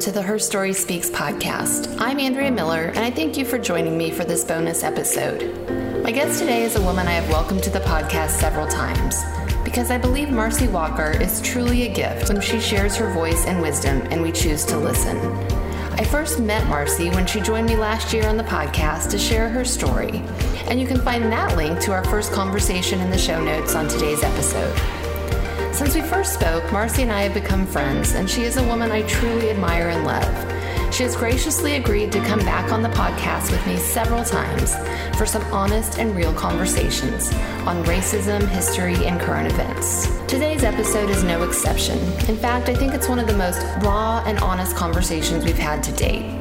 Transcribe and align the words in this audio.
to 0.00 0.10
the 0.10 0.22
Her 0.22 0.38
Story 0.38 0.72
Speaks 0.72 1.10
podcast. 1.10 1.94
I'm 2.00 2.18
Andrea 2.18 2.50
Miller, 2.50 2.84
and 2.94 3.00
I 3.00 3.10
thank 3.10 3.36
you 3.36 3.44
for 3.44 3.58
joining 3.58 3.98
me 3.98 4.10
for 4.10 4.24
this 4.24 4.42
bonus 4.44 4.82
episode. 4.82 5.42
My 6.02 6.10
guest 6.10 6.38
today 6.38 6.62
is 6.62 6.76
a 6.76 6.80
woman 6.80 7.06
I 7.06 7.12
have 7.12 7.28
welcomed 7.28 7.62
to 7.64 7.70
the 7.70 7.80
podcast 7.80 8.30
several 8.30 8.66
times 8.66 9.16
because 9.62 9.90
I 9.90 9.98
believe 9.98 10.30
Marcy 10.30 10.68
Walker 10.68 11.10
is 11.20 11.42
truly 11.42 11.82
a 11.82 11.92
gift 11.92 12.30
when 12.30 12.40
she 12.40 12.60
shares 12.60 12.96
her 12.96 13.12
voice 13.12 13.44
and 13.44 13.60
wisdom 13.60 14.00
and 14.10 14.22
we 14.22 14.32
choose 14.32 14.64
to 14.66 14.78
listen. 14.78 15.18
I 15.98 16.04
first 16.04 16.40
met 16.40 16.66
Marcy 16.66 17.10
when 17.10 17.26
she 17.26 17.42
joined 17.42 17.66
me 17.66 17.76
last 17.76 18.14
year 18.14 18.26
on 18.26 18.38
the 18.38 18.44
podcast 18.44 19.10
to 19.10 19.18
share 19.18 19.50
her 19.50 19.66
story, 19.66 20.22
and 20.68 20.80
you 20.80 20.86
can 20.86 21.02
find 21.02 21.24
that 21.24 21.58
link 21.58 21.78
to 21.80 21.92
our 21.92 22.04
first 22.04 22.32
conversation 22.32 23.00
in 23.00 23.10
the 23.10 23.18
show 23.18 23.44
notes 23.44 23.74
on 23.74 23.86
today's 23.86 24.22
episode. 24.22 24.99
Since 25.80 25.94
we 25.94 26.02
first 26.02 26.34
spoke, 26.34 26.70
Marcy 26.72 27.00
and 27.00 27.10
I 27.10 27.22
have 27.22 27.32
become 27.32 27.66
friends, 27.66 28.12
and 28.12 28.28
she 28.28 28.42
is 28.42 28.58
a 28.58 28.62
woman 28.64 28.92
I 28.92 29.00
truly 29.04 29.48
admire 29.48 29.88
and 29.88 30.04
love. 30.04 30.92
She 30.92 31.04
has 31.04 31.16
graciously 31.16 31.76
agreed 31.76 32.12
to 32.12 32.20
come 32.26 32.40
back 32.40 32.70
on 32.70 32.82
the 32.82 32.90
podcast 32.90 33.50
with 33.50 33.66
me 33.66 33.78
several 33.78 34.22
times 34.22 34.76
for 35.16 35.24
some 35.24 35.42
honest 35.44 35.98
and 35.98 36.14
real 36.14 36.34
conversations 36.34 37.32
on 37.64 37.82
racism, 37.84 38.46
history, 38.46 39.06
and 39.06 39.18
current 39.18 39.50
events. 39.50 40.06
Today's 40.26 40.64
episode 40.64 41.08
is 41.08 41.24
no 41.24 41.44
exception. 41.44 41.98
In 42.28 42.36
fact, 42.36 42.68
I 42.68 42.74
think 42.74 42.92
it's 42.92 43.08
one 43.08 43.18
of 43.18 43.26
the 43.26 43.38
most 43.38 43.62
raw 43.82 44.22
and 44.26 44.38
honest 44.40 44.76
conversations 44.76 45.46
we've 45.46 45.56
had 45.56 45.82
to 45.84 45.92
date. 45.92 46.39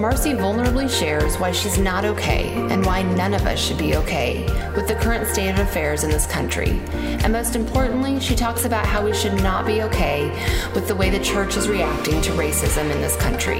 Marcy 0.00 0.32
vulnerably 0.32 0.88
shares 0.88 1.36
why 1.36 1.52
she's 1.52 1.76
not 1.76 2.06
okay 2.06 2.54
and 2.70 2.86
why 2.86 3.02
none 3.02 3.34
of 3.34 3.42
us 3.42 3.58
should 3.58 3.76
be 3.76 3.96
okay 3.96 4.46
with 4.74 4.88
the 4.88 4.94
current 4.94 5.28
state 5.28 5.50
of 5.50 5.58
affairs 5.58 6.04
in 6.04 6.10
this 6.10 6.26
country. 6.26 6.80
And 7.22 7.34
most 7.34 7.54
importantly, 7.54 8.18
she 8.18 8.34
talks 8.34 8.64
about 8.64 8.86
how 8.86 9.04
we 9.04 9.12
should 9.12 9.34
not 9.42 9.66
be 9.66 9.82
okay 9.82 10.30
with 10.74 10.88
the 10.88 10.94
way 10.94 11.10
the 11.10 11.22
church 11.22 11.58
is 11.58 11.68
reacting 11.68 12.22
to 12.22 12.30
racism 12.30 12.90
in 12.90 13.02
this 13.02 13.14
country. 13.16 13.58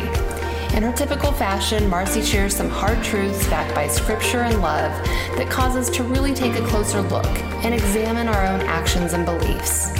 In 0.74 0.82
her 0.82 0.94
typical 0.94 1.30
fashion, 1.30 1.86
Marcy 1.90 2.22
shares 2.22 2.56
some 2.56 2.70
hard 2.70 3.04
truths 3.04 3.46
backed 3.48 3.74
by 3.74 3.86
scripture 3.86 4.40
and 4.40 4.62
love 4.62 4.92
that 5.36 5.50
cause 5.50 5.76
us 5.76 5.90
to 5.90 6.04
really 6.04 6.32
take 6.32 6.54
a 6.54 6.66
closer 6.68 7.02
look 7.02 7.26
and 7.62 7.74
examine 7.74 8.28
our 8.28 8.46
own 8.46 8.62
actions 8.62 9.12
and 9.12 9.26
beliefs. 9.26 9.99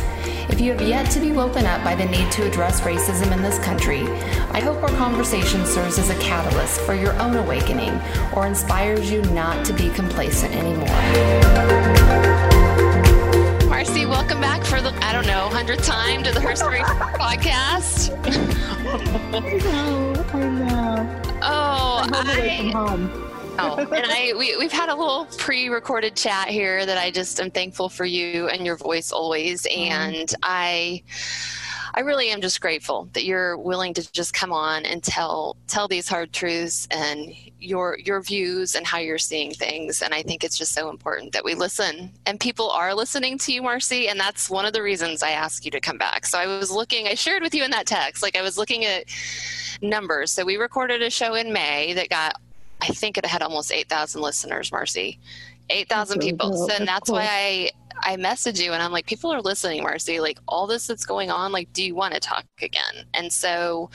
If 0.51 0.61
you 0.61 0.73
have 0.73 0.83
yet 0.83 1.09
to 1.13 1.21
be 1.21 1.31
woken 1.31 1.65
up 1.65 1.85
by 1.85 1.95
the 1.95 2.07
need 2.07 2.33
to 2.33 2.45
address 2.45 2.81
racism 2.81 3.31
in 3.31 3.41
this 3.41 3.57
country, 3.61 4.03
I 4.51 4.59
hope 4.59 4.83
our 4.83 4.89
conversation 4.89 5.65
serves 5.65 5.97
as 5.97 6.11
a 6.11 6.19
catalyst 6.19 6.81
for 6.81 6.93
your 6.93 7.15
own 7.21 7.37
awakening 7.37 8.01
or 8.35 8.49
inspires 8.49 9.13
you 9.13 9.23
not 9.31 9.65
to 9.67 9.73
be 9.73 9.91
complacent 9.91 10.53
anymore. 10.53 10.89
Marcy, 13.69 14.07
welcome 14.07 14.41
back 14.41 14.65
for 14.65 14.83
the, 14.83 14.93
I 15.05 15.13
don't 15.13 15.29
know, 15.29 15.49
hundredth 15.51 15.87
time 15.87 16.25
to 16.25 16.33
the 16.33 16.41
Her 16.41 16.57
Story 16.57 16.81
podcast. 16.81 18.11
I 19.33 19.57
know, 19.57 20.25
I 20.33 20.49
know. 20.49 21.23
Oh, 21.43 22.01
I'm 22.03 22.13
I, 22.13 22.37
away 22.37 22.57
from 22.57 22.73
home 22.73 23.31
oh, 23.61 23.77
and 23.79 24.07
I 24.07 24.33
we, 24.37 24.57
we've 24.57 24.73
had 24.73 24.89
a 24.89 24.95
little 24.95 25.27
pre-recorded 25.39 26.17
chat 26.17 26.49
here 26.49 26.87
that 26.87 26.99
I 26.99 27.11
just 27.11 27.41
am 27.41 27.51
thankful 27.51 27.89
for 27.89 28.05
you 28.05 28.49
and 28.49 28.65
your 28.65 28.77
voice 28.77 29.13
always, 29.13 29.63
mm-hmm. 29.63 29.93
and 29.93 30.35
I. 30.43 31.03
I 31.93 32.03
really 32.03 32.31
am 32.31 32.41
just 32.41 32.61
grateful 32.61 33.09
that 33.15 33.25
you're 33.25 33.59
willing 33.59 33.95
to 33.95 34.13
just 34.13 34.33
come 34.33 34.53
on 34.53 34.87
and 34.87 35.03
tell 35.03 35.57
tell 35.67 35.89
these 35.89 36.09
hard 36.09 36.33
truths 36.33 36.87
and 36.93 37.35
your 37.59 37.99
your 37.99 38.23
views 38.23 38.77
and 38.77 38.87
how 38.87 38.99
you're 38.99 39.19
seeing 39.19 39.53
things. 39.53 40.01
And 40.01 40.15
I 40.15 40.23
think 40.23 40.45
it's 40.45 40.57
just 40.57 40.73
so 40.73 40.89
important 40.89 41.33
that 41.33 41.45
we 41.45 41.55
listen. 41.55 42.13
And 42.27 42.39
people 42.39 42.71
are 42.71 42.95
listening 42.95 43.39
to 43.39 43.53
you, 43.53 43.63
Marcy, 43.63 44.09
and 44.09 44.21
that's 44.21 44.49
one 44.49 44.67
of 44.67 44.73
the 44.73 44.83
reasons 44.83 45.23
I 45.23 45.31
asked 45.31 45.65
you 45.65 45.71
to 45.73 45.81
come 45.81 45.99
back. 45.99 46.27
So 46.27 46.39
I 46.39 46.47
was 46.47 46.71
looking, 46.71 47.09
I 47.09 47.15
shared 47.15 47.43
with 47.43 47.55
you 47.55 47.65
in 47.65 47.73
that 47.73 47.87
text, 47.87 48.23
like 48.23 48.37
I 48.37 48.43
was 48.43 48.57
looking 48.57 48.85
at 48.85 49.07
numbers. 49.83 50.31
So 50.31 50.45
we 50.45 50.57
recorded 50.57 51.03
a 51.03 51.11
show 51.11 51.35
in 51.35 51.53
May 51.53 51.93
that 51.95 52.09
got 52.09 52.41
I 52.83 52.89
think 52.89 53.19
it 53.19 53.27
had 53.27 53.43
almost 53.43 53.73
8,000 53.73 54.21
listeners, 54.21 54.73
Marcy. 54.73 55.19
8,000 55.69 56.21
people. 56.21 56.69
So, 56.69 56.75
and 56.75 56.87
that's 56.87 57.11
why 57.11 57.27
I 57.29 57.71
I 58.03 58.17
message 58.17 58.61
you 58.61 58.73
and 58.73 58.83
I'm 58.83 58.93
like, 58.93 59.07
people 59.07 59.33
are 59.33 59.43
listening, 59.43 59.83
Marcy. 59.83 60.21
Like 60.21 60.39
all 60.49 60.67
this 60.67 60.87
that's 60.87 61.05
going 61.05 61.31
on, 61.31 61.53
like, 61.53 61.73
do 61.73 61.85
you 61.85 61.95
want 61.95 62.15
to 62.15 62.21
talk 62.21 62.47
again? 62.63 63.05
And 63.15 63.33
so 63.33 63.91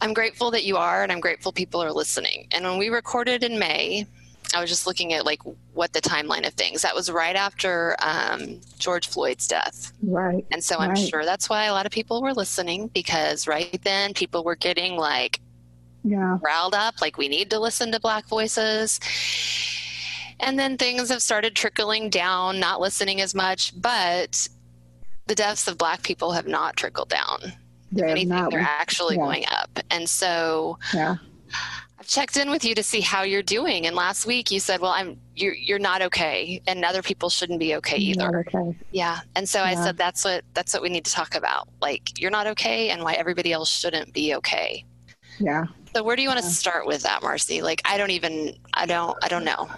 I'm 0.00 0.14
grateful 0.14 0.50
that 0.50 0.64
you 0.64 0.76
are, 0.78 1.02
and 1.02 1.12
I'm 1.12 1.20
grateful 1.20 1.52
people 1.52 1.82
are 1.82 1.92
listening. 1.92 2.48
And 2.50 2.64
when 2.64 2.78
we 2.78 2.88
recorded 2.88 3.44
in 3.44 3.58
May, 3.58 4.06
I 4.54 4.60
was 4.60 4.68
just 4.68 4.86
looking 4.86 5.12
at 5.14 5.24
like 5.24 5.40
what 5.74 5.92
the 5.92 6.00
timeline 6.00 6.46
of 6.46 6.54
things. 6.54 6.82
That 6.82 6.94
was 6.94 7.10
right 7.10 7.36
after 7.36 7.96
um, 8.00 8.60
George 8.78 9.08
Floyd's 9.08 9.46
death. 9.46 9.92
Right. 10.02 10.44
And 10.50 10.62
so 10.62 10.78
I'm 10.78 10.90
right. 10.90 10.98
sure 10.98 11.24
that's 11.24 11.48
why 11.48 11.64
a 11.66 11.72
lot 11.72 11.86
of 11.86 11.92
people 11.92 12.20
were 12.20 12.34
listening 12.34 12.88
because 12.88 13.46
right 13.46 13.80
then 13.84 14.12
people 14.12 14.44
were 14.44 14.56
getting 14.56 14.96
like 14.96 15.40
yeah. 16.04 16.38
riled 16.42 16.74
up, 16.74 17.00
like 17.00 17.16
we 17.16 17.28
need 17.28 17.50
to 17.50 17.58
listen 17.58 17.92
to 17.92 18.00
Black 18.00 18.26
voices. 18.26 19.00
And 20.40 20.58
then 20.58 20.76
things 20.76 21.08
have 21.10 21.22
started 21.22 21.54
trickling 21.54 22.10
down, 22.10 22.58
not 22.58 22.80
listening 22.80 23.20
as 23.20 23.34
much, 23.34 23.80
but 23.80 24.48
the 25.26 25.34
deaths 25.34 25.68
of 25.68 25.78
Black 25.78 26.02
people 26.02 26.32
have 26.32 26.48
not 26.48 26.76
trickled 26.76 27.08
down. 27.08 27.52
They're, 27.92 28.08
anything, 28.08 28.30
not, 28.30 28.50
they're 28.50 28.60
actually 28.60 29.16
yeah. 29.16 29.22
going 29.22 29.44
up. 29.50 29.78
And 29.90 30.08
so 30.08 30.78
yeah. 30.92 31.16
I've 32.00 32.08
checked 32.08 32.36
in 32.36 32.50
with 32.50 32.64
you 32.64 32.74
to 32.74 32.82
see 32.82 33.00
how 33.00 33.22
you're 33.22 33.42
doing. 33.42 33.86
And 33.86 33.94
last 33.94 34.26
week 34.26 34.50
you 34.50 34.58
said, 34.58 34.80
well, 34.80 34.92
I'm, 34.92 35.20
you're, 35.36 35.54
you're 35.54 35.78
not 35.78 36.02
okay. 36.02 36.60
And 36.66 36.84
other 36.84 37.02
people 37.02 37.28
shouldn't 37.28 37.60
be 37.60 37.76
okay 37.76 37.98
either. 37.98 38.40
Okay. 38.40 38.76
Yeah. 38.90 39.20
And 39.36 39.48
so 39.48 39.58
yeah. 39.58 39.66
I 39.66 39.74
said, 39.74 39.96
that's 39.96 40.24
what, 40.24 40.42
that's 40.54 40.74
what 40.74 40.82
we 40.82 40.88
need 40.88 41.04
to 41.04 41.12
talk 41.12 41.36
about. 41.36 41.68
Like 41.80 42.18
you're 42.18 42.30
not 42.30 42.48
okay 42.48 42.88
and 42.88 43.02
why 43.04 43.12
everybody 43.12 43.52
else 43.52 43.68
shouldn't 43.70 44.12
be 44.12 44.34
okay. 44.34 44.84
Yeah. 45.38 45.66
So 45.94 46.02
where 46.02 46.16
do 46.16 46.22
you 46.22 46.28
want 46.28 46.40
to 46.40 46.46
start 46.46 46.86
with 46.86 47.02
that, 47.02 47.22
Marcy? 47.22 47.60
Like 47.60 47.82
I 47.84 47.98
don't 47.98 48.10
even 48.10 48.56
I 48.72 48.86
don't 48.86 49.16
I 49.22 49.28
don't 49.28 49.44
know. 49.44 49.68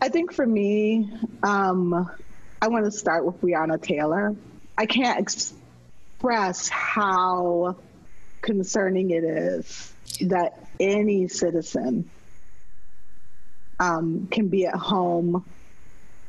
I 0.00 0.08
think 0.08 0.32
for 0.32 0.46
me, 0.46 1.10
um, 1.42 2.10
I 2.60 2.68
want 2.68 2.84
to 2.84 2.90
start 2.90 3.24
with 3.24 3.40
Breonna 3.40 3.80
Taylor. 3.80 4.36
I 4.76 4.86
can't 4.86 5.18
express 5.18 6.68
how 6.68 7.76
concerning 8.42 9.10
it 9.10 9.24
is 9.24 9.92
that 10.20 10.68
any 10.78 11.28
citizen 11.28 12.10
um, 13.80 14.28
can 14.30 14.48
be 14.48 14.66
at 14.66 14.74
home 14.74 15.44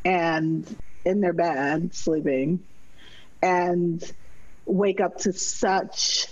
and 0.04 0.76
in 1.04 1.22
their 1.22 1.34
bed 1.34 1.94
sleeping 1.94 2.64
and 3.42 4.04
wake 4.66 5.02
up 5.02 5.18
to 5.20 5.34
such 5.34 6.28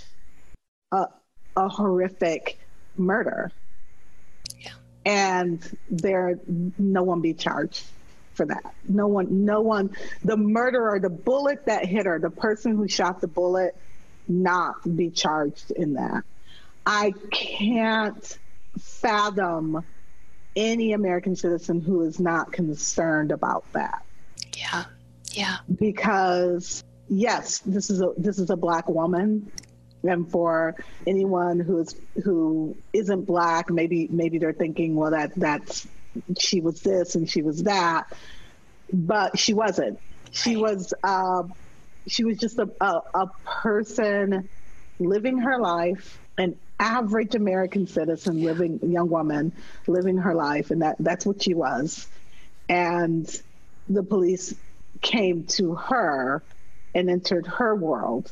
a, 0.91 1.07
a 1.55 1.67
horrific 1.67 2.59
murder. 2.97 3.51
Yeah. 4.59 4.71
And 5.05 5.77
there 5.89 6.39
no 6.77 7.03
one 7.03 7.21
be 7.21 7.33
charged 7.33 7.85
for 8.33 8.45
that. 8.45 8.73
No 8.87 9.07
one 9.07 9.45
no 9.45 9.61
one 9.61 9.95
the 10.23 10.37
murderer, 10.37 10.99
the 10.99 11.09
bullet 11.09 11.65
that 11.65 11.85
hit 11.85 12.05
her, 12.05 12.19
the 12.19 12.29
person 12.29 12.75
who 12.75 12.87
shot 12.87 13.21
the 13.21 13.27
bullet 13.27 13.75
not 14.27 14.75
be 14.95 15.09
charged 15.09 15.71
in 15.71 15.93
that. 15.93 16.23
I 16.85 17.13
can't 17.31 18.37
fathom 18.79 19.83
any 20.55 20.93
American 20.93 21.35
citizen 21.35 21.81
who 21.81 22.01
is 22.01 22.19
not 22.19 22.51
concerned 22.51 23.31
about 23.31 23.65
that. 23.73 24.03
Yeah. 24.55 24.85
Yeah. 25.31 25.57
Because 25.79 26.83
yes, 27.09 27.59
this 27.59 27.89
is 27.89 28.01
a 28.01 28.13
this 28.17 28.39
is 28.39 28.49
a 28.49 28.55
black 28.55 28.87
woman 28.87 29.51
and 30.03 30.29
for 30.29 30.75
anyone 31.07 31.59
who's 31.59 31.95
who 32.23 32.75
isn't 32.91 33.25
black. 33.25 33.69
Maybe 33.69 34.07
maybe 34.09 34.37
they're 34.37 34.53
thinking 34.53 34.95
well 34.95 35.11
that 35.11 35.33
that's 35.35 35.87
she 36.37 36.61
was 36.61 36.81
this 36.81 37.15
and 37.15 37.29
she 37.29 37.41
was 37.41 37.63
that. 37.63 38.05
But 38.91 39.39
she 39.39 39.53
wasn't. 39.53 39.99
She 40.31 40.55
was 40.55 40.93
uh, 41.03 41.43
she 42.07 42.23
was 42.23 42.37
just 42.37 42.59
a, 42.59 42.69
a, 42.81 43.01
a 43.13 43.31
person 43.45 44.49
living 44.99 45.39
her 45.39 45.59
life 45.59 46.19
an 46.37 46.55
average 46.79 47.35
american 47.35 47.87
citizen 47.87 48.43
living 48.43 48.79
young 48.83 49.09
woman 49.09 49.51
living 49.87 50.17
her 50.17 50.33
life. 50.33 50.71
And 50.71 50.81
that 50.81 50.97
that's 50.99 51.25
what 51.25 51.41
she 51.41 51.53
was. 51.53 52.07
And 52.69 53.29
the 53.89 54.03
police 54.03 54.55
came 55.01 55.43
to 55.45 55.75
her 55.75 56.41
and 56.95 57.09
entered 57.09 57.45
her 57.47 57.75
world. 57.75 58.31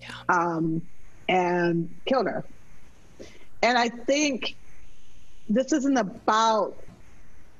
Yeah. 0.00 0.08
um, 0.28 0.82
and 1.32 1.88
killed 2.04 2.26
her. 2.26 2.44
And 3.62 3.78
I 3.78 3.88
think 3.88 4.54
this 5.48 5.72
isn't 5.72 5.96
about 5.96 6.76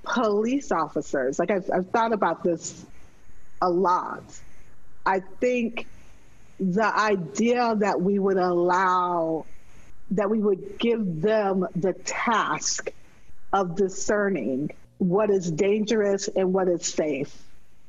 police 0.02 0.70
officers. 0.70 1.38
Like 1.38 1.50
I've, 1.50 1.70
I've 1.72 1.88
thought 1.88 2.12
about 2.12 2.44
this 2.44 2.84
a 3.62 3.70
lot. 3.70 4.22
I 5.06 5.20
think 5.40 5.86
the 6.60 6.84
idea 6.84 7.74
that 7.78 8.00
we 8.00 8.18
would 8.18 8.36
allow, 8.36 9.46
that 10.10 10.28
we 10.28 10.38
would 10.38 10.78
give 10.78 11.22
them 11.22 11.66
the 11.74 11.94
task 11.94 12.90
of 13.54 13.74
discerning 13.74 14.70
what 14.98 15.30
is 15.30 15.50
dangerous 15.50 16.28
and 16.28 16.52
what 16.52 16.68
is 16.68 16.84
safe 16.84 17.34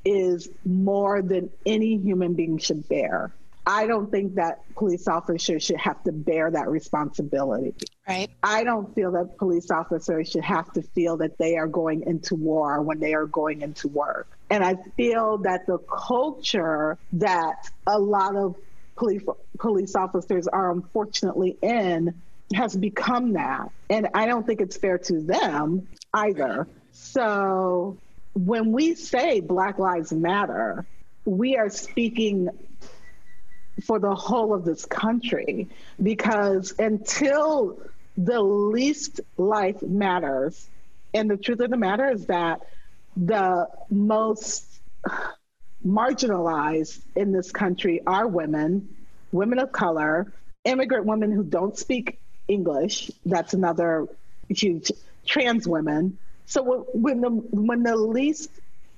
is 0.06 0.50
more 0.66 1.22
than 1.22 1.50
any 1.66 1.98
human 1.98 2.36
being 2.36 2.58
should 2.58 2.88
bear. 2.88 3.34
I 3.66 3.88
don't 3.88 4.12
think 4.12 4.36
that 4.36 4.62
police 4.76 5.08
officers 5.08 5.64
should 5.64 5.78
have 5.78 6.04
to 6.04 6.12
bear 6.12 6.52
that 6.52 6.70
responsibility. 6.70 7.74
Right. 8.08 8.30
I 8.42 8.64
don't 8.64 8.94
feel 8.94 9.12
that 9.14 9.38
police 9.38 9.72
officers 9.72 10.30
should 10.30 10.44
have 10.44 10.72
to 10.74 10.82
feel 10.82 11.18
that 11.18 11.38
they 11.38 11.56
are 11.56 11.68
going 11.68 12.04
into 12.06 12.36
war 12.36 12.82
when 12.82 13.00
they 13.00 13.14
are 13.14 13.26
going 13.26 13.62
into 13.62 13.88
work. 13.88 14.28
And 14.50 14.64
I 14.64 14.76
feel 14.98 15.38
that 15.40 15.66
the 15.66 15.78
culture 15.78 16.98
that 17.14 17.70
a 17.88 17.98
lot 17.98 18.36
of 18.36 18.56
police 18.96 19.24
police 19.58 19.96
officers 19.96 20.48
are 20.48 20.72
unfortunately 20.72 21.58
in 21.62 22.22
has 22.54 22.76
become 22.76 23.34
that. 23.34 23.72
And 23.90 24.10
I 24.14 24.26
don't 24.26 24.46
think 24.46 24.60
it's 24.60 24.78
fair 24.78 24.98
to 24.98 25.22
them 25.22 25.88
either. 26.14 26.68
So 26.92 27.98
when 28.34 28.72
we 28.72 28.96
say 28.96 29.40
Black 29.40 29.80
Lives 29.80 30.12
Matter, 30.12 30.86
we 31.26 31.56
are 31.56 31.70
speaking 31.70 32.50
for 33.82 34.00
the 34.00 34.14
whole 34.14 34.54
of 34.54 34.66
this 34.66 34.86
country 34.86 35.68
because 36.02 36.74
until 36.78 37.80
the 38.18 38.42
least 38.42 39.22
life 39.38 39.82
matters, 39.82 40.70
and 41.14 41.30
the 41.30 41.38
truth 41.38 41.60
of 41.60 41.70
the 41.70 41.78
matter 41.78 42.10
is 42.10 42.26
that 42.28 42.62
the 43.18 43.68
most 43.90 44.66
marginalized 45.86 47.02
in 47.16 47.32
this 47.32 47.52
country 47.52 48.02
are 48.06 48.28
women, 48.28 48.88
women 49.32 49.60
of 49.60 49.72
color, 49.72 50.32
immigrant 50.64 51.06
women 51.06 51.32
who 51.32 51.44
don't 51.44 51.78
speak 51.78 52.20
English. 52.48 53.12
That's 53.26 53.54
another 53.54 54.08
huge 54.50 54.92
trans 55.26 55.68
women. 55.68 56.18
So 56.46 56.88
when 56.94 57.22
the 57.22 57.30
when 57.30 57.84
the 57.84 57.96
least 57.96 58.50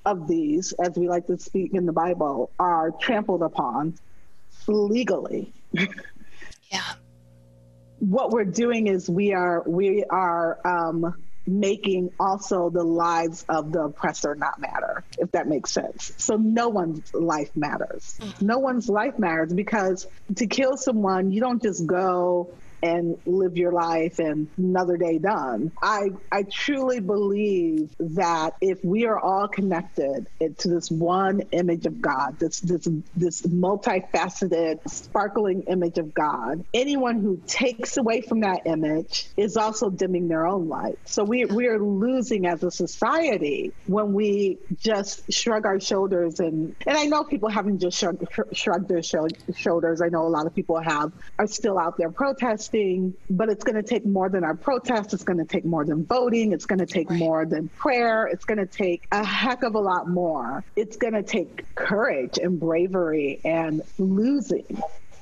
of 0.04 0.28
these, 0.28 0.72
as 0.72 0.96
we 0.96 1.08
like 1.08 1.26
to 1.26 1.38
speak 1.38 1.74
in 1.74 1.86
the 1.86 1.92
Bible, 1.92 2.50
are 2.58 2.92
trampled 2.92 3.42
upon 3.42 3.98
legally. 4.68 5.52
yeah. 5.72 6.92
What 7.98 8.30
we're 8.30 8.44
doing 8.44 8.88
is 8.88 9.08
we 9.08 9.32
are 9.32 9.62
we 9.66 10.04
are 10.04 10.58
um, 10.64 11.14
making 11.46 12.10
also 12.18 12.70
the 12.70 12.82
lives 12.82 13.44
of 13.48 13.72
the 13.72 13.84
oppressor 13.84 14.34
not 14.34 14.60
matter, 14.60 15.04
if 15.18 15.30
that 15.32 15.46
makes 15.46 15.70
sense. 15.70 16.12
So 16.18 16.36
no 16.36 16.68
one's 16.68 17.14
life 17.14 17.50
matters. 17.56 18.18
Mm-hmm. 18.20 18.46
No 18.46 18.58
one's 18.58 18.88
life 18.88 19.18
matters 19.18 19.52
because 19.52 20.06
to 20.36 20.46
kill 20.46 20.76
someone, 20.76 21.30
you 21.30 21.40
don't 21.40 21.62
just 21.62 21.86
go 21.86 22.50
and 22.82 23.16
live 23.26 23.56
your 23.56 23.72
life 23.72 24.18
and 24.18 24.48
another 24.58 24.96
day 24.96 25.18
done. 25.18 25.72
I 25.82 26.10
I 26.30 26.44
truly 26.50 27.00
believe 27.00 27.90
that 27.98 28.54
if 28.60 28.84
we 28.84 29.06
are 29.06 29.18
all 29.18 29.48
connected 29.48 30.26
to 30.58 30.68
this 30.68 30.90
one 30.90 31.40
image 31.52 31.86
of 31.86 32.00
God, 32.00 32.38
this 32.38 32.60
this 32.60 32.88
this 33.14 33.42
multifaceted, 33.42 34.78
sparkling 34.88 35.62
image 35.68 35.98
of 35.98 36.14
God, 36.14 36.64
anyone 36.74 37.20
who 37.20 37.40
takes 37.46 37.96
away 37.96 38.20
from 38.20 38.40
that 38.40 38.62
image 38.66 39.28
is 39.36 39.56
also 39.56 39.90
dimming 39.90 40.28
their 40.28 40.46
own 40.46 40.68
light. 40.68 40.98
So 41.06 41.24
we 41.24 41.44
we 41.46 41.66
are 41.68 41.80
losing 41.80 42.46
as 42.46 42.62
a 42.62 42.70
society 42.70 43.72
when 43.86 44.12
we 44.12 44.58
just 44.76 45.32
shrug 45.32 45.66
our 45.66 45.80
shoulders 45.80 46.40
and 46.40 46.74
and 46.86 46.96
I 46.96 47.06
know 47.06 47.24
people 47.24 47.48
haven't 47.48 47.80
just 47.80 47.98
shrugged, 47.98 48.24
shrugged 48.52 48.88
their 48.88 49.02
shoulders. 49.02 50.02
I 50.02 50.08
know 50.08 50.26
a 50.26 50.28
lot 50.28 50.46
of 50.46 50.54
people 50.54 50.80
have 50.80 51.12
are 51.38 51.46
still 51.46 51.78
out 51.78 51.96
there 51.98 52.10
protesting 52.10 52.65
protesting, 52.66 53.14
but 53.30 53.48
it's 53.48 53.64
going 53.64 53.76
to 53.76 53.82
take 53.82 54.04
more 54.04 54.28
than 54.28 54.44
our 54.44 54.54
protest. 54.54 55.14
It's 55.14 55.24
going 55.24 55.38
to 55.38 55.44
take 55.44 55.64
more 55.64 55.84
than 55.84 56.04
voting. 56.04 56.52
It's 56.52 56.66
going 56.66 56.78
to 56.78 56.86
take 56.86 57.10
right. 57.10 57.18
more 57.18 57.44
than 57.44 57.68
prayer. 57.68 58.26
It's 58.26 58.44
going 58.44 58.58
to 58.58 58.66
take 58.66 59.06
a 59.12 59.24
heck 59.24 59.62
of 59.62 59.74
a 59.74 59.78
lot 59.78 60.08
more. 60.08 60.64
It's 60.74 60.96
going 60.96 61.14
to 61.14 61.22
take 61.22 61.74
courage 61.74 62.38
and 62.38 62.58
bravery 62.58 63.40
and 63.44 63.82
losing. 63.98 64.80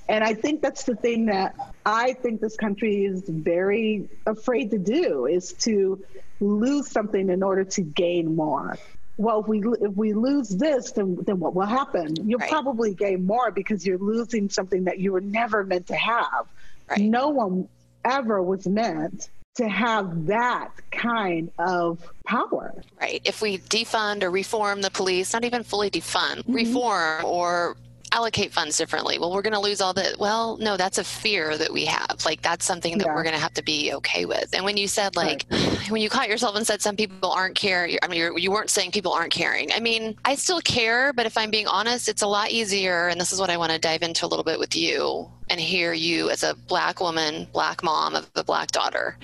And 0.08 0.22
I 0.22 0.34
think 0.34 0.60
that's 0.60 0.84
the 0.84 0.96
thing 0.96 1.26
that 1.26 1.54
I 1.86 2.12
think 2.12 2.40
this 2.40 2.56
country 2.56 3.04
is 3.04 3.22
very 3.26 4.08
afraid 4.26 4.70
to 4.72 4.78
do 4.78 5.26
is 5.26 5.54
to 5.60 6.02
lose 6.40 6.90
something 6.90 7.30
in 7.30 7.42
order 7.42 7.64
to 7.64 7.80
gain 7.80 8.36
more. 8.36 8.76
Well, 9.16 9.40
if 9.40 9.46
we 9.46 9.62
if 9.80 9.94
we 9.94 10.12
lose 10.12 10.48
this, 10.48 10.90
then 10.92 11.16
then 11.24 11.38
what 11.38 11.54
will 11.54 11.66
happen? 11.66 12.16
You'll 12.28 12.40
right. 12.40 12.50
probably 12.50 12.94
gain 12.94 13.24
more 13.24 13.52
because 13.52 13.86
you're 13.86 13.96
losing 13.96 14.50
something 14.50 14.84
that 14.84 14.98
you 14.98 15.12
were 15.12 15.20
never 15.20 15.64
meant 15.64 15.86
to 15.86 15.94
have. 15.94 16.48
Right. 16.88 17.00
No 17.00 17.28
one 17.28 17.68
ever 18.04 18.42
was 18.42 18.66
meant 18.66 19.30
to 19.56 19.68
have 19.68 20.26
that 20.26 20.70
kind 20.90 21.50
of 21.58 21.98
power. 22.26 22.74
Right. 23.00 23.22
If 23.24 23.40
we 23.40 23.58
defund 23.58 24.22
or 24.22 24.30
reform 24.30 24.80
the 24.80 24.90
police, 24.90 25.32
not 25.32 25.44
even 25.44 25.62
fully 25.62 25.90
defund, 25.90 26.38
mm-hmm. 26.38 26.52
reform 26.52 27.24
or 27.24 27.76
allocate 28.14 28.52
funds 28.52 28.78
differently. 28.78 29.18
Well, 29.18 29.32
we're 29.32 29.42
going 29.42 29.54
to 29.54 29.60
lose 29.60 29.80
all 29.80 29.92
the. 29.92 30.14
Well, 30.18 30.56
no, 30.58 30.76
that's 30.76 30.98
a 30.98 31.04
fear 31.04 31.58
that 31.58 31.72
we 31.72 31.84
have. 31.86 32.24
Like 32.24 32.40
that's 32.42 32.64
something 32.64 32.98
that 32.98 33.06
yeah. 33.06 33.14
we're 33.14 33.24
going 33.24 33.34
to 33.34 33.40
have 33.40 33.54
to 33.54 33.62
be 33.62 33.92
okay 33.94 34.24
with. 34.24 34.54
And 34.54 34.64
when 34.64 34.76
you 34.76 34.86
said 34.86 35.16
like, 35.16 35.44
right. 35.50 35.90
when 35.90 36.00
you 36.00 36.08
caught 36.08 36.28
yourself 36.28 36.56
and 36.56 36.66
said 36.66 36.80
some 36.80 36.96
people 36.96 37.30
aren't 37.30 37.56
caring, 37.56 37.98
I 38.02 38.08
mean, 38.08 38.18
you're, 38.18 38.38
you 38.38 38.50
were 38.50 38.60
not 38.60 38.70
saying 38.70 38.92
people 38.92 39.12
aren't 39.12 39.32
caring. 39.32 39.72
I 39.72 39.80
mean, 39.80 40.16
I 40.24 40.36
still 40.36 40.60
care, 40.60 41.12
but 41.12 41.26
if 41.26 41.36
I'm 41.36 41.50
being 41.50 41.66
honest, 41.66 42.08
it's 42.08 42.22
a 42.22 42.26
lot 42.28 42.50
easier. 42.50 43.08
And 43.08 43.20
this 43.20 43.32
is 43.32 43.40
what 43.40 43.50
I 43.50 43.56
want 43.56 43.72
to 43.72 43.78
dive 43.78 44.02
into 44.02 44.24
a 44.24 44.28
little 44.28 44.44
bit 44.44 44.58
with 44.58 44.76
you 44.76 45.28
and 45.50 45.60
hear 45.60 45.92
you 45.92 46.30
as 46.30 46.42
a 46.42 46.54
black 46.54 47.00
woman, 47.00 47.48
black 47.52 47.82
mom 47.82 48.14
of 48.14 48.30
a 48.36 48.44
black 48.44 48.70
daughter 48.70 49.18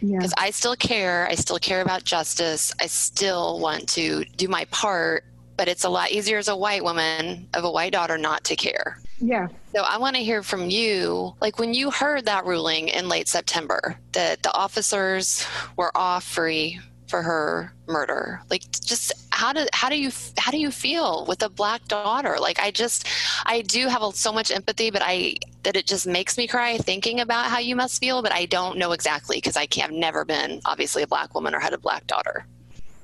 because 0.00 0.34
yeah. 0.36 0.44
I 0.44 0.50
still 0.50 0.74
care. 0.74 1.28
I 1.30 1.36
still 1.36 1.58
care 1.58 1.80
about 1.80 2.02
justice. 2.02 2.72
I 2.80 2.86
still 2.86 3.60
want 3.60 3.88
to 3.90 4.24
do 4.36 4.48
my 4.48 4.64
part 4.66 5.24
but 5.62 5.68
it's 5.68 5.84
a 5.84 5.88
lot 5.88 6.10
easier 6.10 6.38
as 6.38 6.48
a 6.48 6.56
white 6.56 6.82
woman 6.82 7.48
of 7.54 7.62
a 7.62 7.70
white 7.70 7.92
daughter 7.92 8.18
not 8.18 8.42
to 8.42 8.56
care. 8.56 8.98
Yeah. 9.20 9.46
So 9.72 9.84
I 9.88 9.96
want 9.96 10.16
to 10.16 10.22
hear 10.24 10.42
from 10.42 10.68
you. 10.68 11.36
Like 11.40 11.60
when 11.60 11.72
you 11.72 11.92
heard 11.92 12.24
that 12.24 12.46
ruling 12.46 12.88
in 12.88 13.08
late 13.08 13.28
September 13.28 13.96
that 14.10 14.42
the 14.42 14.52
officers 14.52 15.46
were 15.76 15.96
off 15.96 16.24
free 16.24 16.80
for 17.06 17.22
her 17.22 17.72
murder. 17.86 18.40
Like 18.50 18.62
just 18.72 19.12
how 19.30 19.52
do 19.52 19.68
how 19.72 19.88
do 19.88 19.96
you 20.00 20.10
how 20.36 20.50
do 20.50 20.58
you 20.58 20.72
feel 20.72 21.26
with 21.26 21.44
a 21.44 21.48
black 21.48 21.86
daughter? 21.86 22.38
Like 22.40 22.58
I 22.58 22.72
just 22.72 23.06
I 23.46 23.60
do 23.62 23.86
have 23.86 24.02
so 24.16 24.32
much 24.32 24.50
empathy, 24.50 24.90
but 24.90 25.02
I 25.04 25.36
that 25.62 25.76
it 25.76 25.86
just 25.86 26.08
makes 26.08 26.36
me 26.36 26.48
cry 26.48 26.76
thinking 26.78 27.20
about 27.20 27.52
how 27.52 27.60
you 27.60 27.76
must 27.76 28.00
feel, 28.00 28.20
but 28.20 28.32
I 28.32 28.46
don't 28.46 28.78
know 28.78 28.90
exactly 28.90 29.36
because 29.36 29.56
I 29.56 29.66
can't, 29.66 29.92
I've 29.92 29.96
never 29.96 30.24
been 30.24 30.60
obviously 30.64 31.04
a 31.04 31.06
black 31.06 31.36
woman 31.36 31.54
or 31.54 31.60
had 31.60 31.72
a 31.72 31.78
black 31.78 32.08
daughter 32.08 32.46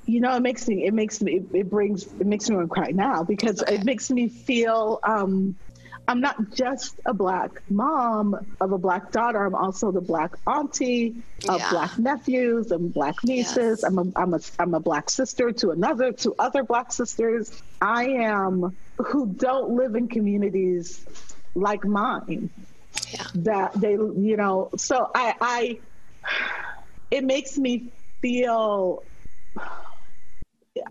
you 0.08 0.20
know, 0.20 0.34
it 0.34 0.40
makes 0.40 0.66
me, 0.66 0.86
it 0.86 0.94
makes 0.94 1.20
me, 1.20 1.42
it 1.52 1.68
brings, 1.68 2.04
it 2.04 2.26
makes 2.26 2.48
me 2.48 2.56
want 2.56 2.68
to 2.68 2.74
cry 2.74 2.90
now 2.92 3.22
because 3.24 3.60
okay. 3.60 3.74
it 3.74 3.84
makes 3.84 4.10
me 4.10 4.28
feel, 4.28 5.00
um, 5.02 5.54
I'm 6.08 6.22
not 6.22 6.54
just 6.54 6.98
a 7.04 7.12
black 7.12 7.60
mom 7.68 8.34
of 8.58 8.72
a 8.72 8.78
black 8.78 9.12
daughter. 9.12 9.44
I'm 9.44 9.54
also 9.54 9.92
the 9.92 10.00
black 10.00 10.32
auntie 10.46 11.16
of 11.46 11.60
yeah. 11.60 11.70
black 11.70 11.98
nephews 11.98 12.70
and 12.70 12.94
black 12.94 13.22
nieces. 13.22 13.82
Yes. 13.82 13.82
I'm 13.82 13.98
a, 13.98 14.06
I'm 14.16 14.32
a, 14.32 14.40
I'm 14.58 14.72
a 14.72 14.80
black 14.80 15.10
sister 15.10 15.52
to 15.52 15.72
another, 15.72 16.12
to 16.12 16.34
other 16.38 16.62
black 16.62 16.90
sisters. 16.90 17.62
I 17.82 18.04
am 18.04 18.74
who 18.96 19.26
don't 19.26 19.72
live 19.76 19.94
in 19.94 20.08
communities 20.08 21.04
like 21.54 21.84
mine. 21.84 22.48
Yeah. 23.10 23.26
That 23.34 23.74
they, 23.74 23.92
you 23.92 24.38
know, 24.38 24.70
so 24.78 25.10
I, 25.14 25.34
I, 25.38 25.78
it 27.10 27.24
makes 27.24 27.58
me 27.58 27.92
feel 28.22 29.02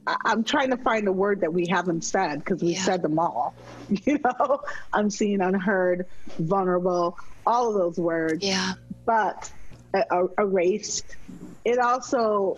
I'm 0.06 0.44
trying 0.44 0.72
to 0.72 0.77
find 0.77 1.08
a 1.08 1.12
word 1.12 1.41
that 1.41 1.53
we 1.53 1.67
haven't 1.67 2.03
said 2.03 2.39
because 2.39 2.62
we 2.62 2.74
yeah. 2.74 2.82
said 2.82 3.01
them 3.01 3.20
all. 3.20 3.56
You 3.89 4.20
know, 4.20 4.63
unseen, 4.91 5.39
unheard, 5.41 6.08
vulnerable, 6.39 7.17
all 7.46 7.70
of 7.70 7.75
those 7.75 7.98
words. 7.98 8.44
Yeah. 8.44 8.74
But 9.06 9.50
uh, 9.94 10.27
erased. 10.38 11.15
It 11.63 11.79
also 11.79 12.58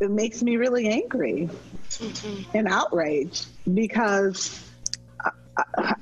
it 0.00 0.10
makes 0.10 0.42
me 0.42 0.56
really 0.56 0.88
angry 0.88 1.48
mm-hmm. 1.88 2.56
and 2.56 2.68
outraged 2.68 3.46
because 3.72 4.62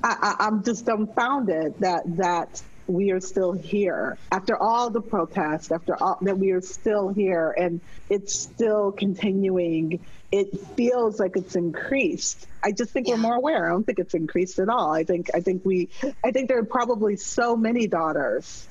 I, 0.03 0.35
am 0.39 0.63
just 0.63 0.85
dumbfounded 0.85 1.79
that 1.79 2.03
that 2.17 2.61
we 2.89 3.11
are 3.11 3.19
still 3.19 3.51
here 3.51 4.17
after 4.31 4.57
all 4.57 4.89
the 4.89 5.01
protests, 5.01 5.71
after 5.71 5.95
all 6.01 6.17
that 6.21 6.37
we 6.37 6.51
are 6.51 6.61
still 6.61 7.09
here, 7.09 7.51
and 7.57 7.81
it's 8.09 8.37
still 8.37 8.91
continuing. 8.91 9.99
It 10.31 10.59
feels 10.75 11.19
like 11.19 11.37
it's 11.37 11.55
increased. 11.55 12.47
I 12.63 12.71
just 12.71 12.91
think 12.91 13.07
yeah. 13.07 13.13
we're 13.13 13.21
more 13.21 13.35
aware. 13.35 13.67
I 13.67 13.69
don't 13.69 13.85
think 13.85 13.99
it's 13.99 14.13
increased 14.13 14.59
at 14.59 14.69
all. 14.69 14.91
I 14.91 15.03
think 15.03 15.29
I 15.33 15.41
think 15.41 15.63
we 15.63 15.89
I 16.23 16.31
think 16.31 16.49
there 16.49 16.59
are 16.59 16.65
probably 16.65 17.15
so 17.15 17.55
many 17.55 17.87
daughters 17.87 18.67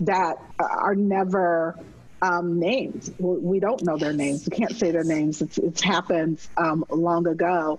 that 0.00 0.38
are 0.58 0.94
never 0.94 1.78
um, 2.22 2.58
named. 2.58 3.14
We 3.18 3.60
don't 3.60 3.82
know 3.84 3.98
their 3.98 4.12
names. 4.12 4.48
We 4.50 4.56
can't 4.56 4.74
say 4.74 4.90
their 4.90 5.04
names. 5.04 5.42
It's, 5.42 5.58
it's 5.58 5.82
happened 5.82 6.40
um, 6.56 6.84
long 6.88 7.26
ago. 7.26 7.78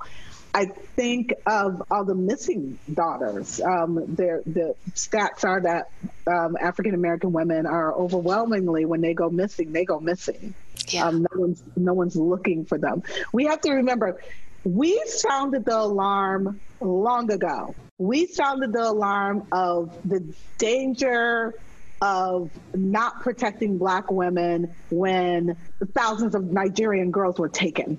I 0.55 0.67
think 0.67 1.33
of 1.45 1.83
all 1.91 2.05
the 2.05 2.15
missing 2.15 2.79
daughters. 2.93 3.59
Um, 3.59 3.95
the 3.95 4.73
stats 4.91 5.43
are 5.43 5.59
that 5.59 5.89
um, 6.27 6.55
African 6.57 6.93
American 6.93 7.33
women 7.33 7.65
are 7.65 7.93
overwhelmingly, 7.93 8.85
when 8.85 9.01
they 9.01 9.13
go 9.13 9.29
missing, 9.29 9.73
they 9.73 9.83
go 9.83 9.99
missing. 9.99 10.53
Yeah. 10.87 11.07
Um, 11.07 11.23
no 11.23 11.41
one's 11.41 11.61
no 11.75 11.93
one's 11.93 12.15
looking 12.15 12.63
for 12.63 12.77
them. 12.77 13.03
We 13.33 13.45
have 13.45 13.59
to 13.61 13.71
remember, 13.71 14.21
We 14.63 15.01
sounded 15.07 15.65
the 15.65 15.77
alarm 15.77 16.59
long 16.79 17.29
ago. 17.31 17.75
We 17.97 18.25
sounded 18.25 18.71
the 18.71 18.89
alarm 18.89 19.47
of 19.51 19.95
the 20.05 20.33
danger 20.57 21.53
of 22.01 22.49
not 22.73 23.21
protecting 23.21 23.77
black 23.77 24.09
women 24.09 24.73
when 24.89 25.57
thousands 25.93 26.33
of 26.33 26.45
Nigerian 26.45 27.11
girls 27.11 27.39
were 27.39 27.49
taken. 27.49 27.97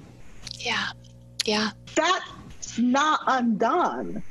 Yeah. 0.58 0.86
Yeah. 1.44 1.70
Not 2.78 3.20
undone. 3.26 4.22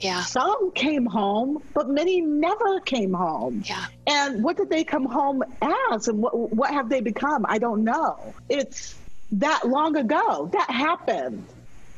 Yeah. 0.00 0.22
Some 0.22 0.72
came 0.72 1.06
home, 1.06 1.62
but 1.74 1.88
many 1.88 2.20
never 2.20 2.80
came 2.80 3.12
home. 3.12 3.62
Yeah. 3.64 3.84
And 4.06 4.42
what 4.42 4.56
did 4.56 4.70
they 4.70 4.84
come 4.84 5.04
home 5.04 5.42
as 5.90 6.08
and 6.08 6.18
what 6.22 6.34
what 6.34 6.70
have 6.70 6.88
they 6.88 7.00
become? 7.00 7.44
I 7.48 7.58
don't 7.58 7.84
know. 7.84 8.34
It's 8.48 8.94
that 9.32 9.66
long 9.66 9.96
ago. 9.96 10.50
That 10.52 10.70
happened. 10.70 11.46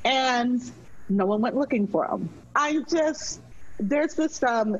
And 0.05 0.63
no 1.09 1.27
one 1.27 1.41
went 1.41 1.57
looking 1.57 1.87
for 1.87 2.07
them. 2.07 2.29
I 2.55 2.81
just 2.89 3.41
there's 3.79 4.15
this 4.15 4.43
um 4.43 4.77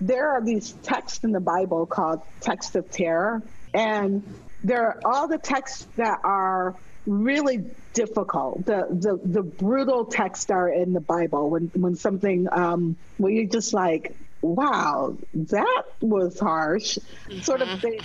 there 0.00 0.30
are 0.30 0.42
these 0.42 0.72
texts 0.82 1.24
in 1.24 1.32
the 1.32 1.40
Bible 1.40 1.86
called 1.86 2.22
texts 2.40 2.74
of 2.74 2.90
terror 2.90 3.42
and 3.74 4.22
there 4.64 4.86
are 4.86 5.00
all 5.04 5.28
the 5.28 5.38
texts 5.38 5.86
that 5.96 6.18
are 6.24 6.74
really 7.06 7.64
difficult. 7.92 8.64
The 8.64 8.86
the 8.90 9.20
the 9.22 9.42
brutal 9.42 10.04
texts 10.04 10.50
are 10.50 10.68
in 10.68 10.92
the 10.92 11.00
Bible 11.00 11.50
when 11.50 11.70
when 11.74 11.96
something 11.96 12.48
um 12.50 12.96
where 13.18 13.32
you're 13.32 13.46
just 13.46 13.74
like, 13.74 14.14
wow, 14.42 15.16
that 15.34 15.84
was 16.00 16.38
harsh. 16.38 16.98
Mm-hmm. 17.28 17.40
Sort 17.40 17.62
of 17.62 17.80
thing. 17.80 18.00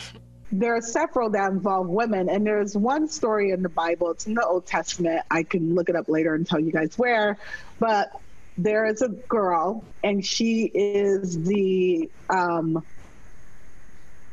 There 0.51 0.75
are 0.75 0.81
several 0.81 1.31
that 1.31 1.51
involve 1.51 1.87
women, 1.87 2.29
and 2.29 2.45
there's 2.45 2.77
one 2.77 3.09
story 3.09 3.51
in 3.51 3.61
the 3.61 3.69
Bible. 3.69 4.11
It's 4.11 4.27
in 4.27 4.35
the 4.35 4.45
Old 4.45 4.65
Testament. 4.65 5.21
I 5.29 5.43
can 5.43 5.75
look 5.75 5.89
it 5.89 5.95
up 5.95 6.07
later 6.07 6.33
and 6.33 6.47
tell 6.47 6.59
you 6.59 6.71
guys 6.71 6.97
where, 6.97 7.37
but 7.79 8.11
there 8.57 8.85
is 8.85 9.01
a 9.01 9.09
girl, 9.09 9.83
and 10.03 10.25
she 10.25 10.65
is 10.73 11.43
the 11.43 12.09
um, 12.29 12.85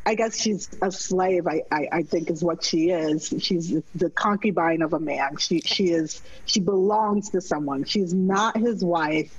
I 0.04 0.14
guess 0.16 0.36
she's 0.36 0.68
a 0.82 0.90
slave. 0.90 1.46
I, 1.46 1.62
I, 1.70 1.88
I, 1.92 2.02
think 2.02 2.28
is 2.28 2.42
what 2.42 2.64
she 2.64 2.90
is. 2.90 3.32
She's 3.38 3.72
the 3.94 4.10
concubine 4.10 4.82
of 4.82 4.94
a 4.94 4.98
man. 4.98 5.36
She 5.36 5.60
she 5.60 5.90
is 5.90 6.20
she 6.44 6.60
belongs 6.60 7.30
to 7.30 7.40
someone. 7.40 7.84
She's 7.84 8.12
not 8.12 8.56
his 8.56 8.84
wife. 8.84 9.32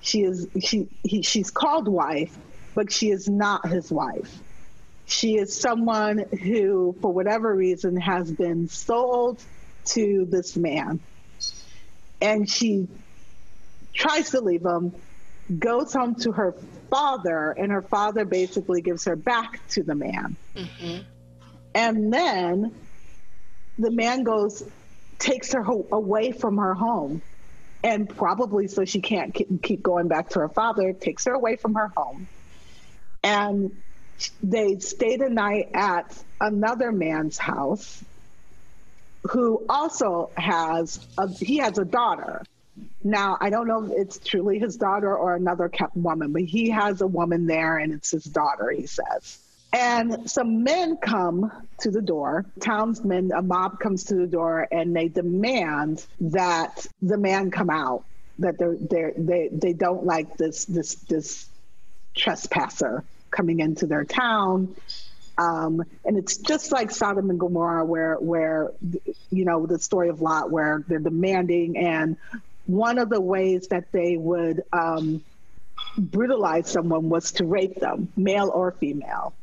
She 0.00 0.22
is 0.22 0.48
she 0.62 0.88
he, 1.02 1.20
she's 1.22 1.50
called 1.50 1.86
wife, 1.86 2.36
but 2.74 2.90
she 2.90 3.10
is 3.10 3.28
not 3.28 3.68
his 3.68 3.90
wife. 3.90 4.38
She 5.04 5.36
is 5.36 5.54
someone 5.54 6.18
who, 6.18 6.94
for 7.02 7.12
whatever 7.12 7.54
reason, 7.54 7.96
has 7.96 8.30
been 8.30 8.68
sold 8.68 9.42
to 9.86 10.24
this 10.30 10.56
man, 10.56 11.00
and 12.22 12.48
she 12.48 12.88
tries 13.92 14.30
to 14.30 14.40
leave 14.40 14.64
him, 14.64 14.94
goes 15.58 15.92
home 15.92 16.14
to 16.14 16.32
her 16.32 16.54
father, 16.90 17.52
and 17.52 17.72
her 17.72 17.82
father 17.82 18.24
basically 18.24 18.82
gives 18.82 19.04
her 19.04 19.16
back 19.16 19.66
to 19.68 19.82
the 19.82 19.94
man. 19.94 20.36
Mm-hmm. 20.54 21.02
And 21.74 22.12
then 22.12 22.74
the 23.78 23.90
man 23.90 24.24
goes, 24.24 24.62
takes 25.18 25.52
her 25.52 25.62
ho- 25.62 25.86
away 25.92 26.32
from 26.32 26.58
her 26.58 26.74
home. 26.74 27.22
And 27.82 28.08
probably 28.08 28.68
so 28.68 28.84
she 28.84 29.00
can't 29.00 29.34
keep 29.62 29.82
going 29.82 30.08
back 30.08 30.30
to 30.30 30.40
her 30.40 30.48
father, 30.48 30.92
takes 30.92 31.24
her 31.24 31.32
away 31.32 31.56
from 31.56 31.74
her 31.74 31.88
home. 31.96 32.28
And 33.22 33.74
they 34.42 34.78
stayed 34.80 35.20
a 35.20 35.30
night 35.30 35.70
at 35.72 36.22
another 36.40 36.92
man's 36.92 37.38
house 37.38 38.04
who 39.30 39.64
also 39.68 40.30
has 40.36 41.06
a, 41.16 41.28
he 41.28 41.58
has 41.58 41.78
a 41.78 41.84
daughter 41.84 42.42
now, 43.02 43.38
I 43.40 43.50
don't 43.50 43.66
know 43.66 43.84
if 43.84 43.92
it's 43.92 44.18
truly 44.18 44.58
his 44.58 44.76
daughter 44.76 45.16
or 45.16 45.34
another 45.34 45.70
woman, 45.94 46.32
but 46.32 46.42
he 46.42 46.70
has 46.70 47.00
a 47.00 47.06
woman 47.06 47.46
there 47.46 47.78
and 47.78 47.92
it's 47.92 48.10
his 48.10 48.24
daughter, 48.24 48.70
he 48.70 48.86
says. 48.86 49.38
And 49.72 50.28
some 50.28 50.64
men 50.64 50.96
come 50.96 51.50
to 51.80 51.90
the 51.90 52.02
door, 52.02 52.44
townsmen, 52.60 53.30
a 53.32 53.40
mob 53.40 53.78
comes 53.78 54.04
to 54.04 54.16
the 54.16 54.26
door, 54.26 54.66
and 54.70 54.94
they 54.94 55.08
demand 55.08 56.04
that 56.20 56.86
the 57.00 57.16
man 57.16 57.52
come 57.52 57.70
out, 57.70 58.04
that 58.40 58.58
they're, 58.58 58.76
they're, 58.76 59.12
they 59.16 59.48
they 59.52 59.72
don't 59.72 60.04
like 60.04 60.36
this 60.36 60.64
this 60.64 60.96
this 60.96 61.48
trespasser 62.16 63.04
coming 63.30 63.60
into 63.60 63.86
their 63.86 64.04
town. 64.04 64.74
Um, 65.38 65.84
and 66.04 66.18
it's 66.18 66.36
just 66.36 66.72
like 66.72 66.90
Sodom 66.90 67.30
and 67.30 67.38
Gomorrah, 67.38 67.84
where 67.84 68.16
where 68.16 68.72
you 69.30 69.44
know 69.44 69.66
the 69.66 69.78
story 69.78 70.08
of 70.08 70.20
Lot, 70.20 70.50
where 70.50 70.84
they're 70.88 70.98
demanding, 70.98 71.78
and 71.78 72.16
one 72.66 72.98
of 72.98 73.08
the 73.08 73.20
ways 73.20 73.68
that 73.68 73.90
they 73.92 74.16
would 74.16 74.62
um, 74.72 75.22
brutalize 75.96 76.70
someone 76.70 77.08
was 77.08 77.32
to 77.32 77.44
rape 77.44 77.76
them, 77.76 78.08
male 78.16 78.50
or 78.52 78.72
female. 78.72 79.34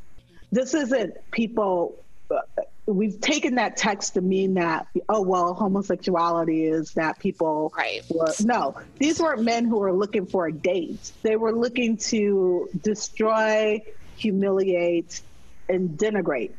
This 0.52 0.74
isn't 0.74 1.16
people. 1.32 1.96
Uh, 2.32 2.42
we've 2.86 3.20
taken 3.20 3.56
that 3.56 3.76
text 3.76 4.14
to 4.14 4.22
mean 4.22 4.54
that 4.56 4.88
oh 5.10 5.22
well, 5.22 5.54
homosexuality 5.54 6.66
is 6.66 6.94
that 6.94 7.20
people. 7.20 7.74
Right. 7.76 8.02
Were, 8.10 8.34
no, 8.44 8.76
these 8.98 9.20
weren't 9.20 9.44
men 9.44 9.66
who 9.66 9.78
were 9.78 9.94
looking 9.94 10.26
for 10.26 10.48
a 10.48 10.52
date. 10.52 11.12
They 11.22 11.36
were 11.36 11.54
looking 11.54 11.98
to 11.98 12.70
destroy, 12.82 13.82
humiliate, 14.16 15.22
and 15.68 15.90
denigrate. 15.90 16.54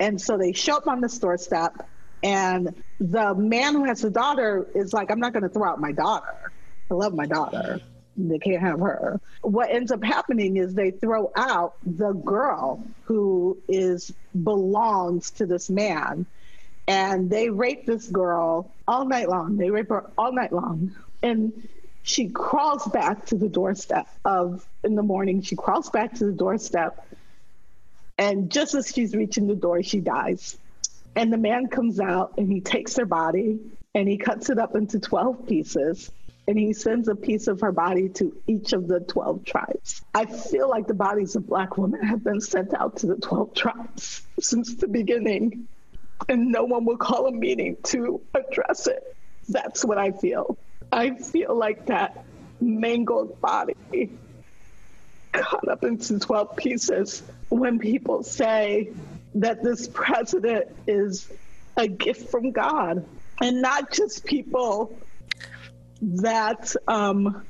And 0.00 0.20
so 0.20 0.36
they 0.36 0.52
show 0.52 0.76
up 0.76 0.88
on 0.88 1.00
the 1.00 1.08
doorstep 1.08 1.88
and 2.24 2.74
the 2.98 3.34
man 3.34 3.74
who 3.74 3.84
has 3.84 4.00
the 4.00 4.10
daughter 4.10 4.66
is 4.74 4.94
like, 4.94 5.10
I'm 5.10 5.20
not 5.20 5.34
going 5.34 5.42
to 5.42 5.48
throw 5.50 5.68
out 5.68 5.78
my 5.78 5.92
daughter. 5.92 6.52
I 6.90 6.94
love 6.94 7.12
my 7.12 7.26
daughter. 7.26 7.80
They 8.16 8.38
can't 8.38 8.62
have 8.62 8.80
her. 8.80 9.20
What 9.42 9.70
ends 9.70 9.92
up 9.92 10.02
happening 10.02 10.56
is 10.56 10.72
they 10.72 10.90
throw 10.90 11.30
out 11.36 11.74
the 11.84 12.12
girl 12.12 12.82
who 13.02 13.58
is 13.68 14.10
belongs 14.42 15.32
to 15.32 15.46
this 15.46 15.68
man, 15.68 16.24
and 16.88 17.28
they 17.28 17.50
rape 17.50 17.84
this 17.84 18.08
girl 18.08 18.72
all 18.88 19.04
night 19.04 19.28
long. 19.28 19.58
They 19.58 19.70
rape 19.70 19.90
her 19.90 20.10
all 20.16 20.32
night 20.32 20.52
long, 20.52 20.94
and 21.22 21.68
she 22.04 22.28
crawls 22.28 22.86
back 22.86 23.26
to 23.26 23.34
the 23.34 23.48
doorstep 23.48 24.06
of 24.24 24.66
in 24.82 24.94
the 24.94 25.02
morning. 25.02 25.42
She 25.42 25.56
crawls 25.56 25.90
back 25.90 26.14
to 26.14 26.26
the 26.26 26.32
doorstep, 26.32 27.04
and 28.16 28.50
just 28.50 28.74
as 28.74 28.88
she's 28.88 29.14
reaching 29.14 29.46
the 29.46 29.56
door, 29.56 29.82
she 29.82 30.00
dies. 30.00 30.56
And 31.16 31.32
the 31.32 31.38
man 31.38 31.68
comes 31.68 32.00
out 32.00 32.34
and 32.38 32.50
he 32.50 32.60
takes 32.60 32.96
her 32.96 33.06
body 33.06 33.60
and 33.94 34.08
he 34.08 34.16
cuts 34.16 34.50
it 34.50 34.58
up 34.58 34.74
into 34.74 34.98
12 34.98 35.46
pieces 35.46 36.10
and 36.46 36.58
he 36.58 36.72
sends 36.72 37.08
a 37.08 37.14
piece 37.14 37.46
of 37.46 37.60
her 37.60 37.72
body 37.72 38.08
to 38.10 38.36
each 38.46 38.72
of 38.72 38.86
the 38.86 39.00
12 39.00 39.44
tribes. 39.44 40.02
I 40.14 40.26
feel 40.26 40.68
like 40.68 40.86
the 40.86 40.94
bodies 40.94 41.36
of 41.36 41.46
Black 41.46 41.78
women 41.78 42.02
have 42.02 42.22
been 42.22 42.40
sent 42.40 42.74
out 42.74 42.96
to 42.98 43.06
the 43.06 43.16
12 43.16 43.54
tribes 43.54 44.22
since 44.40 44.74
the 44.74 44.88
beginning, 44.88 45.68
and 46.28 46.52
no 46.52 46.64
one 46.64 46.84
will 46.84 46.98
call 46.98 47.26
a 47.26 47.32
meeting 47.32 47.76
to 47.84 48.20
address 48.34 48.86
it. 48.86 49.16
That's 49.48 49.84
what 49.84 49.96
I 49.96 50.10
feel. 50.10 50.58
I 50.92 51.14
feel 51.14 51.54
like 51.56 51.86
that 51.86 52.24
mangled 52.60 53.40
body 53.40 53.74
cut 55.32 55.68
up 55.68 55.82
into 55.82 56.18
12 56.18 56.56
pieces 56.56 57.22
when 57.48 57.78
people 57.78 58.22
say, 58.22 58.92
that 59.34 59.62
this 59.62 59.88
president 59.88 60.66
is 60.86 61.30
a 61.76 61.88
gift 61.88 62.30
from 62.30 62.52
God 62.52 63.04
and 63.42 63.60
not 63.60 63.92
just 63.92 64.24
people 64.24 65.06
that 66.00 66.74
um, 66.86 67.44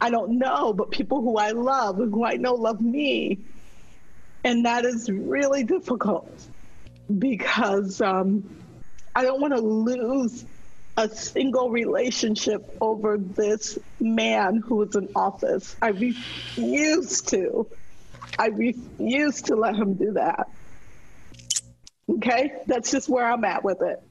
I 0.00 0.10
don't 0.10 0.38
know, 0.38 0.72
but 0.72 0.90
people 0.90 1.22
who 1.22 1.36
I 1.36 1.50
love 1.50 1.98
and 1.98 2.12
who 2.12 2.24
I 2.24 2.34
know 2.34 2.54
love 2.54 2.80
me. 2.80 3.40
And 4.44 4.66
that 4.66 4.84
is 4.84 5.10
really 5.10 5.64
difficult 5.64 6.46
because 7.18 8.00
um, 8.00 8.44
I 9.14 9.22
don't 9.22 9.40
want 9.40 9.54
to 9.54 9.62
lose 9.62 10.44
a 10.96 11.08
single 11.08 11.70
relationship 11.70 12.62
over 12.80 13.18
this 13.18 13.78
man 13.98 14.62
who 14.64 14.82
is 14.82 14.94
in 14.94 15.08
office. 15.16 15.76
I 15.82 15.88
refuse 15.88 17.22
to. 17.22 17.68
I 18.38 18.48
refuse 18.48 19.42
to 19.42 19.56
let 19.56 19.74
him 19.74 19.94
do 19.94 20.12
that. 20.12 20.46
Okay, 22.10 22.52
that's 22.66 22.90
just 22.90 23.08
where 23.08 23.24
I'm 23.24 23.44
at 23.44 23.64
with 23.64 23.80
it. 23.82 24.02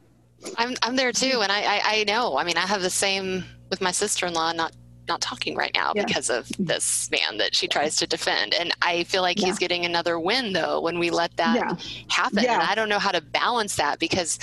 I'm 0.58 0.76
I'm 0.82 0.96
there 0.96 1.12
too, 1.12 1.40
and 1.42 1.52
I, 1.52 1.62
I, 1.62 1.82
I 1.86 2.04
know. 2.06 2.38
I 2.38 2.44
mean, 2.44 2.58
I 2.58 2.62
have 2.62 2.82
the 2.82 2.90
same 2.90 3.44
with 3.70 3.82
my 3.82 3.92
sister-in-law. 3.92 4.54
Not 4.54 4.74
not 5.08 5.22
talking 5.22 5.56
right 5.56 5.72
now 5.76 5.92
yeah. 5.96 6.06
because 6.06 6.30
of 6.30 6.48
mm-hmm. 6.48 6.66
this 6.66 7.10
man 7.12 7.38
that 7.38 7.56
she 7.56 7.68
tries 7.68 7.96
to 7.98 8.08
defend, 8.08 8.54
and 8.54 8.74
I 8.82 9.04
feel 9.04 9.22
like 9.22 9.40
yeah. 9.40 9.48
he's 9.48 9.60
getting 9.60 9.86
another 9.86 10.20
win 10.20 10.54
though 10.54 10.82
when 10.82 11.00
we 11.00 11.12
let 11.12 11.36
that 11.38 11.56
yeah. 11.56 11.76
happen. 12.10 12.40
And 12.40 12.62
I 12.62 12.76
don't 12.76 12.90
know 12.90 13.00
how 13.00 13.12
to 13.12 13.22
balance 13.22 13.76
that 13.76 14.00
because 14.00 14.40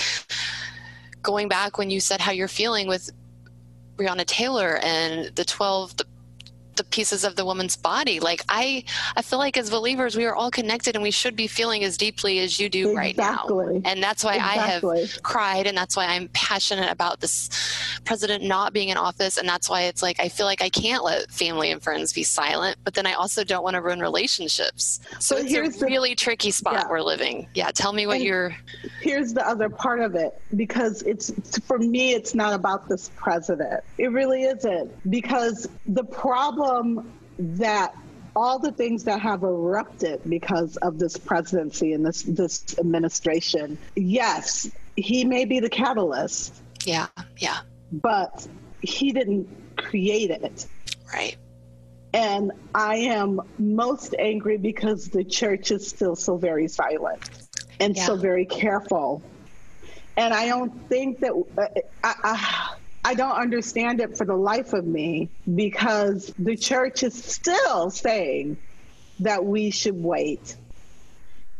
going 1.22 1.48
back 1.48 1.76
when 1.76 1.90
you 1.90 2.00
said 2.00 2.20
how 2.20 2.32
you're 2.32 2.48
feeling 2.48 2.86
with 2.86 3.10
Breonna 3.96 4.24
Taylor 4.24 4.78
and 4.82 5.34
the 5.34 5.44
twelve 5.44 5.96
the 5.96 6.06
the 6.80 6.84
pieces 6.84 7.24
of 7.24 7.36
the 7.36 7.44
woman's 7.44 7.76
body. 7.76 8.20
Like 8.20 8.42
I, 8.48 8.84
I 9.14 9.20
feel 9.20 9.38
like 9.38 9.58
as 9.58 9.68
believers, 9.68 10.16
we 10.16 10.24
are 10.24 10.34
all 10.34 10.50
connected 10.50 10.96
and 10.96 11.02
we 11.02 11.10
should 11.10 11.36
be 11.36 11.46
feeling 11.46 11.84
as 11.84 11.98
deeply 11.98 12.38
as 12.38 12.58
you 12.58 12.70
do 12.70 12.90
exactly. 12.90 13.54
right 13.54 13.74
now. 13.74 13.90
And 13.90 14.02
that's 14.02 14.24
why 14.24 14.36
exactly. 14.36 14.98
I 14.98 15.00
have 15.02 15.22
cried 15.22 15.66
and 15.66 15.76
that's 15.76 15.94
why 15.94 16.06
I'm 16.06 16.28
passionate 16.28 16.90
about 16.90 17.20
this 17.20 17.50
president 18.06 18.44
not 18.44 18.72
being 18.72 18.88
in 18.88 18.96
office. 18.96 19.36
And 19.36 19.46
that's 19.46 19.68
why 19.68 19.82
it's 19.82 20.02
like, 20.02 20.18
I 20.20 20.30
feel 20.30 20.46
like 20.46 20.62
I 20.62 20.70
can't 20.70 21.04
let 21.04 21.30
family 21.30 21.70
and 21.70 21.82
friends 21.82 22.14
be 22.14 22.22
silent, 22.22 22.78
but 22.82 22.94
then 22.94 23.06
I 23.06 23.12
also 23.12 23.44
don't 23.44 23.62
want 23.62 23.74
to 23.74 23.82
ruin 23.82 24.00
relationships. 24.00 25.00
So, 25.18 25.36
so 25.36 25.36
it's 25.36 25.82
a 25.82 25.84
really 25.84 26.10
the, 26.10 26.16
tricky 26.16 26.50
spot 26.50 26.74
yeah. 26.74 26.88
we're 26.88 27.02
living. 27.02 27.46
Yeah. 27.54 27.70
Tell 27.72 27.92
me 27.92 28.06
what 28.06 28.16
and 28.16 28.24
you're. 28.24 28.56
Here's 29.02 29.34
the 29.34 29.46
other 29.46 29.68
part 29.68 30.00
of 30.00 30.14
it 30.14 30.40
because 30.56 31.02
it's, 31.02 31.58
for 31.58 31.78
me, 31.78 32.14
it's 32.14 32.34
not 32.34 32.54
about 32.54 32.88
this 32.88 33.10
president. 33.16 33.84
It 33.98 34.12
really 34.12 34.44
isn't 34.44 35.10
because 35.10 35.68
the 35.86 36.04
problem 36.04 36.69
that 37.38 37.94
all 38.36 38.58
the 38.58 38.72
things 38.72 39.04
that 39.04 39.20
have 39.20 39.42
erupted 39.42 40.20
because 40.28 40.76
of 40.78 40.98
this 40.98 41.16
presidency 41.16 41.92
and 41.92 42.06
this 42.06 42.22
this 42.22 42.78
administration 42.78 43.76
yes 43.96 44.70
he 44.96 45.24
may 45.24 45.44
be 45.44 45.58
the 45.58 45.68
catalyst 45.68 46.62
yeah 46.84 47.08
yeah. 47.38 47.58
but 47.92 48.46
he 48.82 49.12
didn't 49.12 49.48
create 49.76 50.30
it. 50.30 50.66
Right. 51.12 51.36
And 52.12 52.52
i 52.74 52.96
am 52.96 53.40
most 53.58 54.14
angry 54.18 54.56
because 54.56 55.08
the 55.08 55.24
church 55.24 55.70
is 55.70 55.88
still 55.88 56.16
so 56.16 56.36
very 56.36 56.68
silent 56.68 57.28
and 57.78 57.96
yeah. 57.96 58.06
so 58.06 58.16
very 58.16 58.46
careful. 58.46 59.22
And 60.16 60.34
i 60.34 60.46
don't 60.46 60.88
think 60.88 61.20
that 61.20 61.32
uh, 61.32 61.66
I, 62.02 62.14
I 62.24 62.74
I 63.04 63.14
don't 63.14 63.36
understand 63.36 64.00
it 64.00 64.16
for 64.16 64.26
the 64.26 64.34
life 64.34 64.72
of 64.72 64.86
me 64.86 65.30
because 65.54 66.32
the 66.38 66.56
church 66.56 67.02
is 67.02 67.14
still 67.14 67.90
saying 67.90 68.58
that 69.20 69.44
we 69.44 69.70
should 69.70 69.94
wait. 69.94 70.56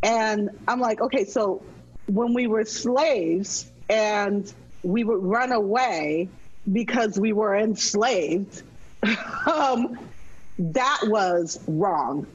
And 0.02 0.50
I'm 0.68 0.80
like, 0.80 1.00
okay, 1.00 1.24
so 1.24 1.62
when 2.06 2.34
we 2.34 2.46
were 2.46 2.64
slaves 2.64 3.70
and 3.88 4.52
we 4.82 5.04
would 5.04 5.22
run 5.22 5.52
away 5.52 6.28
because 6.70 7.18
we 7.18 7.32
were 7.32 7.56
enslaved, 7.56 8.62
um, 9.46 9.98
that 10.58 11.00
was 11.04 11.58
wrong, 11.66 12.26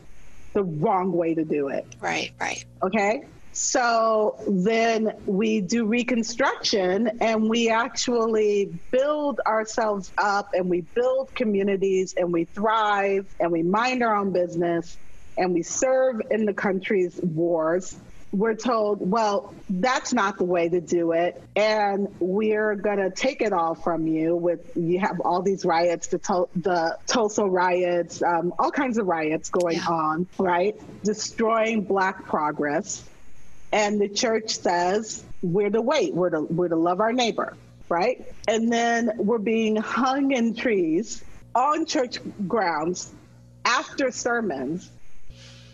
the 0.54 0.64
wrong 0.64 1.12
way 1.12 1.36
to 1.36 1.44
do 1.44 1.68
it. 1.68 1.86
Right, 2.02 2.32
right. 2.40 2.64
Okay. 2.82 3.24
So 3.56 4.36
then 4.50 5.14
we 5.26 5.62
do 5.62 5.86
reconstruction 5.86 7.20
and 7.22 7.50
we 7.50 7.70
actually 7.70 8.70
build 8.92 9.40
ourselves 9.48 10.12
up 10.18 10.50
and 10.54 10.70
we 10.70 10.82
build 10.82 11.34
communities 11.36 12.14
and 12.18 12.34
we 12.34 12.44
thrive 12.44 13.34
and 13.40 13.54
we 13.54 13.64
mind 13.64 14.04
our 14.04 14.14
own 14.14 14.34
business 14.34 14.98
and 15.38 15.54
we 15.54 15.64
serve 15.64 16.18
in 16.32 16.46
the 16.46 16.54
country's 16.54 17.18
wars. 17.24 17.98
We're 18.34 18.56
told, 18.56 19.10
well, 19.10 19.54
that's 19.70 20.12
not 20.12 20.38
the 20.38 20.44
way 20.44 20.68
to 20.68 20.82
do 20.82 21.14
it. 21.14 21.42
And 21.56 22.10
we're 22.20 22.76
going 22.76 22.98
to 22.98 23.10
take 23.10 23.42
it 23.42 23.54
all 23.54 23.74
from 23.74 24.06
you 24.06 24.36
with, 24.36 24.70
you 24.76 25.00
have 25.00 25.22
all 25.22 25.42
these 25.42 25.64
riots, 25.64 26.08
the, 26.08 26.18
to- 26.18 26.50
the 26.58 26.98
Tulsa 27.08 27.46
riots, 27.46 28.22
um, 28.22 28.54
all 28.60 28.72
kinds 28.72 28.98
of 28.98 29.08
riots 29.08 29.48
going 29.48 29.78
yeah. 29.78 29.88
on, 29.88 30.28
right? 30.38 30.76
Destroying 31.06 31.86
Black 31.86 32.26
progress 32.26 33.10
and 33.76 34.00
the 34.00 34.08
church 34.08 34.56
says 34.56 35.26
we're 35.42 35.70
to 35.70 35.82
wait, 35.82 36.14
we're 36.16 36.30
to, 36.30 36.42
we're 36.44 36.70
to 36.70 36.78
love 36.78 37.02
our 37.02 37.12
neighbor, 37.12 37.58
right? 37.90 38.26
And 38.48 38.72
then 38.72 39.12
we're 39.18 39.38
being 39.38 39.76
hung 39.76 40.32
in 40.32 40.56
trees 40.56 41.26
on 41.54 41.86
church 41.86 42.20
grounds 42.48 43.14
after 43.66 44.12
sermons, 44.12 44.90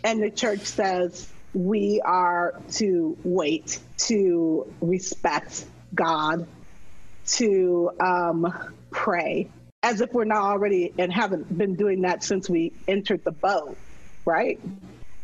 and 0.04 0.22
the 0.22 0.32
church 0.32 0.62
says 0.62 1.32
we 1.54 2.02
are 2.04 2.60
to 2.72 3.16
wait, 3.24 3.80
to 3.98 4.74
respect 4.82 5.66
God, 5.94 6.48
to 7.34 7.92
um, 8.00 8.52
pray, 8.90 9.48
as 9.84 10.02
if 10.02 10.12
we're 10.12 10.24
not 10.24 10.42
already 10.42 10.92
and 10.98 11.14
haven't 11.14 11.56
been 11.56 11.76
doing 11.76 12.02
that 12.02 12.24
since 12.24 12.50
we 12.50 12.74
entered 12.88 13.24
the 13.24 13.32
boat, 13.32 13.78
right? 14.26 14.60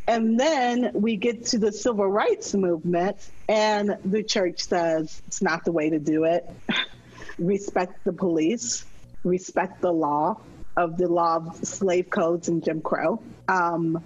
And 0.08 0.40
then 0.40 0.92
we 0.94 1.18
get 1.18 1.48
to 1.48 1.60
the 1.60 1.72
civil 1.72 2.08
rights 2.08 2.54
movement, 2.54 3.18
and 3.50 3.98
the 4.06 4.24
church 4.24 4.62
says 4.62 5.22
it's 5.28 5.42
not 5.42 5.66
the 5.66 5.74
way 5.74 5.90
to 5.90 6.00
do 6.00 6.24
it. 6.24 6.50
respect 7.38 8.04
the 8.06 8.14
police, 8.14 8.86
respect 9.24 9.82
the 9.82 9.92
law 9.92 10.40
of 10.78 10.98
the 10.98 11.08
law 11.08 11.38
of 11.38 11.66
slave 11.66 12.10
codes 12.10 12.48
and 12.48 12.64
Jim 12.64 12.82
Crow. 12.82 13.22
Um, 13.48 14.02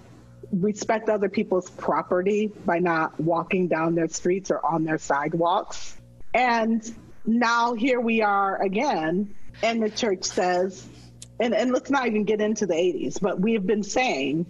respect 0.52 1.08
other 1.08 1.30
people's 1.30 1.70
property 1.70 2.52
by 2.66 2.80
not 2.80 3.20
walking 3.20 3.68
down 3.68 3.94
their 3.94 4.08
streets 4.08 4.52
or 4.52 4.66
on 4.66 4.84
their 4.84 4.98
sidewalks. 4.98 5.96
And 6.34 6.84
now 7.26 7.74
here 7.74 8.00
we 8.00 8.22
are 8.22 8.62
again, 8.62 9.36
and 9.62 9.84
the 9.84 9.90
church 9.90 10.24
says, 10.24 10.88
and, 11.40 11.54
and 11.54 11.72
let's 11.72 11.90
not 11.90 12.08
even 12.08 12.24
get 12.24 12.42
into 12.42 12.66
the 12.66 12.74
80s, 12.74 13.20
but 13.22 13.40
we 13.40 13.54
have 13.54 13.66
been 13.66 13.84
saying 13.84 14.46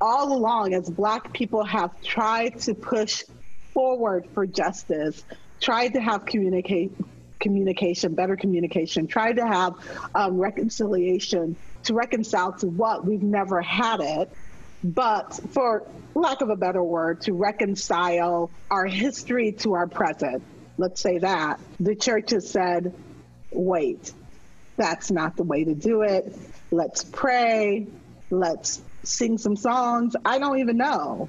all 0.00 0.32
along 0.32 0.74
as 0.74 0.88
black 0.88 1.32
people 1.32 1.64
have 1.64 1.90
tried 2.02 2.58
to 2.60 2.74
push 2.74 3.24
forward 3.72 4.26
for 4.34 4.46
justice 4.46 5.24
tried 5.60 5.92
to 5.94 6.00
have 6.00 6.24
communicate 6.24 6.92
communication 7.40 8.14
better 8.14 8.36
communication 8.36 9.06
tried 9.06 9.36
to 9.36 9.46
have 9.46 9.74
um, 10.14 10.38
reconciliation 10.38 11.56
to 11.84 11.94
reconcile 11.94 12.52
to 12.52 12.66
what 12.66 13.04
we've 13.04 13.22
never 13.22 13.60
had 13.60 14.00
it 14.00 14.30
but 14.82 15.34
for 15.50 15.86
lack 16.14 16.40
of 16.40 16.50
a 16.50 16.56
better 16.56 16.82
word 16.82 17.20
to 17.22 17.32
reconcile 17.32 18.50
our 18.70 18.86
history 18.86 19.50
to 19.50 19.72
our 19.72 19.88
present. 19.88 20.42
Let's 20.76 21.00
say 21.00 21.18
that. 21.18 21.58
The 21.80 21.96
church 21.96 22.30
has 22.30 22.48
said 22.48 22.94
wait 23.50 24.12
that's 24.76 25.10
not 25.10 25.36
the 25.36 25.42
way 25.42 25.64
to 25.64 25.74
do 25.74 26.02
it. 26.02 26.32
Let's 26.70 27.02
pray. 27.02 27.88
Let's 28.30 28.80
sing 29.08 29.38
some 29.38 29.56
songs. 29.56 30.14
I 30.24 30.38
don't 30.38 30.58
even 30.58 30.76
know. 30.76 31.28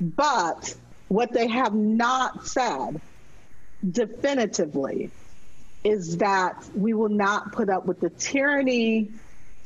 But 0.00 0.74
what 1.08 1.32
they 1.32 1.48
have 1.48 1.74
not 1.74 2.46
said 2.46 3.00
definitively 3.88 5.10
is 5.82 6.18
that 6.18 6.64
we 6.74 6.94
will 6.94 7.08
not 7.08 7.52
put 7.52 7.68
up 7.68 7.86
with 7.86 8.00
the 8.00 8.10
tyranny 8.10 9.10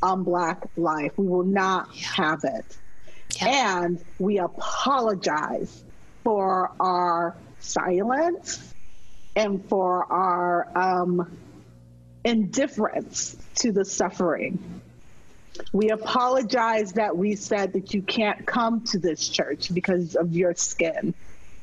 on 0.02 0.22
Black 0.22 0.64
life. 0.76 1.12
We 1.16 1.26
will 1.26 1.44
not 1.44 1.88
yeah. 1.94 2.02
have 2.14 2.44
it. 2.44 2.78
Yeah. 3.36 3.82
And 3.82 4.04
we 4.18 4.38
apologize 4.38 5.82
for 6.22 6.70
our 6.80 7.36
silence 7.60 8.72
and 9.36 9.64
for 9.68 10.04
our 10.12 10.68
um, 10.76 11.36
indifference 12.24 13.36
to 13.56 13.72
the 13.72 13.84
suffering 13.84 14.82
we 15.72 15.90
apologize 15.90 16.94
that 16.94 17.16
we 17.16 17.36
said 17.36 17.74
that 17.74 17.94
you 17.94 18.02
can't 18.02 18.46
come 18.46 18.82
to 18.86 18.98
this 18.98 19.28
church 19.28 19.72
because 19.72 20.16
of 20.16 20.32
your 20.34 20.54
skin 20.54 21.14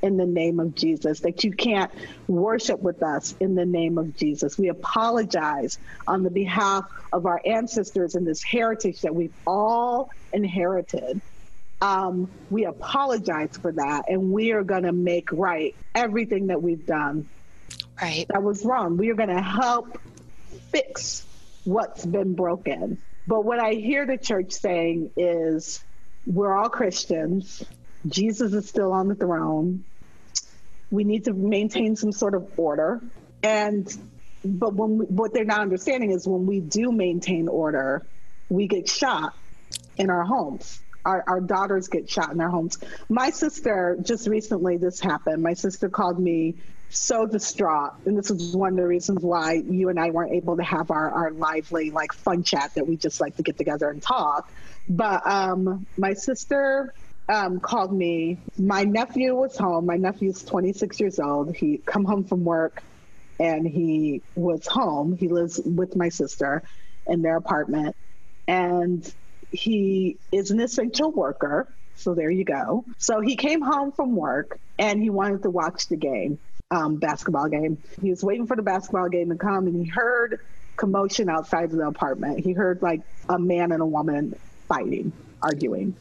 in 0.01 0.17
the 0.17 0.25
name 0.25 0.59
of 0.59 0.73
Jesus, 0.75 1.19
that 1.21 1.43
you 1.43 1.51
can't 1.51 1.91
worship 2.27 2.81
with 2.81 3.03
us 3.03 3.35
in 3.39 3.55
the 3.55 3.65
name 3.65 3.97
of 3.97 4.15
Jesus. 4.15 4.57
We 4.57 4.69
apologize 4.69 5.77
on 6.07 6.23
the 6.23 6.31
behalf 6.31 6.85
of 7.13 7.25
our 7.25 7.39
ancestors 7.45 8.15
and 8.15 8.25
this 8.25 8.41
heritage 8.41 9.01
that 9.01 9.13
we've 9.13 9.33
all 9.45 10.09
inherited. 10.33 11.21
Um, 11.81 12.29
we 12.49 12.65
apologize 12.65 13.57
for 13.57 13.71
that, 13.71 14.05
and 14.07 14.31
we 14.31 14.51
are 14.51 14.63
going 14.63 14.83
to 14.83 14.91
make 14.91 15.31
right 15.31 15.75
everything 15.93 16.47
that 16.47 16.61
we've 16.61 16.85
done. 16.85 17.27
Right. 18.01 18.25
That 18.29 18.43
was 18.43 18.65
wrong. 18.65 18.97
We 18.97 19.09
are 19.09 19.15
going 19.15 19.29
to 19.29 19.41
help 19.41 19.99
fix 20.71 21.25
what's 21.63 22.05
been 22.05 22.33
broken. 22.33 22.97
But 23.27 23.45
what 23.45 23.59
I 23.59 23.73
hear 23.73 24.05
the 24.05 24.17
church 24.17 24.51
saying 24.51 25.11
is 25.15 25.83
we're 26.25 26.53
all 26.53 26.69
Christians. 26.69 27.63
Jesus 28.07 28.53
is 28.53 28.67
still 28.67 28.91
on 28.91 29.07
the 29.07 29.15
throne. 29.15 29.83
We 30.89 31.03
need 31.03 31.25
to 31.25 31.33
maintain 31.33 31.95
some 31.95 32.11
sort 32.11 32.35
of 32.35 32.51
order. 32.57 33.01
And 33.43 33.87
but 34.43 34.73
when 34.73 34.97
we, 34.97 35.05
what 35.05 35.33
they're 35.33 35.45
not 35.45 35.61
understanding 35.61 36.11
is 36.11 36.27
when 36.27 36.45
we 36.45 36.59
do 36.59 36.91
maintain 36.91 37.47
order, 37.47 38.05
we 38.49 38.67
get 38.67 38.89
shot 38.89 39.33
in 39.97 40.09
our 40.09 40.23
homes. 40.23 40.81
Our, 41.05 41.23
our 41.27 41.41
daughters 41.41 41.87
get 41.87 42.09
shot 42.09 42.31
in 42.31 42.37
their 42.37 42.49
homes. 42.49 42.77
My 43.09 43.31
sister, 43.31 43.97
just 44.01 44.27
recently, 44.27 44.77
this 44.77 44.99
happened. 44.99 45.41
My 45.41 45.53
sister 45.53 45.89
called 45.89 46.19
me 46.19 46.55
so 46.91 47.25
distraught. 47.27 47.93
And 48.05 48.17
this 48.17 48.31
is 48.31 48.55
one 48.55 48.71
of 48.71 48.77
the 48.77 48.87
reasons 48.87 49.23
why 49.23 49.53
you 49.53 49.89
and 49.89 49.99
I 49.99 50.11
weren't 50.11 50.33
able 50.33 50.57
to 50.57 50.63
have 50.63 50.91
our, 50.91 51.09
our 51.11 51.31
lively, 51.31 51.91
like, 51.91 52.13
fun 52.13 52.43
chat 52.43 52.71
that 52.75 52.87
we 52.87 52.97
just 52.97 53.21
like 53.21 53.37
to 53.37 53.43
get 53.43 53.57
together 53.57 53.89
and 53.89 54.01
talk. 54.01 54.51
But 54.89 55.25
um, 55.27 55.85
my 55.97 56.13
sister 56.13 56.93
um, 57.29 57.59
called 57.59 57.93
me. 57.93 58.39
My 58.57 58.83
nephew 58.83 59.35
was 59.35 59.57
home. 59.57 59.85
My 59.85 59.97
nephew's 59.97 60.43
26 60.43 60.99
years 60.99 61.19
old. 61.19 61.55
He 61.55 61.77
come 61.85 62.05
home 62.05 62.25
from 62.25 62.43
work 62.43 62.83
and 63.39 63.67
he 63.67 64.21
was 64.35 64.67
home. 64.67 65.15
He 65.17 65.27
lives 65.29 65.59
with 65.65 65.95
my 65.95 66.09
sister 66.09 66.63
in 67.07 67.21
their 67.21 67.37
apartment. 67.37 67.95
and 68.47 69.11
he 69.51 70.17
is 70.31 70.51
an 70.51 70.59
essential 70.59 71.11
worker. 71.11 71.67
So 71.95 72.15
there 72.15 72.29
you 72.31 72.45
go. 72.45 72.85
So 72.97 73.21
he 73.21 73.35
came 73.35 73.61
home 73.61 73.91
from 73.91 74.15
work 74.15 74.59
and 74.79 75.01
he 75.01 75.09
wanted 75.09 75.43
to 75.43 75.49
watch 75.49 75.87
the 75.87 75.97
game, 75.97 76.39
um, 76.71 76.95
basketball 76.95 77.49
game. 77.49 77.77
He 78.01 78.09
was 78.09 78.23
waiting 78.23 78.47
for 78.47 78.55
the 78.55 78.63
basketball 78.63 79.09
game 79.09 79.29
to 79.29 79.35
come 79.35 79.67
and 79.67 79.75
he 79.75 79.89
heard 79.89 80.39
commotion 80.77 81.29
outside 81.29 81.65
of 81.65 81.71
the 81.71 81.87
apartment. 81.87 82.39
He 82.39 82.53
heard 82.53 82.81
like 82.81 83.01
a 83.29 83.37
man 83.37 83.71
and 83.71 83.81
a 83.81 83.85
woman 83.85 84.35
fighting, 84.67 85.11
arguing. 85.41 85.95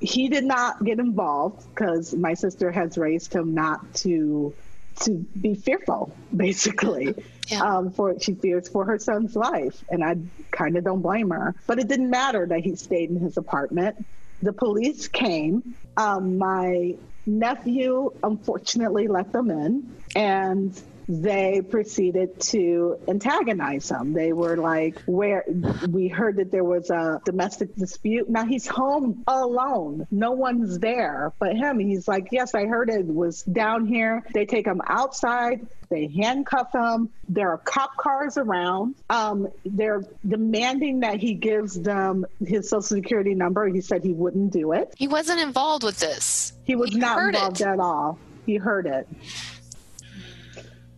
He 0.00 0.28
did 0.28 0.44
not 0.44 0.82
get 0.82 0.98
involved 0.98 1.66
because 1.70 2.14
my 2.14 2.34
sister 2.34 2.70
has 2.70 2.98
raised 2.98 3.32
him 3.32 3.54
not 3.54 3.94
to 3.96 4.54
to 5.02 5.10
be 5.40 5.54
fearful, 5.54 6.14
basically. 6.36 7.14
Yeah. 7.48 7.62
Um, 7.62 7.92
for 7.92 8.18
she 8.18 8.34
fears 8.34 8.68
for 8.68 8.84
her 8.86 8.98
son's 8.98 9.36
life, 9.36 9.84
and 9.88 10.02
I 10.02 10.16
kind 10.50 10.76
of 10.76 10.82
don't 10.82 11.02
blame 11.02 11.30
her. 11.30 11.54
But 11.66 11.78
it 11.78 11.86
didn't 11.86 12.10
matter 12.10 12.44
that 12.46 12.60
he 12.60 12.74
stayed 12.74 13.10
in 13.10 13.20
his 13.20 13.36
apartment. 13.36 14.04
The 14.42 14.52
police 14.52 15.08
came. 15.08 15.74
Um, 15.96 16.38
my 16.38 16.94
nephew 17.26 18.12
unfortunately 18.22 19.08
let 19.08 19.32
them 19.32 19.50
in, 19.50 19.96
and 20.14 20.80
they 21.08 21.62
proceeded 21.62 22.40
to 22.40 22.98
antagonize 23.08 23.90
him. 23.90 24.12
They 24.12 24.32
were 24.32 24.56
like, 24.56 25.00
where 25.06 25.44
we 25.88 26.08
heard 26.08 26.36
that 26.36 26.50
there 26.50 26.64
was 26.64 26.90
a 26.90 27.20
domestic 27.24 27.74
dispute. 27.76 28.28
Now 28.28 28.44
he's 28.44 28.66
home 28.66 29.22
alone. 29.26 30.06
No 30.10 30.32
one's 30.32 30.78
there 30.78 31.32
but 31.38 31.56
him. 31.56 31.78
He's 31.78 32.08
like, 32.08 32.28
yes, 32.32 32.54
I 32.54 32.66
heard 32.66 32.90
it 32.90 33.06
was 33.06 33.42
down 33.42 33.86
here. 33.86 34.24
They 34.34 34.46
take 34.46 34.66
him 34.66 34.80
outside. 34.86 35.66
They 35.88 36.08
handcuff 36.08 36.72
him. 36.72 37.10
There 37.28 37.50
are 37.50 37.58
cop 37.58 37.96
cars 37.96 38.36
around. 38.36 38.96
Um, 39.08 39.48
they're 39.64 40.02
demanding 40.26 41.00
that 41.00 41.20
he 41.20 41.34
gives 41.34 41.80
them 41.80 42.26
his 42.44 42.68
social 42.68 42.82
security 42.82 43.34
number. 43.34 43.68
He 43.68 43.80
said 43.80 44.02
he 44.02 44.12
wouldn't 44.12 44.52
do 44.52 44.72
it. 44.72 44.92
He 44.96 45.06
wasn't 45.06 45.40
involved 45.40 45.84
with 45.84 46.00
this. 46.00 46.52
He 46.64 46.74
was 46.74 46.90
he 46.90 46.98
not 46.98 47.22
involved 47.22 47.60
it. 47.60 47.66
at 47.66 47.78
all. 47.78 48.18
He 48.46 48.56
heard 48.56 48.86
it 48.86 49.08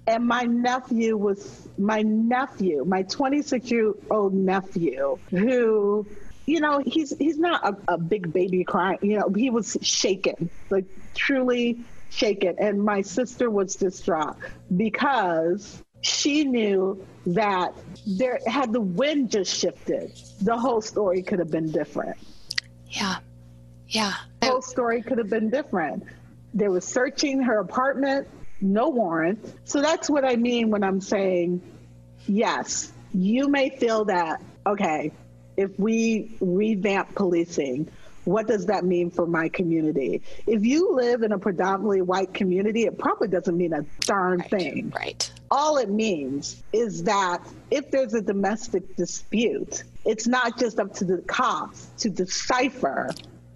and 0.08 0.26
my 0.26 0.44
nephew 0.44 1.16
was 1.16 1.68
my 1.76 2.00
nephew, 2.00 2.82
my 2.84 3.02
26 3.02 3.70
year 3.70 3.92
old 4.10 4.32
nephew, 4.32 5.18
who, 5.30 6.06
you 6.46 6.60
know, 6.60 6.80
he's 6.84 7.16
he's 7.18 7.38
not 7.38 7.62
a, 7.62 7.94
a 7.94 7.98
big 7.98 8.32
baby 8.32 8.64
crying. 8.64 8.98
You 9.02 9.18
know, 9.18 9.28
he 9.36 9.50
was 9.50 9.76
shaken, 9.82 10.48
like 10.70 10.86
truly 11.14 11.80
shaken, 12.08 12.56
and 12.58 12.82
my 12.82 13.02
sister 13.02 13.50
was 13.50 13.76
distraught 13.76 14.36
because 14.76 15.82
she 16.00 16.44
knew 16.44 17.04
that 17.26 17.74
there 18.06 18.38
had 18.46 18.72
the 18.72 18.80
wind 18.80 19.30
just 19.30 19.54
shifted, 19.54 20.10
the 20.40 20.56
whole 20.56 20.80
story 20.80 21.22
could 21.22 21.38
have 21.38 21.50
been 21.50 21.70
different. 21.70 22.16
Yeah, 22.86 23.16
yeah. 23.88 24.14
The 24.40 24.46
whole 24.46 24.62
story 24.62 25.02
could 25.02 25.18
have 25.18 25.28
been 25.28 25.50
different. 25.50 26.04
They 26.54 26.68
were 26.68 26.80
searching 26.80 27.42
her 27.42 27.58
apartment 27.58 28.26
no 28.60 28.88
warrant. 28.88 29.54
So 29.64 29.80
that's 29.80 30.08
what 30.10 30.24
I 30.24 30.36
mean 30.36 30.70
when 30.70 30.82
I'm 30.82 31.00
saying, 31.00 31.62
yes, 32.26 32.92
you 33.12 33.48
may 33.48 33.70
feel 33.70 34.06
that, 34.06 34.42
okay, 34.66 35.12
if 35.56 35.78
we 35.78 36.36
revamp 36.40 37.14
policing, 37.14 37.88
what 38.24 38.46
does 38.46 38.66
that 38.66 38.84
mean 38.84 39.10
for 39.10 39.26
my 39.26 39.48
community? 39.48 40.22
If 40.46 40.62
you 40.64 40.94
live 40.94 41.22
in 41.22 41.32
a 41.32 41.38
predominantly 41.38 42.02
white 42.02 42.34
community, 42.34 42.84
it 42.84 42.98
probably 42.98 43.28
doesn't 43.28 43.56
mean 43.56 43.72
a 43.72 43.86
darn 44.00 44.40
right, 44.40 44.50
thing. 44.50 44.92
Right. 44.94 45.32
All 45.50 45.78
it 45.78 45.88
means 45.88 46.62
is 46.72 47.04
that 47.04 47.42
if 47.70 47.90
there's 47.90 48.12
a 48.12 48.20
domestic 48.20 48.96
dispute, 48.96 49.82
it's 50.04 50.26
not 50.26 50.58
just 50.58 50.78
up 50.78 50.94
to 50.96 51.04
the 51.04 51.18
cops 51.22 51.86
to 51.98 52.10
decipher 52.10 53.08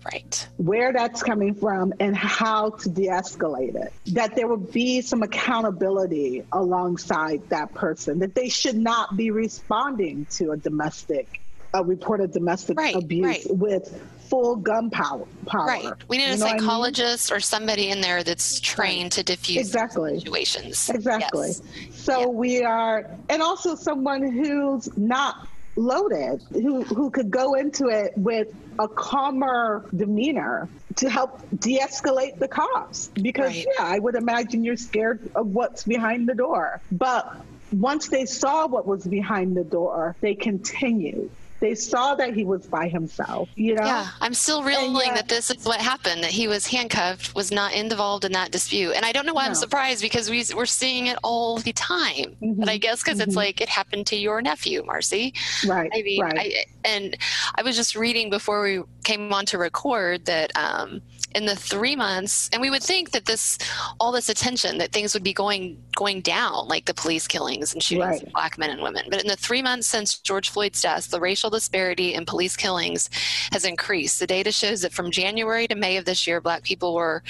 Right. 0.05 0.49
Where 0.57 0.93
that's 0.93 1.23
coming 1.23 1.55
from 1.55 1.93
and 2.01 2.17
how 2.17 2.71
to 2.71 2.89
de 2.89 3.09
escalate 3.09 3.75
it. 3.75 3.93
That 4.15 4.35
there 4.35 4.49
will 4.49 4.57
be 4.57 5.01
some 5.01 5.23
accountability 5.23 6.45
alongside 6.53 7.49
that 7.51 7.73
person, 7.75 8.19
that 8.21 8.35
they 8.35 8.49
should 8.49 8.77
not 8.77 9.17
be 9.17 9.31
responding 9.31 10.27
to 10.33 10.53
a 10.53 10.57
domestic, 10.57 11.41
a 11.75 11.85
reported 11.85 12.33
domestic 12.33 12.79
right, 12.79 12.95
abuse 12.95 13.25
right. 13.25 13.47
with 13.51 14.03
full 14.29 14.57
gun 14.57 14.89
power. 14.89 15.27
Right. 15.53 15.93
We 16.09 16.17
need 16.17 16.29
you 16.29 16.35
a 16.35 16.39
psychologist 16.39 17.31
I 17.31 17.35
mean? 17.35 17.37
or 17.37 17.41
somebody 17.41 17.89
in 17.91 18.01
there 18.01 18.25
that's 18.25 18.61
trained 18.61 19.05
right. 19.05 19.13
to 19.13 19.23
diffuse 19.23 19.67
exactly. 19.67 20.19
situations. 20.19 20.89
Exactly. 20.89 21.49
Yes. 21.49 21.63
So 21.93 22.21
yeah. 22.21 22.27
we 22.27 22.63
are, 22.63 23.11
and 23.29 23.43
also 23.43 23.75
someone 23.75 24.23
who's 24.33 24.97
not 24.97 25.49
loaded 25.77 26.43
who 26.53 26.83
who 26.83 27.11
could 27.11 27.31
go 27.31 27.55
into 27.55 27.87
it 27.87 28.13
with 28.17 28.49
a 28.79 28.89
calmer 28.89 29.89
demeanor 29.95 30.69
to 30.97 31.09
help 31.09 31.41
de-escalate 31.59 32.39
the 32.39 32.49
cops 32.49 33.09
because 33.15 33.49
right. 33.49 33.67
yeah 33.79 33.85
i 33.85 33.99
would 33.99 34.15
imagine 34.15 34.65
you're 34.65 34.77
scared 34.77 35.31
of 35.35 35.47
what's 35.47 35.85
behind 35.85 36.29
the 36.29 36.35
door. 36.35 36.81
But 36.91 37.35
once 37.73 38.09
they 38.09 38.27
saw 38.27 38.67
what 38.67 38.87
was 38.87 39.07
behind 39.07 39.57
the 39.57 39.65
door 39.65 40.15
they 40.21 40.35
continued 40.35 41.31
they 41.63 41.77
saw 41.77 42.17
that 42.17 42.35
he 42.35 42.45
was 42.45 42.67
by 42.67 42.89
himself, 42.89 43.49
you 43.55 43.77
know? 43.77 43.85
Yeah, 43.85 44.09
I'm 44.21 44.35
still 44.35 44.65
reeling 44.65 45.15
that 45.15 45.29
this 45.29 45.49
is 45.49 45.65
what 45.65 45.81
happened, 45.81 46.25
that 46.25 46.33
he 46.33 46.49
was 46.49 46.67
handcuffed, 46.67 47.37
was 47.37 47.53
not 47.53 47.73
involved 47.73 48.25
in 48.25 48.33
that 48.33 48.51
dispute. 48.51 48.95
And 48.97 49.07
I 49.07 49.13
don't 49.13 49.27
know 49.27 49.33
why 49.33 49.45
no. 49.45 49.51
I'm 49.51 49.55
surprised 49.55 50.03
because 50.03 50.29
we, 50.29 50.45
we're 50.57 50.67
seeing 50.67 51.07
it 51.07 51.17
all 51.23 51.59
the 51.59 51.73
time. 51.73 52.37
Mm-hmm. 52.43 52.59
But 52.59 52.69
I 52.69 52.79
guess 52.79 53.01
because 53.01 53.21
mm-hmm. 53.21 53.29
it's 53.29 53.37
like 53.37 53.61
it 53.61 53.69
happened 53.69 54.09
to 54.09 54.17
your 54.17 54.43
nephew, 54.43 54.83
Marcy. 54.85 55.35
Right. 55.65 55.89
I 55.95 56.03
mean, 56.03 56.21
right. 56.21 56.37
I, 56.37 56.65
and 56.85 57.17
I 57.55 57.63
was 57.63 57.77
just 57.77 57.97
reading 57.97 58.31
before 58.31 58.63
we 58.63 58.83
came 59.05 59.33
on 59.33 59.47
to 59.47 59.59
record 59.59 60.27
that 60.27 60.57
um, 60.57 61.03
in 61.35 61.47
the 61.47 61.57
three 61.57 61.97
months 61.97 62.49
and 62.53 62.61
we 62.61 62.71
would 62.71 62.83
think 62.83 63.11
that 63.13 63.25
this 63.25 63.59
all 64.01 64.13
this 64.13 64.29
attention 64.29 64.79
that 64.79 64.93
things 64.93 65.15
would 65.15 65.23
be 65.23 65.33
going 65.33 65.83
going 65.97 66.21
down 66.21 66.69
like 66.69 66.85
the 66.85 66.95
police 66.95 67.27
killings 67.27 67.73
and 67.73 67.83
shootings 67.83 68.07
right. 68.07 68.23
of 68.23 68.33
black 68.33 68.59
men 68.59 68.71
and 68.71 68.83
women. 68.83 69.07
But 69.11 69.23
in 69.23 69.29
the 69.29 69.37
three 69.37 69.63
months 69.63 69.87
since 69.87 70.19
george 70.19 70.51
floyd's 70.51 70.81
death 70.81 71.11
the 71.11 71.21
racial 71.21 71.51
disparity 71.51 72.15
in 72.15 72.25
police 72.25 72.57
killings 72.57 73.09
has 73.53 73.65
increased. 73.65 74.21
The 74.21 74.27
data 74.27 74.53
shows 74.53 74.83
that 74.83 74.93
from 74.93 75.11
january 75.11 75.67
to 75.69 75.75
may 75.75 75.97
of 75.97 76.05
this 76.05 76.27
year 76.27 76.41
black 76.41 76.63
people 76.63 76.95
were 76.95 77.23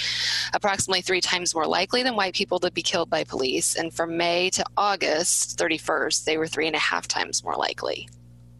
approximately 0.53 1.03
three 1.03 1.21
times 1.21 1.55
more 1.55 1.67
likely 1.67 2.03
than 2.03 2.17
white 2.17 2.35
people 2.35 2.59
to 2.61 2.71
be 2.71 2.83
killed 2.83 3.11
by 3.11 3.25
police. 3.25 3.77
And 3.77 3.93
from 3.93 4.17
may 4.17 4.51
to 4.51 4.65
august 4.77 5.59
31st 5.59 6.25
they 6.25 6.39
were 6.39 6.47
three 6.47 6.67
and 6.67 6.77
a 6.77 6.81
half 6.81 7.07
times 7.07 7.45
more 7.45 7.57
likely. 7.57 8.09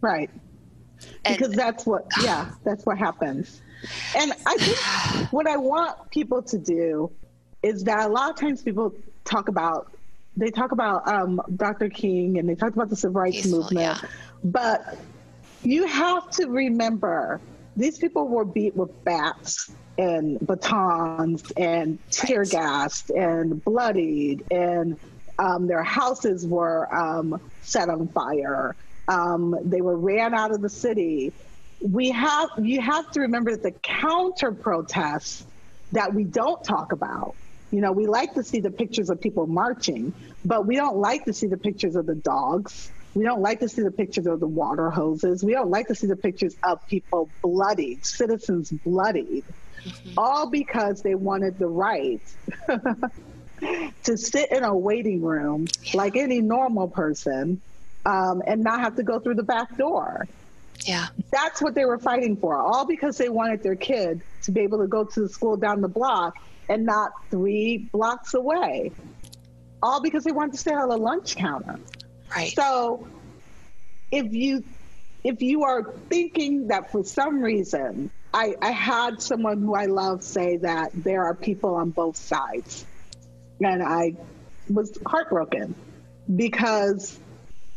Right 0.01 0.29
because 1.25 1.51
that's 1.53 1.85
what 1.85 2.05
yeah 2.21 2.49
that's 2.63 2.85
what 2.85 2.97
happens 2.97 3.61
and 4.17 4.33
I 4.45 4.55
think 4.57 5.31
what 5.31 5.47
I 5.47 5.57
want 5.57 6.09
people 6.09 6.41
to 6.43 6.57
do 6.57 7.11
is 7.61 7.83
that 7.85 8.07
a 8.07 8.11
lot 8.11 8.29
of 8.29 8.35
times 8.37 8.61
people 8.61 8.93
talk 9.25 9.47
about 9.47 9.91
they 10.35 10.49
talk 10.49 10.71
about 10.71 11.07
um, 11.07 11.39
Dr. 11.55 11.89
King 11.89 12.39
and 12.39 12.49
they 12.49 12.55
talk 12.55 12.73
about 12.73 12.89
the 12.89 12.95
civil 12.95 13.21
rights 13.21 13.43
Peaceful, 13.43 13.59
movement, 13.59 13.99
yeah. 14.01 14.09
but 14.43 14.97
you 15.61 15.85
have 15.85 16.29
to 16.31 16.47
remember 16.47 17.39
these 17.77 17.99
people 17.99 18.27
were 18.27 18.45
beat 18.45 18.75
with 18.75 19.03
bats 19.03 19.71
and 19.97 20.39
batons 20.45 21.51
and 21.55 21.99
tear 22.09 22.39
right. 22.39 22.49
gassed 22.49 23.11
and 23.11 23.63
bloodied 23.63 24.43
and 24.51 24.97
um, 25.39 25.67
their 25.67 25.83
houses 25.83 26.45
were 26.45 26.93
um, 26.93 27.39
set 27.61 27.89
on 27.89 28.07
fire. 28.07 28.75
Um, 29.07 29.55
they 29.63 29.81
were 29.81 29.97
ran 29.97 30.33
out 30.33 30.51
of 30.51 30.61
the 30.61 30.69
city. 30.69 31.33
We 31.81 32.11
have 32.11 32.49
you 32.61 32.81
have 32.81 33.11
to 33.11 33.21
remember 33.21 33.51
that 33.51 33.63
the 33.63 33.71
counter 33.71 34.51
protests 34.51 35.45
that 35.91 36.13
we 36.13 36.23
don't 36.23 36.63
talk 36.63 36.91
about 36.91 37.35
you 37.71 37.81
know 37.81 37.91
we 37.91 38.07
like 38.07 38.33
to 38.35 38.43
see 38.43 38.61
the 38.61 38.71
pictures 38.71 39.09
of 39.09 39.19
people 39.19 39.45
marching 39.47 40.13
but 40.45 40.65
we 40.65 40.75
don't 40.75 40.97
like 40.97 41.25
to 41.25 41.33
see 41.33 41.47
the 41.47 41.57
pictures 41.57 41.95
of 41.95 42.05
the 42.05 42.15
dogs. 42.15 42.91
We 43.13 43.23
don't 43.23 43.41
like 43.41 43.59
to 43.59 43.69
see 43.69 43.83
the 43.83 43.91
pictures 43.91 44.25
of 44.25 44.39
the 44.39 44.47
water 44.47 44.89
hoses. 44.89 45.43
We 45.43 45.53
don't 45.53 45.69
like 45.69 45.87
to 45.87 45.95
see 45.95 46.07
the 46.07 46.15
pictures 46.15 46.57
of 46.63 46.79
people 46.87 47.29
bloodied 47.43 48.05
citizens 48.05 48.71
bloodied 48.71 49.45
mm-hmm. 49.83 50.13
all 50.17 50.49
because 50.49 51.01
they 51.03 51.15
wanted 51.15 51.59
the 51.59 51.67
right 51.67 52.21
to 54.03 54.17
sit 54.17 54.51
in 54.51 54.63
a 54.63 54.75
waiting 54.75 55.21
room 55.21 55.67
like 55.93 56.15
any 56.15 56.41
normal 56.41 56.87
person 56.87 57.61
um, 58.05 58.41
and 58.45 58.63
not 58.63 58.79
have 58.79 58.95
to 58.95 59.03
go 59.03 59.19
through 59.19 59.35
the 59.35 59.43
back 59.43 59.77
door 59.77 60.27
yeah. 60.85 61.07
That's 61.31 61.61
what 61.61 61.75
they 61.75 61.85
were 61.85 61.97
fighting 61.97 62.35
for, 62.35 62.57
all 62.57 62.85
because 62.85 63.17
they 63.17 63.29
wanted 63.29 63.63
their 63.63 63.75
kid 63.75 64.21
to 64.43 64.51
be 64.51 64.61
able 64.61 64.79
to 64.79 64.87
go 64.87 65.03
to 65.03 65.21
the 65.21 65.29
school 65.29 65.57
down 65.57 65.81
the 65.81 65.87
block 65.87 66.37
and 66.69 66.85
not 66.85 67.11
three 67.29 67.89
blocks 67.91 68.33
away. 68.33 68.91
All 69.81 70.01
because 70.01 70.23
they 70.23 70.31
wanted 70.31 70.53
to 70.53 70.57
stay 70.57 70.73
on 70.73 70.89
the 70.89 70.97
lunch 70.97 71.35
counter. 71.35 71.79
Right. 72.35 72.53
So 72.53 73.07
if 74.11 74.33
you 74.33 74.63
if 75.23 75.41
you 75.41 75.63
are 75.63 75.93
thinking 76.09 76.67
that 76.67 76.91
for 76.91 77.03
some 77.03 77.41
reason 77.41 78.09
I, 78.33 78.55
I 78.61 78.71
had 78.71 79.21
someone 79.21 79.61
who 79.61 79.75
I 79.75 79.85
love 79.85 80.23
say 80.23 80.57
that 80.57 80.91
there 80.93 81.23
are 81.25 81.35
people 81.35 81.75
on 81.75 81.91
both 81.91 82.17
sides. 82.17 82.85
And 83.61 83.83
I 83.83 84.15
was 84.69 84.97
heartbroken 85.05 85.75
because 86.35 87.19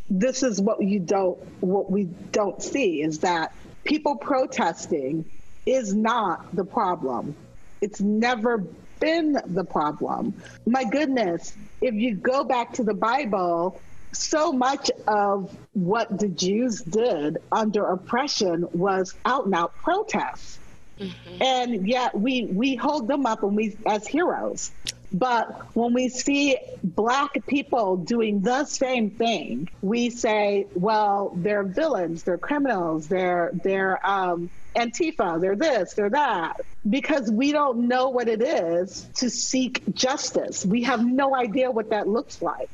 this 0.08 0.42
is 0.42 0.60
what 0.60 0.82
you 0.82 1.00
don't 1.00 1.38
what 1.60 1.90
we 1.90 2.04
don't 2.04 2.62
see 2.62 3.02
is 3.02 3.20
that 3.20 3.52
people 3.84 4.16
protesting 4.16 5.24
is 5.64 5.94
not 5.94 6.54
the 6.54 6.64
problem. 6.64 7.34
It's 7.80 8.00
never 8.00 8.58
been 9.00 9.38
the 9.46 9.64
problem. 9.64 10.34
My 10.66 10.84
goodness, 10.84 11.54
if 11.80 11.94
you 11.94 12.14
go 12.14 12.44
back 12.44 12.74
to 12.74 12.84
the 12.84 12.94
Bible, 12.94 13.80
so 14.12 14.52
much 14.52 14.90
of 15.06 15.54
what 15.74 16.18
the 16.18 16.28
Jews 16.28 16.82
did 16.82 17.38
under 17.52 17.84
oppression 17.84 18.66
was 18.72 19.14
out 19.24 19.44
and 19.46 19.54
out 19.54 19.76
protests. 19.76 20.58
Mm-hmm. 20.98 21.42
And 21.42 21.88
yet 21.88 22.18
we 22.18 22.44
we 22.44 22.74
hold 22.74 23.06
them 23.06 23.26
up 23.26 23.42
and 23.42 23.54
we 23.54 23.76
as 23.84 24.06
heroes. 24.06 24.70
But 25.18 25.74
when 25.74 25.94
we 25.94 26.10
see 26.10 26.58
black 26.84 27.46
people 27.46 27.96
doing 27.96 28.42
the 28.42 28.66
same 28.66 29.10
thing, 29.10 29.70
we 29.80 30.10
say, 30.10 30.66
well, 30.74 31.32
they're 31.36 31.62
villains, 31.62 32.22
they're 32.24 32.36
criminals, 32.36 33.08
they're 33.08 33.50
they're 33.64 34.06
um, 34.06 34.50
Antifa, 34.74 35.40
they're 35.40 35.56
this, 35.56 35.94
they're 35.94 36.10
that, 36.10 36.60
because 36.88 37.30
we 37.30 37.50
don't 37.50 37.88
know 37.88 38.10
what 38.10 38.28
it 38.28 38.42
is 38.42 39.08
to 39.14 39.30
seek 39.30 39.82
justice. 39.94 40.66
We 40.66 40.82
have 40.82 41.04
no 41.04 41.34
idea 41.34 41.70
what 41.70 41.88
that 41.90 42.06
looks 42.06 42.42
like. 42.42 42.68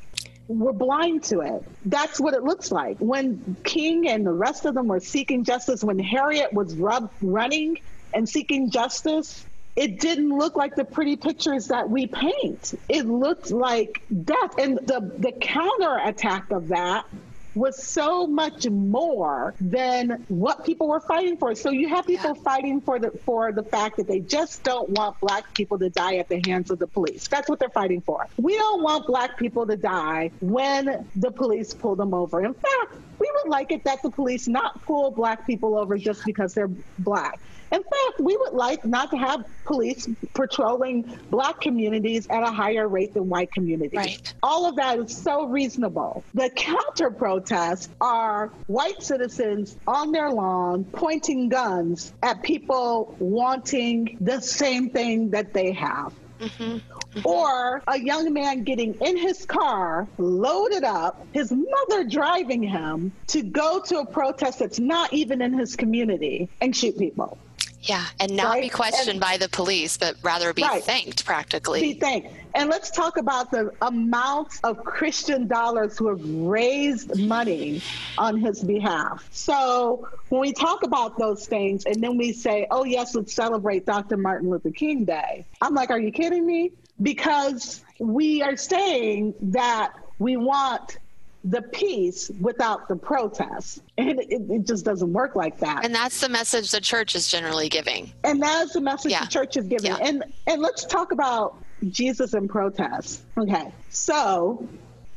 We're 0.49 0.73
blind 0.73 1.23
to 1.25 1.43
it. 1.43 1.63
That's 1.85 2.19
what 2.19 2.35
it 2.35 2.43
looks 2.43 2.73
like. 2.73 2.99
When 2.99 3.57
King 3.63 4.09
and 4.09 4.27
the 4.27 4.33
rest 4.33 4.65
of 4.65 4.75
them 4.75 4.89
were 4.89 4.99
seeking 4.99 5.45
justice, 5.45 5.85
when 5.85 6.01
Harriet 6.01 6.53
was 6.53 6.75
rub- 6.75 7.13
running 7.23 7.79
and 8.13 8.29
seeking 8.29 8.71
justice, 8.71 9.47
it 9.75 10.01
didn't 10.01 10.37
look 10.37 10.57
like 10.57 10.75
the 10.75 10.85
pretty 10.85 11.17
pictures 11.17 11.69
that 11.69 11.89
we 11.89 12.07
paint. 12.07 12.75
It 12.89 13.07
looked 13.07 13.51
like 13.51 14.03
death. 14.25 14.59
And 14.59 14.79
the, 14.79 15.13
the 15.19 15.33
counter 15.33 15.99
attack 16.05 16.51
of 16.51 16.69
that 16.69 17.07
was 17.55 17.83
so 17.83 18.27
much 18.27 18.69
more 18.69 19.55
than 19.61 20.25
what 20.29 20.65
people 20.65 20.89
were 20.89 21.01
fighting 21.01 21.37
for. 21.37 21.55
So 21.55 21.71
you 21.71 21.89
have 21.89 22.07
people 22.07 22.35
yeah. 22.35 22.43
fighting 22.43 22.81
for 22.81 22.99
the 22.99 23.11
for 23.11 23.53
the 23.53 23.63
fact 23.63 23.99
that 23.99 24.07
they 24.07 24.21
just 24.21 24.63
don't 24.63 24.89
want 24.91 25.21
black 25.21 25.53
people 25.55 25.79
to 25.79 25.91
die 25.91 26.17
at 26.17 26.29
the 26.29 26.41
hands 26.47 26.71
of 26.71 26.79
the 26.79 26.87
police. 26.87 27.29
That's 27.29 27.49
what 27.49 27.59
they're 27.59 27.69
fighting 27.69 28.01
for. 28.01 28.27
We 28.39 28.57
don't 28.57 28.83
want 28.83 29.07
black 29.07 29.37
people 29.37 29.67
to 29.67 29.77
die 29.77 30.31
when 30.41 31.07
the 31.17 31.31
police 31.31 31.75
pull 31.75 31.97
them 31.97 32.15
over. 32.15 32.43
In 32.43 32.55
fact, 32.55 32.95
we 33.19 33.31
would 33.35 33.51
like 33.51 33.71
it 33.71 33.85
that 33.85 34.03
the 34.03 34.11
police 34.11 34.49
not 34.49 34.83
pull 34.83 35.11
black 35.11 35.47
people 35.47 35.77
over 35.77 35.99
just 35.99 36.25
because 36.25 36.55
they're 36.55 36.71
black. 36.99 37.39
In 37.73 37.83
fact, 37.83 38.21
we 38.21 38.37
would 38.37 38.53
like 38.53 38.85
not 38.85 39.11
to 39.13 39.17
have 39.17 39.47
police 39.65 40.07
patrolling 40.35 41.19
black 41.31 41.61
communities 41.61 42.27
at 42.29 42.43
a 42.43 42.53
higher 42.53 42.87
rate 42.87 43.15
than 43.15 43.31
white 43.31 43.51
communities. 43.51 43.97
Right. 43.97 44.35
All 44.43 44.67
of 44.67 44.77
that 44.77 44.99
is 44.99 45.17
so 45.17 45.47
reasonable. 45.47 46.23
The 46.35 46.51
counter 46.51 47.11
protests 47.11 47.89
are 48.01 48.49
white 48.67 49.03
citizens 49.03 49.77
on 49.87 50.13
their 50.13 50.31
lawn 50.31 50.85
pointing 50.85 51.49
guns 51.49 52.13
at 52.23 52.43
people 52.43 53.17
wanting 53.19 54.19
the 54.21 54.41
same 54.41 54.91
thing 54.91 55.31
that 55.31 55.55
they 55.55 55.73
have. 55.73 56.13
Mm-hmm. 56.41 56.79
Mm-hmm. 57.15 57.27
Or 57.27 57.83
a 57.87 57.99
young 57.99 58.33
man 58.33 58.65
getting 58.65 58.95
in 58.95 59.17
his 59.17 59.45
car, 59.45 60.09
loaded 60.19 60.83
up, 60.83 61.27
his 61.33 61.53
mother 61.53 62.05
driving 62.05 62.63
him 62.63 63.13
to 63.29 63.43
go 63.43 63.81
to 63.83 63.99
a 63.99 64.07
protest 64.07 64.59
that's 64.59 64.81
not 64.81 65.13
even 65.13 65.43
in 65.43 65.53
his 65.53 65.77
community 65.77 66.49
and 66.61 66.75
shoot 66.75 66.99
people. 66.99 67.39
Yeah, 67.83 68.05
and 68.21 68.37
not 68.37 68.55
right? 68.55 68.63
be 68.63 68.69
questioned 68.69 69.11
and, 69.11 69.21
by 69.21 69.37
the 69.37 69.49
police, 69.49 69.97
but 69.97 70.17
rather 70.23 70.53
be 70.53 70.63
right. 70.63 70.83
thanked 70.83 71.25
practically. 71.25 71.81
Be 71.81 71.95
thanked. 71.95 72.29
And 72.55 72.71
let's 72.71 72.91
talk 72.91 73.17
about 73.17 73.51
the 73.51 73.73
amount 73.83 74.61
of 74.63 74.85
Christian 74.85 75.49
dollars 75.49 75.99
who 75.99 76.09
have 76.09 76.21
raised 76.25 77.19
money 77.19 77.83
on 78.19 78.39
his 78.39 78.63
behalf. 78.63 79.27
So 79.33 80.09
when 80.29 80.41
we 80.41 80.53
talk 80.53 80.85
about 80.85 81.19
those 81.19 81.47
things 81.47 81.85
and 81.85 82.01
then 82.03 82.17
we 82.17 82.33
say, 82.33 82.67
oh, 82.71 82.85
yes, 82.85 83.15
let's 83.17 83.35
celebrate 83.35 83.85
Dr. 83.85 84.17
Martin 84.17 84.51
Luther 84.51 84.71
King 84.71 85.05
Day, 85.05 85.45
I'm 85.61 85.75
like, 85.75 85.91
are 85.91 85.99
you 85.99 86.13
kidding 86.13 86.47
me? 86.47 86.73
Because 87.01 87.83
we 87.99 88.43
are 88.43 88.57
saying 88.57 89.35
that 89.41 89.95
we 90.19 90.37
want 90.37 90.99
the 91.45 91.63
peace 91.63 92.31
without 92.41 92.89
the 92.89 92.97
protest. 92.97 93.83
And 93.99 94.21
it, 94.21 94.27
it, 94.31 94.67
just 94.67 94.85
doesn't 94.85 95.13
work 95.13 95.35
like 95.35 95.59
that. 95.59 95.85
And 95.85 95.95
that's 95.95 96.21
the 96.21 96.29
message 96.29 96.71
the 96.71 96.81
church 96.81 97.15
is 97.15 97.29
generally 97.29 97.69
giving. 97.69 98.13
And 98.25 98.43
that's 98.43 98.75
the 98.75 98.81
message 98.81 99.13
yeah. 99.13 99.25
the 99.25 99.31
church 99.31 99.57
is 99.57 99.67
giving. 99.67 99.91
Yeah. 99.91 99.99
And 100.01 100.25
and 100.47 100.63
let's 100.63 100.85
talk 100.85 101.13
about 101.13 101.57
Jesus 101.89 102.35
and 102.35 102.49
protest. 102.49 103.23
Okay. 103.37 103.73
So 103.91 104.67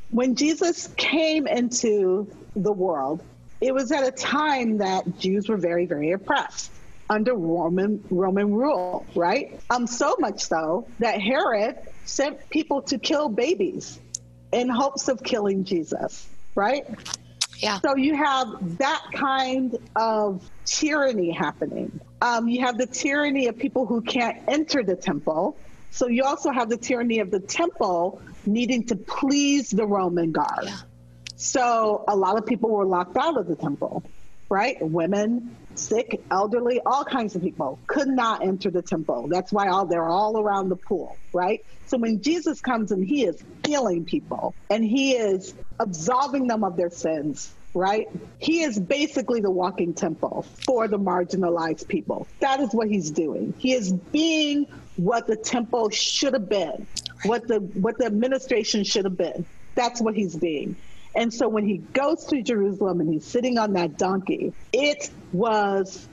when 0.10 0.36
Jesus 0.36 0.88
came 0.98 1.48
into 1.48 2.28
the 2.56 2.72
world, 2.72 3.22
it 3.62 3.74
was 3.74 3.92
at 3.92 4.06
a 4.06 4.12
time 4.12 4.78
that 4.80 5.20
Jews 5.20 5.48
were 5.48 5.58
very, 5.58 5.86
very 5.86 6.12
oppressed 6.12 6.72
under 7.10 7.36
Roman 7.36 8.04
Roman 8.10 8.54
rule, 8.54 9.06
right? 9.16 9.60
Um, 9.70 9.86
so 9.86 10.16
much 10.20 10.44
so 10.44 10.88
that 11.00 11.22
Herod 11.22 11.78
sent 12.06 12.50
people 12.50 12.82
to 12.84 12.98
kill 12.98 13.30
babies 13.30 14.00
in 14.56 14.70
hopes 14.70 15.10
of 15.10 15.22
killing 15.22 15.66
Jesus, 15.66 16.28
right? 16.56 16.86
Yeah. 17.60 17.80
So 17.82 17.96
you 17.96 18.16
have 18.16 18.78
that 18.78 19.04
kind 19.14 19.78
of 19.96 20.50
tyranny 20.66 21.32
happening. 21.32 22.00
Um, 22.22 22.48
you 22.48 22.62
have 22.62 22.78
the 22.78 22.88
tyranny 22.88 23.48
of 23.48 23.58
people 23.58 23.86
who 23.86 24.02
can't 24.02 24.38
enter 24.48 24.82
the 24.82 24.96
temple. 24.96 25.58
So 25.92 26.08
you 26.08 26.24
also 26.24 26.52
have 26.52 26.70
the 26.70 26.78
tyranny 26.78 27.20
of 27.20 27.32
the 27.32 27.40
temple 27.40 28.22
needing 28.46 28.86
to 28.88 28.96
please 28.96 29.70
the 29.70 29.86
Roman 29.86 30.32
guard. 30.32 30.64
Yeah. 30.64 30.78
So 31.36 32.06
a 32.08 32.16
lot 32.16 32.38
of 32.38 32.46
people 32.46 32.70
were 32.70 32.86
locked 32.86 33.18
out 33.18 33.38
of 33.38 33.48
the 33.48 33.56
temple, 33.56 34.04
right? 34.50 34.78
Women, 34.82 35.56
sick, 35.76 36.22
elderly, 36.32 36.80
all 36.86 37.04
kinds 37.04 37.36
of 37.36 37.42
people 37.42 37.80
could 37.88 38.08
not 38.08 38.44
enter 38.44 38.70
the 38.70 38.82
temple. 38.82 39.28
That's 39.28 39.52
why 39.52 39.68
all 39.68 39.86
they're 39.86 40.08
all 40.08 40.40
around 40.40 40.70
the 40.70 40.76
pool, 40.76 41.18
right? 41.34 41.64
So 41.88 41.98
when 41.98 42.22
Jesus 42.22 42.62
comes 42.62 42.92
and 42.92 43.04
he 43.04 43.26
is 43.26 43.44
healing 43.66 44.06
people 44.06 44.56
and 44.70 44.84
he 44.84 45.14
is 45.14 45.54
absolving 45.80 46.48
them 46.48 46.64
of 46.64 46.78
their 46.78 46.90
sins, 46.90 47.54
right? 47.74 48.08
He 48.40 48.62
is 48.62 48.80
basically 48.80 49.42
the 49.42 49.52
walking 49.52 49.94
temple 49.94 50.46
for 50.66 50.88
the 50.88 50.98
marginalized 50.98 51.88
people. 51.88 52.28
That 52.40 52.60
is 52.60 52.74
what 52.74 52.88
he's 52.88 53.12
doing. 53.12 53.54
He 53.58 53.74
is 53.74 53.92
being 53.92 54.66
what 54.96 55.28
the 55.28 55.36
temple 55.36 55.90
should 55.90 56.34
have 56.34 56.48
been, 56.48 56.88
what 57.24 57.48
the 57.48 57.60
what 57.60 57.98
the 57.98 58.06
administration 58.06 58.84
should 58.84 59.06
have 59.06 59.18
been. 59.18 59.46
That's 59.76 60.02
what 60.02 60.16
he's 60.16 60.36
being. 60.38 60.78
And 61.16 61.34
so 61.34 61.48
when 61.48 61.66
he 61.66 61.78
goes 61.78 62.26
to 62.26 62.42
Jerusalem 62.42 63.00
and 63.00 63.12
he's 63.12 63.26
sitting 63.26 63.58
on 63.58 63.74
that 63.74 63.98
donkey, 63.98 64.54
it 64.74 65.10
was 65.32 66.08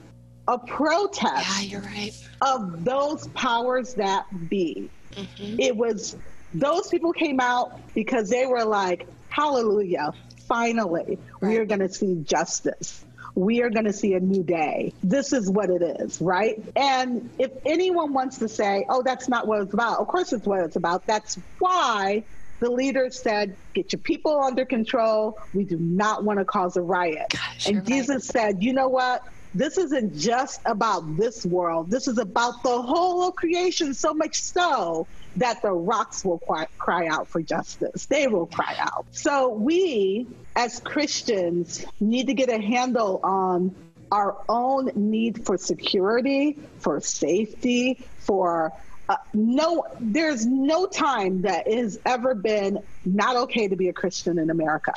a 0.47 0.57
protest 0.57 1.61
yeah, 1.61 1.61
you're 1.61 1.81
right. 1.81 2.11
of 2.41 2.83
those 2.83 3.27
powers 3.29 3.93
that 3.95 4.25
be. 4.49 4.89
Mm-hmm. 5.11 5.59
It 5.59 5.75
was 5.75 6.15
those 6.53 6.87
people 6.87 7.13
came 7.13 7.39
out 7.39 7.79
because 7.93 8.29
they 8.29 8.45
were 8.45 8.63
like, 8.63 9.07
hallelujah, 9.29 10.13
finally, 10.47 11.17
right. 11.41 11.49
we 11.49 11.57
are 11.57 11.65
going 11.65 11.79
to 11.79 11.89
see 11.89 12.21
justice. 12.23 13.03
We 13.35 13.63
are 13.63 13.71
going 13.71 13.85
to 13.85 13.93
see 13.93 14.13
a 14.13 14.19
new 14.19 14.43
day. 14.43 14.93
This 15.01 15.33
is 15.33 15.49
what 15.49 15.71
it 15.71 15.81
is, 15.81 16.21
right? 16.21 16.63
And 16.75 17.31
if 17.39 17.51
anyone 17.65 18.13
wants 18.13 18.37
to 18.39 18.47
say, 18.47 18.85
oh, 18.89 19.01
that's 19.01 19.27
not 19.27 19.47
what 19.47 19.61
it's 19.61 19.73
about, 19.73 19.99
of 19.99 20.07
course 20.07 20.33
it's 20.33 20.45
what 20.45 20.59
it's 20.61 20.75
about. 20.75 21.07
That's 21.07 21.39
why 21.57 22.25
the 22.63 22.71
leader 22.71 23.09
said, 23.11 23.55
Get 23.73 23.91
your 23.91 23.99
people 23.99 24.39
under 24.39 24.65
control. 24.65 25.37
We 25.53 25.65
do 25.65 25.77
not 25.77 26.23
want 26.23 26.39
to 26.39 26.45
cause 26.45 26.77
a 26.77 26.81
riot. 26.81 27.27
Gosh, 27.29 27.67
and 27.67 27.85
Jesus 27.85 28.33
right. 28.33 28.55
said, 28.55 28.63
You 28.63 28.73
know 28.73 28.87
what? 28.87 29.21
This 29.53 29.77
isn't 29.77 30.17
just 30.17 30.61
about 30.65 31.17
this 31.17 31.45
world. 31.45 31.91
This 31.91 32.07
is 32.07 32.17
about 32.17 32.63
the 32.63 32.81
whole 32.81 33.27
of 33.27 33.35
creation, 33.35 33.93
so 33.93 34.13
much 34.13 34.35
so 34.41 35.05
that 35.35 35.61
the 35.61 35.71
rocks 35.71 36.23
will 36.23 36.39
cry, 36.39 36.65
cry 36.79 37.07
out 37.07 37.27
for 37.27 37.41
justice. 37.41 38.05
They 38.07 38.27
will 38.27 38.47
cry 38.47 38.75
out. 38.79 39.05
So 39.11 39.49
we, 39.49 40.25
as 40.55 40.79
Christians, 40.79 41.85
need 41.99 42.27
to 42.27 42.33
get 42.33 42.49
a 42.49 42.59
handle 42.59 43.19
on 43.23 43.75
our 44.11 44.37
own 44.47 44.89
need 44.95 45.45
for 45.45 45.57
security, 45.57 46.57
for 46.79 47.01
safety, 47.01 48.03
for 48.19 48.71
uh, 49.09 49.17
no, 49.33 49.85
there's 49.99 50.45
no 50.45 50.85
time 50.85 51.41
that 51.41 51.71
has 51.71 51.99
ever 52.05 52.33
been 52.33 52.79
not 53.05 53.35
okay 53.35 53.67
to 53.67 53.75
be 53.75 53.89
a 53.89 53.93
Christian 53.93 54.39
in 54.39 54.49
America. 54.49 54.93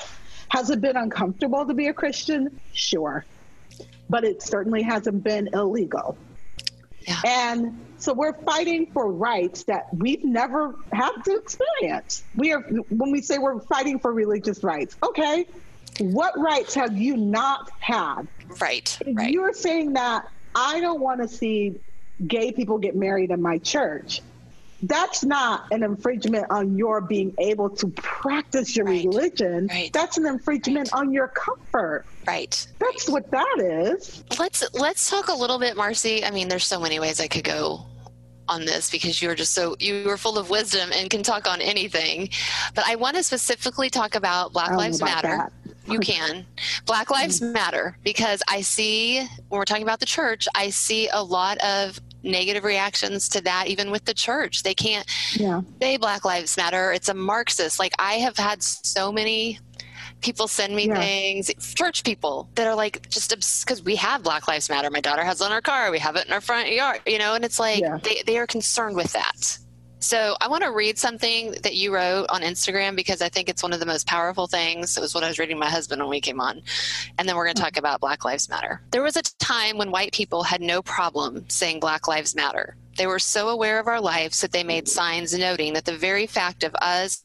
Has 0.49 0.71
it 0.71 0.81
been 0.81 0.97
uncomfortable 0.97 1.67
to 1.67 1.75
be 1.75 1.89
a 1.89 1.93
Christian? 1.93 2.61
Sure. 2.73 3.25
But 4.09 4.25
it 4.25 4.43
certainly 4.43 4.83
hasn't 4.83 5.25
been 5.25 5.49
illegal. 5.53 6.17
Yeah. 7.07 7.21
And 7.25 7.79
so 7.99 8.13
we're 8.13 8.33
fighting 8.33 8.87
for 8.93 9.11
rights 9.11 9.65
that 9.65 9.93
we've 9.93 10.25
never 10.25 10.75
had 10.93 11.13
to 11.25 11.37
experience. 11.37 12.25
We 12.37 12.53
are 12.53 12.61
when 12.61 13.11
we 13.11 13.23
say 13.23 13.39
we're 13.39 13.61
fighting 13.61 13.99
for 13.99 14.13
religious 14.13 14.63
rights. 14.63 14.97
Okay, 15.03 15.47
what 15.99 16.39
rights 16.39 16.75
have 16.75 16.97
you 16.97 17.17
not 17.17 17.71
had? 17.79 18.27
Right. 18.61 18.97
If 19.05 19.17
right. 19.17 19.31
you're 19.31 19.53
saying 19.53 19.95
that 19.95 20.29
I 20.55 20.81
don't 20.81 21.01
want 21.01 21.21
to 21.23 21.29
see 21.29 21.81
gay 22.27 22.53
people 22.53 22.79
get 22.79 22.95
married 22.97 23.31
in 23.31 23.43
my 23.43 23.59
church, 23.59 24.23
that's 24.83 25.25
not 25.25 25.65
an 25.71 25.83
infringement 25.83 26.47
on 26.51 26.77
your 26.77 27.01
being 27.01 27.35
able 27.39 27.71
to 27.71 27.89
practice 27.89 28.77
your 28.77 28.87
Right. 28.87 29.05
religion. 29.05 29.69
Right. 29.69 29.93
That's 29.93 30.19
an 30.19 30.27
infringement 30.27 30.93
on 30.93 31.13
your 31.13 31.29
comfort. 31.29 32.05
Right. 32.27 32.67
That's 32.79 33.09
what 33.09 33.31
that 33.31 33.59
is. 33.61 34.23
Let's 34.39 34.63
let's 34.75 35.09
talk 35.11 35.29
a 35.29 35.35
little 35.35 35.59
bit, 35.59 35.77
Marcy. 35.77 36.25
I 36.25 36.31
mean, 36.31 36.49
there's 36.49 36.67
so 36.67 36.79
many 36.81 36.99
ways 37.01 37.21
I 37.21 37.27
could 37.27 37.45
go 37.45 37.87
on 38.49 38.65
this 38.65 38.91
because 38.91 39.21
you're 39.21 39.35
just 39.35 39.53
so 39.55 39.77
you 39.81 40.09
are 40.09 40.17
full 40.17 40.39
of 40.39 40.51
wisdom 40.51 40.91
and 40.95 41.11
can 41.11 41.23
talk 41.23 41.49
on 41.49 41.61
anything. 41.61 42.29
But 42.75 42.85
I 42.87 42.97
want 42.97 43.17
to 43.17 43.23
specifically 43.23 43.91
talk 43.91 44.15
about 44.15 44.53
Black 44.53 44.71
know 44.71 44.77
Lives 44.77 45.01
about 45.01 45.25
Matter. 45.25 45.37
that. 45.39 45.53
You 45.89 46.01
can. 46.01 46.45
Black 46.85 47.09
hmm. 47.09 47.15
Lives 47.15 47.41
Matter 47.41 47.97
because 48.03 48.43
I 48.49 48.61
see 48.61 49.21
when 49.49 49.59
we're 49.59 49.65
talking 49.65 49.83
about 49.85 50.01
the 50.01 50.07
church, 50.07 50.47
I 50.55 50.71
see 50.71 51.09
a 51.09 51.23
lot 51.23 51.59
of 51.59 51.99
negative 52.27 52.65
reactions 52.65 53.29
to 53.31 53.41
that 53.43 53.69
even 53.69 53.91
with 53.91 54.05
the 54.05 54.15
church. 54.15 54.63
They 54.63 54.75
can't 54.75 55.07
Yeah. 55.35 55.63
say 55.81 55.97
Black 55.97 56.25
Lives 56.25 56.57
Matter. 56.57 56.93
It's 56.93 57.09
a 57.09 57.15
Marxist. 57.15 57.79
Like 57.79 57.93
I 57.99 58.15
have 58.15 58.37
had 58.37 58.63
so 58.63 59.11
many 59.13 59.59
people 60.23 60.49
send 60.49 60.75
me 60.75 60.87
Yeah. 60.89 60.99
things, 60.99 61.51
church 61.75 62.03
people 62.03 62.49
that 62.55 62.67
are 62.67 62.75
like 62.75 63.09
just 63.11 63.31
because 63.31 63.83
we 63.83 63.97
have 63.97 64.23
Black 64.23 64.49
Lives 64.49 64.69
Matter. 64.69 64.91
My 64.91 65.01
daughter 65.01 65.23
has 65.25 65.41
it 65.41 65.45
on 65.45 65.53
our 65.53 65.61
car. 65.61 65.91
We 65.91 65.99
have 65.99 66.17
it 66.17 66.27
in 66.27 66.33
our 66.33 66.41
front 66.41 66.71
yard, 66.73 67.01
you 67.07 67.19
know, 67.19 67.35
and 67.35 67.45
it's 67.45 67.59
like 67.61 67.81
Yeah. 67.81 67.99
they, 68.03 68.23
they 68.27 68.39
are 68.39 68.47
concerned 68.47 68.97
with 68.97 69.13
that. 69.13 69.59
So 69.99 70.37
I 70.41 70.49
want 70.49 70.63
to 70.63 70.71
read 70.71 70.99
something 70.99 71.53
that 71.63 71.75
you 71.75 71.95
wrote 71.95 72.27
on 72.29 72.43
Instagram 72.43 72.97
because 72.97 73.23
I 73.23 73.29
think 73.29 73.49
it's 73.49 73.63
one 73.63 73.73
of 73.73 73.81
the 73.81 73.87
most 73.87 74.07
powerful 74.07 74.47
things. 74.47 74.97
It 74.97 75.01
was 75.01 75.15
what 75.15 75.25
I 75.25 75.29
was 75.29 75.39
reading 75.39 75.59
my 75.59 75.71
husband 75.71 76.01
when 76.03 76.11
we 76.11 76.21
came 76.21 76.41
on. 76.41 76.63
And 77.19 77.29
then 77.29 77.35
we're 77.37 77.45
going 77.45 77.57
to 77.57 77.61
mm. 77.61 77.65
talk 77.65 77.77
about 77.79 78.01
Black 78.01 78.25
Lives 78.25 78.49
Matter. 78.49 78.83
There 78.91 79.03
was 79.03 79.17
a 79.17 79.23
time 79.23 79.79
when 79.79 79.91
white 79.91 80.13
people 80.13 80.43
had 80.43 80.61
no 80.61 80.83
problem 80.83 81.49
saying 81.49 81.81
Black 81.81 82.09
Lives 82.09 82.35
Matter. 82.35 82.77
They 82.99 83.07
were 83.07 83.19
so 83.19 83.49
aware 83.49 83.79
of 83.79 83.89
our 83.89 84.01
lives 84.01 84.41
that 84.41 84.53
they 84.53 84.65
made 84.65 84.85
mm. 84.85 84.89
signs 84.89 85.37
noting 85.37 85.73
that 85.75 85.87
the 85.87 85.97
very 85.97 86.27
fact 86.27 86.63
of 86.63 86.75
us, 86.77 87.25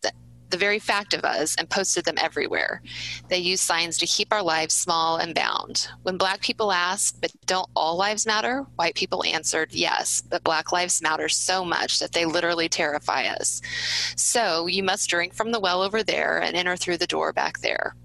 the 0.51 0.57
very 0.57 0.79
fact 0.79 1.13
of 1.13 1.23
us, 1.23 1.55
and 1.55 1.69
posted 1.69 2.05
them 2.05 2.17
everywhere. 2.17 2.81
They 3.29 3.37
used 3.37 3.63
signs 3.63 3.97
to 3.97 4.05
keep 4.05 4.31
our 4.31 4.43
lives 4.43 4.73
small 4.73 5.17
and 5.17 5.33
bound. 5.33 5.87
When 6.03 6.17
black 6.17 6.41
people 6.41 6.71
asked, 6.71 7.19
but 7.21 7.31
don't 7.45 7.69
all 7.75 7.97
lives 7.97 8.25
matter? 8.25 8.65
White 8.75 8.95
people 8.95 9.23
answered, 9.23 9.73
yes, 9.73 10.21
but 10.21 10.43
black 10.43 10.71
lives 10.71 11.01
matter 11.01 11.29
so 11.29 11.65
much 11.65 11.99
that 11.99 12.11
they 12.11 12.25
literally 12.25 12.69
terrify 12.69 13.23
us. 13.23 13.61
So 14.15 14.67
you 14.67 14.83
must 14.83 15.09
drink 15.09 15.33
from 15.33 15.51
the 15.51 15.59
well 15.59 15.81
over 15.81 16.03
there 16.03 16.41
and 16.41 16.55
enter 16.55 16.75
through 16.75 16.97
the 16.97 17.07
door 17.07 17.33
back 17.33 17.59
there. 17.59 17.95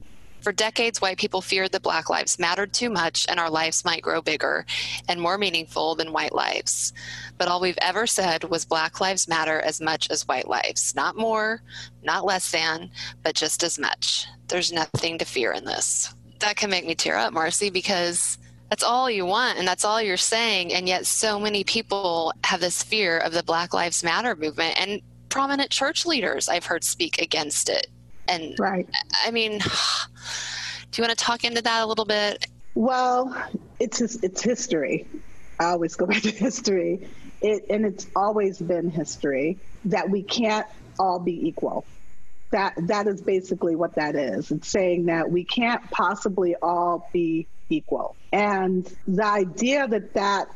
For 0.47 0.53
decades, 0.53 1.01
white 1.01 1.19
people 1.19 1.41
feared 1.41 1.73
that 1.73 1.83
black 1.83 2.09
lives 2.09 2.39
mattered 2.39 2.73
too 2.73 2.89
much 2.89 3.27
and 3.29 3.41
our 3.41 3.51
lives 3.51 3.85
might 3.85 4.01
grow 4.01 4.23
bigger 4.23 4.65
and 5.09 5.21
more 5.21 5.39
meaningful 5.39 5.97
than 5.97 6.13
white 6.13 6.33
lives. 6.33 6.93
But 7.37 7.49
all 7.49 7.61
we've 7.61 7.77
ever 7.83 8.07
said 8.07 8.45
was 8.45 8.65
black 8.65 9.01
lives 9.01 9.27
matter 9.27 9.59
as 9.59 9.81
much 9.81 10.09
as 10.09 10.29
white 10.29 10.47
lives. 10.47 10.95
Not 10.95 11.17
more, 11.17 11.63
not 12.05 12.25
less 12.25 12.49
than, 12.53 12.93
but 13.25 13.35
just 13.35 13.65
as 13.65 13.77
much. 13.77 14.29
There's 14.47 14.71
nothing 14.71 15.19
to 15.19 15.25
fear 15.25 15.51
in 15.51 15.65
this. 15.65 16.15
That 16.39 16.55
can 16.55 16.71
make 16.71 16.87
me 16.87 16.95
tear 16.95 17.17
up, 17.17 17.33
Marcy, 17.33 17.69
because 17.69 18.39
that's 18.71 18.85
all 18.85 19.11
you 19.11 19.27
want 19.27 19.59
and 19.59 19.67
that's 19.67 19.85
all 19.85 20.01
you're 20.01 20.17
saying. 20.17 20.73
And 20.73 20.87
yet, 20.87 21.07
so 21.07 21.41
many 21.41 21.65
people 21.65 22.33
have 22.45 22.61
this 22.61 22.85
fear 22.85 23.19
of 23.19 23.33
the 23.33 23.43
Black 23.43 23.75
Lives 23.75 24.05
Matter 24.05 24.37
movement. 24.37 24.81
And 24.81 25.03
prominent 25.29 25.71
church 25.73 26.07
leaders 26.07 26.49
I've 26.49 26.67
heard 26.67 26.85
speak 26.85 27.21
against 27.21 27.69
it. 27.69 27.89
And 28.29 28.55
Right. 28.59 28.89
I 29.25 29.31
mean, 29.31 29.59
do 29.59 31.03
you 31.03 31.07
want 31.07 31.17
to 31.17 31.25
talk 31.25 31.45
into 31.45 31.63
that 31.63 31.83
a 31.83 31.87
little 31.87 32.05
bit? 32.05 32.47
Well, 32.75 33.35
it's 33.81 33.99
his, 33.99 34.23
it's 34.23 34.43
history. 34.43 35.07
I 35.59 35.67
always 35.67 35.95
go 35.95 36.07
back 36.07 36.23
to 36.23 36.31
history. 36.31 37.09
It, 37.41 37.65
and 37.71 37.85
it's 37.85 38.07
always 38.17 38.59
been 38.59 38.91
history 38.91 39.59
that 39.85 40.09
we 40.11 40.23
can't 40.23 40.67
all 40.99 41.19
be 41.19 41.49
equal. 41.49 41.87
That 42.53 42.75
that 42.87 43.09
is 43.09 43.21
basically 43.23 43.75
what 43.77 43.97
that 43.97 44.15
is. 44.15 44.51
It's 44.51 44.69
saying 44.69 45.07
that 45.07 45.31
we 45.31 45.45
can't 45.45 45.83
possibly 45.91 46.55
all 46.63 47.11
be 47.13 47.49
equal. 47.69 48.17
And 48.33 48.87
the 49.07 49.25
idea 49.25 49.89
that 49.89 50.15
that 50.15 50.49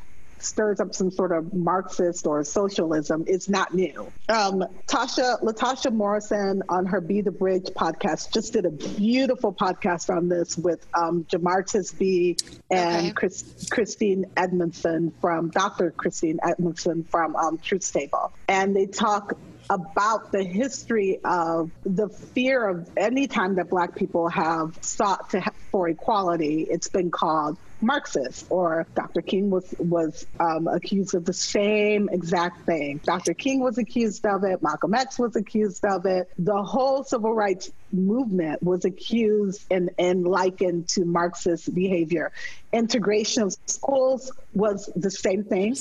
stirs 0.42 0.80
up 0.80 0.94
some 0.94 1.10
sort 1.10 1.32
of 1.32 1.52
Marxist 1.54 2.26
or 2.26 2.42
socialism 2.44 3.24
is 3.26 3.48
not 3.48 3.74
new. 3.74 4.12
Um, 4.28 4.64
Tasha 4.86 5.42
Latasha 5.42 5.92
Morrison 5.92 6.62
on 6.68 6.86
her 6.86 7.00
Be 7.00 7.20
the 7.20 7.30
Bridge 7.30 7.66
podcast 7.76 8.32
just 8.32 8.52
did 8.52 8.64
a 8.66 8.70
beautiful 8.70 9.52
podcast 9.52 10.14
on 10.14 10.28
this 10.28 10.56
with 10.56 10.86
um, 10.94 11.24
Jemar 11.24 11.62
Tisby 11.64 12.42
and 12.70 13.06
Okay. 13.06 13.10
Chris, 13.12 13.68
Christine 13.70 14.26
Edmondson 14.36 15.12
from 15.20 15.50
Dr. 15.50 15.90
Christine 15.90 16.38
Edmondson 16.42 17.04
from 17.04 17.36
um, 17.36 17.58
Truth 17.58 17.92
Table, 17.92 18.32
and 18.48 18.74
they 18.76 18.86
talk 18.86 19.34
about 19.68 20.32
the 20.32 20.42
history 20.42 21.20
of 21.24 21.70
the 21.84 22.08
fear 22.08 22.66
of 22.68 22.90
any 22.96 23.28
time 23.28 23.54
that 23.54 23.70
black 23.70 23.94
people 23.94 24.28
have 24.28 24.76
sought 24.80 25.30
to 25.30 25.40
ha- 25.40 25.52
for 25.70 25.88
equality 25.88 26.66
it's 26.68 26.88
been 26.88 27.08
called 27.12 27.56
marxist 27.82 28.46
or 28.50 28.86
dr 28.94 29.20
king 29.22 29.50
was 29.50 29.74
was 29.78 30.26
um, 30.38 30.66
accused 30.66 31.14
of 31.14 31.24
the 31.24 31.32
same 31.32 32.08
exact 32.10 32.64
thing. 32.66 33.00
Dr 33.04 33.34
king 33.34 33.60
was 33.60 33.78
accused 33.78 34.24
of 34.26 34.44
it. 34.44 34.62
Malcolm 34.62 34.94
x 34.94 35.18
was 35.18 35.36
accused 35.36 35.84
of 35.84 36.06
it. 36.06 36.30
The 36.38 36.62
whole 36.62 37.04
civil 37.04 37.34
rights 37.34 37.70
movement 37.92 38.62
was 38.62 38.84
accused 38.84 39.64
and, 39.70 39.90
and 39.98 40.26
likened 40.26 40.88
to 40.88 41.04
marxist 41.04 41.74
behavior. 41.74 42.32
Integration 42.72 43.42
of 43.44 43.56
schools 43.66 44.32
was 44.54 44.90
the 44.94 45.10
same 45.10 45.44
thing. 45.44 45.74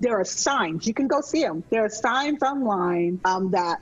There 0.00 0.20
are 0.20 0.24
signs. 0.24 0.86
You 0.86 0.94
can 0.94 1.08
go 1.08 1.20
see 1.20 1.42
them 1.42 1.64
there 1.70 1.84
are 1.84 1.88
signs 1.88 2.42
online 2.42 3.20
um, 3.24 3.50
that 3.52 3.80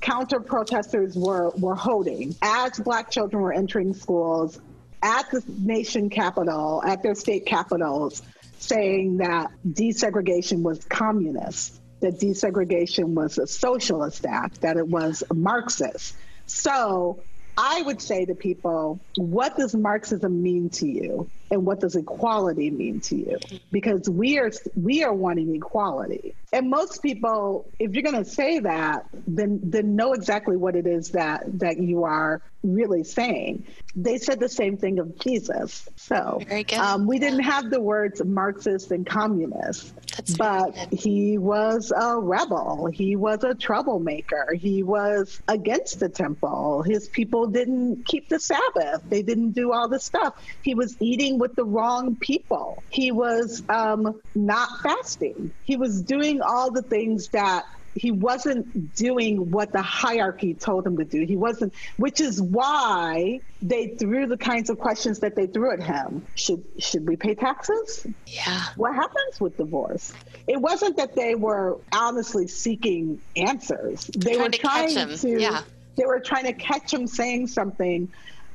counter 0.00 0.40
protesters 0.40 1.16
were 1.16 1.50
were 1.50 1.74
holding. 1.74 2.34
As 2.42 2.78
black 2.78 3.10
children 3.10 3.42
were 3.42 3.52
entering 3.52 3.94
schools 3.94 4.60
at 5.02 5.30
the 5.30 5.42
nation 5.58 6.10
capital 6.10 6.82
at 6.84 7.02
their 7.02 7.14
state 7.14 7.46
capitals 7.46 8.22
saying 8.58 9.18
that 9.18 9.50
desegregation 9.66 10.62
was 10.62 10.84
communist 10.84 11.80
that 12.00 12.18
desegregation 12.18 13.08
was 13.08 13.38
a 13.38 13.46
socialist 13.46 14.26
act 14.26 14.60
that 14.62 14.76
it 14.76 14.86
was 14.86 15.22
marxist 15.32 16.14
so 16.46 17.22
I 17.56 17.82
would 17.82 18.00
say 18.00 18.24
to 18.24 18.34
people, 18.34 19.00
what 19.16 19.56
does 19.56 19.74
Marxism 19.74 20.42
mean 20.42 20.70
to 20.70 20.88
you? 20.88 21.30
And 21.50 21.66
what 21.66 21.80
does 21.80 21.96
equality 21.96 22.70
mean 22.70 23.00
to 23.00 23.16
you? 23.16 23.38
Because 23.72 24.08
we 24.08 24.38
are 24.38 24.50
we 24.76 25.02
are 25.02 25.12
wanting 25.12 25.54
equality. 25.54 26.34
And 26.52 26.70
most 26.70 27.02
people, 27.02 27.68
if 27.78 27.92
you're 27.92 28.02
gonna 28.02 28.24
say 28.24 28.60
that, 28.60 29.06
then 29.26 29.60
then 29.62 29.96
know 29.96 30.12
exactly 30.12 30.56
what 30.56 30.76
it 30.76 30.86
is 30.86 31.10
that 31.10 31.58
that 31.58 31.78
you 31.78 32.04
are 32.04 32.42
really 32.62 33.04
saying. 33.04 33.64
They 33.96 34.18
said 34.18 34.38
the 34.38 34.48
same 34.48 34.76
thing 34.76 34.98
of 34.98 35.18
Jesus. 35.18 35.88
So 35.96 36.40
um, 36.78 37.06
we 37.06 37.18
didn't 37.18 37.42
have 37.42 37.70
the 37.70 37.80
words 37.80 38.22
Marxist 38.24 38.90
and 38.92 39.06
communist, 39.06 39.94
That's 40.16 40.36
but 40.36 40.76
he 40.92 41.38
was 41.38 41.92
a 41.96 42.16
rebel. 42.18 42.86
He 42.92 43.16
was 43.16 43.42
a 43.44 43.54
troublemaker. 43.54 44.54
He 44.54 44.82
was 44.82 45.40
against 45.48 46.00
the 46.00 46.08
temple. 46.08 46.82
His 46.82 47.08
people 47.08 47.46
didn't 47.46 48.06
keep 48.06 48.28
the 48.28 48.38
Sabbath. 48.38 49.02
They 49.08 49.22
didn't 49.22 49.52
do 49.52 49.72
all 49.72 49.88
the 49.88 50.00
stuff. 50.00 50.34
He 50.62 50.74
was 50.74 50.96
eating 51.00 51.38
with 51.40 51.56
the 51.56 51.64
wrong 51.64 52.14
people. 52.16 52.82
He 52.90 53.10
was 53.10 53.62
um, 53.68 54.20
not 54.34 54.80
fasting. 54.82 55.50
He 55.64 55.76
was 55.76 56.02
doing 56.02 56.40
all 56.42 56.70
the 56.70 56.82
things 56.82 57.28
that 57.28 57.64
he 57.94 58.12
wasn't 58.12 58.94
doing 58.94 59.50
what 59.50 59.72
the 59.72 59.82
hierarchy 59.82 60.54
told 60.54 60.86
him 60.86 60.96
to 60.98 61.04
do. 61.04 61.24
He 61.24 61.36
wasn't, 61.36 61.74
which 61.96 62.20
is 62.20 62.40
why 62.40 63.40
they 63.62 63.88
threw 63.88 64.26
the 64.26 64.36
kinds 64.36 64.70
of 64.70 64.78
questions 64.78 65.18
that 65.20 65.34
they 65.34 65.46
threw 65.46 65.72
at 65.72 65.82
him. 65.82 66.24
Should 66.36 66.64
should 66.78 67.08
we 67.08 67.16
pay 67.16 67.34
taxes? 67.34 68.06
Yeah. 68.26 68.62
what 68.76 68.94
happens 68.94 69.40
with 69.40 69.56
divorce? 69.56 70.12
It 70.46 70.60
wasn't 70.60 70.96
that 70.98 71.16
they 71.16 71.34
were 71.34 71.78
honestly 71.92 72.46
seeking 72.46 73.20
answers. 73.36 74.06
They 74.06 74.34
Trying 74.34 74.38
were 74.44 74.48
to 74.50 74.58
trying 74.58 74.96
him, 74.96 75.16
to 75.16 75.40
yeah. 75.40 75.62
they 75.96 76.06
were 76.06 76.20
trying 76.20 76.44
to 76.44 76.52
catch 76.52 76.92
him 76.94 77.06
saying 77.06 77.48
something. 77.48 78.08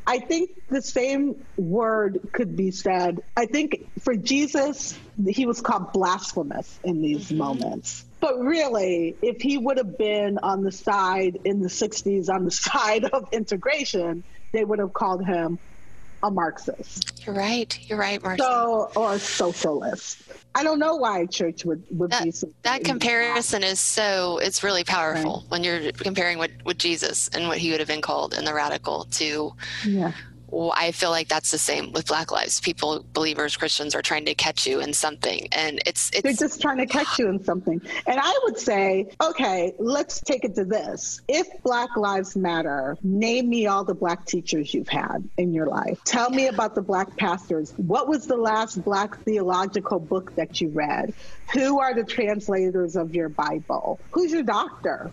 I 0.07 0.19
think 0.19 0.51
the 0.69 0.81
same 0.81 1.35
word 1.57 2.19
could 2.33 2.55
be 2.55 2.71
said. 2.71 3.19
I 3.35 3.45
think 3.47 3.77
for 4.03 4.15
Jesus, 4.15 4.99
he 5.27 5.45
was 5.45 5.61
called 5.61 5.93
blasphemous 5.93 6.79
in 6.83 7.01
these 7.01 7.31
Mm-hmm. 7.31 7.37
moments. 7.37 8.05
But 8.21 8.39
really, 8.39 9.15
if 9.21 9.41
he 9.41 9.57
would 9.57 9.77
have 9.77 9.97
been 9.97 10.39
on 10.41 10.63
the 10.63 10.71
side 10.71 11.37
in 11.45 11.59
the 11.59 11.69
60s, 11.69 12.29
on 12.29 12.45
the 12.45 12.51
side 12.51 13.05
of 13.05 13.25
integration, 13.31 14.23
they 14.53 14.63
would 14.65 14.79
have 14.79 14.93
called 14.93 15.25
him 15.25 15.59
a 16.25 16.31
Marxist. 16.31 17.23
You're 17.25 17.35
right. 17.35 17.77
You're 17.87 17.99
right, 17.99 18.21
Marcy. 18.21 18.41
So, 18.41 18.91
or 18.95 19.19
socialist. 19.19 20.23
I 20.55 20.63
don't 20.63 20.79
know 20.79 20.95
why 20.95 21.19
a 21.19 21.27
church 21.27 21.65
would, 21.65 21.83
would 21.91 22.11
be 22.11 22.15
that, 22.15 22.35
so. 22.35 22.47
that 22.63 22.83
comparison 22.83 23.63
is 23.63 23.79
so 23.79 24.37
it's 24.37 24.63
really 24.63 24.85
powerful 24.85 25.43
when 25.49 25.65
you're 25.65 25.91
comparing 25.91 26.37
what, 26.37 26.49
what 26.63 26.77
jesus 26.77 27.27
and 27.33 27.49
what 27.49 27.57
he 27.57 27.71
would 27.71 27.81
have 27.81 27.89
been 27.89 28.01
called 28.01 28.33
in 28.33 28.45
the 28.45 28.53
radical 28.53 29.03
to 29.11 29.51
Yeah. 29.85 30.13
Well, 30.55 30.73
I 30.73 30.93
feel 30.93 31.09
like 31.09 31.27
that's 31.27 31.51
the 31.51 31.57
same 31.57 31.91
with 31.91 32.07
Black 32.07 32.31
Lives. 32.31 32.61
People, 32.61 33.05
believers, 33.11 33.57
Christians 33.57 33.93
are 33.93 34.01
trying 34.01 34.23
to 34.23 34.33
catch 34.33 34.65
you 34.65 34.79
in 34.79 34.93
something, 34.93 35.49
and 35.51 35.81
it's, 35.85 36.09
it's 36.11 36.21
they're 36.21 36.31
just 36.31 36.61
trying 36.61 36.77
to 36.77 36.85
catch 36.85 37.19
you 37.19 37.27
in 37.27 37.43
something. 37.43 37.81
And 38.07 38.19
I 38.21 38.39
would 38.43 38.57
say, 38.57 39.09
okay, 39.21 39.73
let's 39.79 40.21
take 40.21 40.45
it 40.45 40.55
to 40.55 40.63
this. 40.63 41.21
If 41.27 41.45
Black 41.61 41.97
Lives 41.97 42.37
Matter, 42.37 42.97
name 43.03 43.49
me 43.49 43.67
all 43.67 43.83
the 43.83 43.93
Black 43.93 44.25
teachers 44.25 44.73
you've 44.73 44.87
had 44.87 45.27
in 45.37 45.53
your 45.53 45.67
life. 45.67 45.99
Tell 46.05 46.29
me 46.29 46.47
about 46.47 46.73
the 46.73 46.81
Black 46.81 47.17
pastors. 47.17 47.73
What 47.75 48.07
was 48.07 48.25
the 48.25 48.37
last 48.37 48.81
Black 48.85 49.19
theological 49.23 49.99
book 49.99 50.35
that 50.35 50.61
you 50.61 50.69
read? 50.69 51.13
Who 51.51 51.81
are 51.81 51.93
the 51.93 52.05
translators 52.05 52.95
of 52.95 53.13
your 53.13 53.27
Bible? 53.27 53.99
Who's 54.11 54.31
your 54.31 54.43
doctor? 54.43 55.11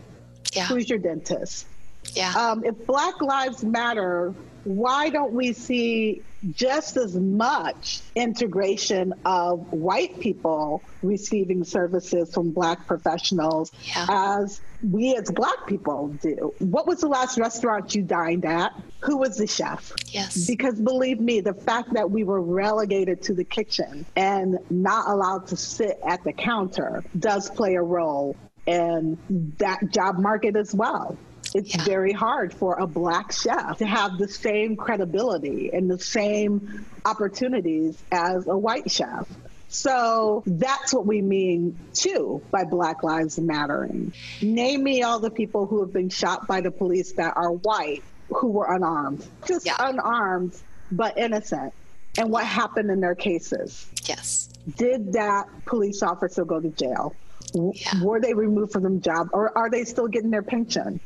Yeah. 0.52 0.66
Who's 0.66 0.88
your 0.88 1.00
dentist? 1.00 1.66
Yeah. 2.12 2.32
Um, 2.32 2.64
if 2.64 2.86
Black 2.86 3.20
Lives 3.20 3.64
Matter, 3.64 4.34
why 4.64 5.08
don't 5.08 5.32
we 5.32 5.52
see 5.52 6.22
just 6.50 6.96
as 6.96 7.14
much 7.14 8.00
integration 8.14 9.14
of 9.24 9.72
white 9.72 10.18
people 10.20 10.82
receiving 11.02 11.62
services 11.64 12.32
from 12.34 12.50
Black 12.50 12.86
professionals 12.86 13.70
yeah. 13.84 14.06
as 14.08 14.60
we 14.82 15.14
as 15.14 15.30
Black 15.30 15.66
people 15.66 16.08
do? 16.20 16.52
What 16.58 16.86
was 16.86 17.00
the 17.00 17.08
last 17.08 17.38
restaurant 17.38 17.94
you 17.94 18.02
dined 18.02 18.44
at? 18.44 18.72
Who 19.00 19.18
was 19.18 19.36
the 19.36 19.46
chef? 19.46 19.92
Yes. 20.08 20.46
Because 20.46 20.80
believe 20.80 21.20
me, 21.20 21.40
the 21.40 21.54
fact 21.54 21.92
that 21.94 22.10
we 22.10 22.24
were 22.24 22.40
relegated 22.40 23.22
to 23.22 23.34
the 23.34 23.44
kitchen 23.44 24.04
and 24.16 24.58
not 24.70 25.08
allowed 25.08 25.46
to 25.48 25.56
sit 25.56 25.98
at 26.06 26.24
the 26.24 26.32
counter 26.32 27.04
does 27.18 27.50
play 27.50 27.74
a 27.74 27.82
role 27.82 28.36
in 28.66 29.18
that 29.58 29.90
job 29.90 30.18
market 30.18 30.56
as 30.56 30.74
well 30.74 31.16
it's 31.54 31.74
yeah. 31.74 31.84
very 31.84 32.12
hard 32.12 32.54
for 32.54 32.78
a 32.78 32.86
black 32.86 33.32
chef 33.32 33.78
to 33.78 33.86
have 33.86 34.18
the 34.18 34.28
same 34.28 34.76
credibility 34.76 35.70
and 35.72 35.90
the 35.90 35.98
same 35.98 36.86
opportunities 37.04 38.02
as 38.10 38.46
a 38.46 38.56
white 38.56 38.90
chef. 38.90 39.28
So 39.68 40.42
that's 40.46 40.92
what 40.92 41.06
we 41.06 41.22
mean 41.22 41.78
too 41.94 42.42
by 42.50 42.64
Black 42.64 43.02
Lives 43.02 43.38
Mattering. 43.38 44.12
Name 44.42 44.82
me 44.84 45.02
all 45.02 45.18
the 45.18 45.30
people 45.30 45.66
who 45.66 45.80
have 45.80 45.92
been 45.92 46.10
shot 46.10 46.46
by 46.46 46.60
the 46.60 46.70
police 46.70 47.12
that 47.12 47.36
are 47.36 47.52
white 47.52 48.02
who 48.28 48.48
were 48.48 48.74
unarmed, 48.74 49.26
just 49.46 49.66
yeah. 49.66 49.76
unarmed 49.78 50.54
but 50.90 51.16
innocent. 51.16 51.72
And 52.18 52.30
what 52.30 52.44
happened 52.44 52.90
in 52.90 53.00
their 53.00 53.14
cases? 53.14 53.86
Yes. 54.04 54.50
Did 54.76 55.14
that 55.14 55.48
police 55.64 56.02
officer 56.02 56.44
go 56.44 56.60
to 56.60 56.68
jail? 56.68 57.14
Yeah. 57.54 58.02
Were 58.02 58.20
they 58.20 58.34
removed 58.34 58.72
from 58.72 58.82
their 58.82 59.00
job 59.00 59.30
or 59.32 59.56
are 59.56 59.70
they 59.70 59.84
still 59.84 60.08
getting 60.08 60.30
their 60.30 60.42
pension? 60.42 61.00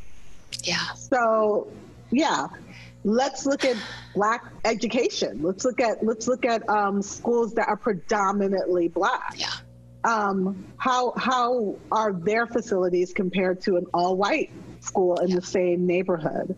Yeah. 0.63 0.93
So, 0.95 1.69
yeah, 2.11 2.49
let's 3.05 3.47
look 3.47 3.65
at 3.65 3.77
black 4.15 4.45
education. 4.65 5.43
Let's 5.43 5.65
look 5.65 5.81
at 5.81 6.05
let's 6.05 6.27
look 6.29 6.45
at 6.45 6.69
um, 6.69 7.01
schools 7.01 7.55
that 7.55 7.69
are 7.69 7.77
predominantly 7.77 8.89
black. 8.89 9.35
Yeah. 9.37 9.53
Um, 10.05 10.67
how 10.77 11.13
how 11.17 11.77
are 11.91 12.13
their 12.13 12.47
facilities 12.47 13.13
compared 13.13 13.61
to 13.63 13.77
an 13.77 13.87
all 13.95 14.17
white 14.17 14.51
school 14.81 15.17
in 15.21 15.29
yeah. 15.29 15.37
the 15.37 15.43
same 15.43 15.87
neighborhood? 15.87 16.55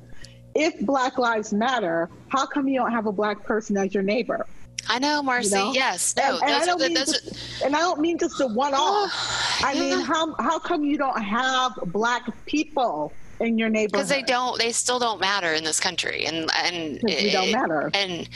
If 0.55 0.81
Black 0.81 1.19
Lives 1.19 1.53
Matter, 1.53 2.11
how 2.29 2.47
come 2.47 2.67
you 2.67 2.81
don't 2.81 2.91
have 2.91 3.07
a 3.07 3.13
black 3.13 3.45
person 3.45 3.77
as 3.77 3.95
your 3.95 4.03
neighbor? 4.03 4.45
I 4.89 4.99
know, 4.99 5.23
Marcy. 5.23 5.51
You 5.51 5.57
know? 5.57 5.73
Yes. 5.73 6.17
No. 6.17 6.39
And, 6.39 6.43
and 6.43 6.53
I 6.55 6.65
don't 6.65 6.81
mean 6.81 6.97
just, 6.97 7.63
and 7.63 7.77
I 7.77 7.81
don't 7.81 8.01
mean 8.01 8.19
just 8.19 8.41
a 8.41 8.47
one 8.47 8.75
off. 8.75 9.13
I 9.65 9.75
mean, 9.75 10.01
how 10.01 10.35
how 10.39 10.59
come 10.59 10.83
you 10.83 10.97
don't 10.97 11.23
have 11.23 11.73
black 11.87 12.27
people 12.47 13.13
in 13.41 13.59
your 13.59 13.69
neighborhood. 13.69 13.93
Because 13.93 14.09
they 14.09 14.23
don't 14.23 14.59
they 14.59 14.73
still 14.73 14.99
don't 14.99 15.21
matter 15.21 15.53
in 15.53 15.65
this 15.65 15.81
country 15.81 16.27
and 16.27 16.51
and 16.57 17.01
you 17.09 17.31
don't 17.31 17.53
matter. 17.53 17.91
and 17.95 18.29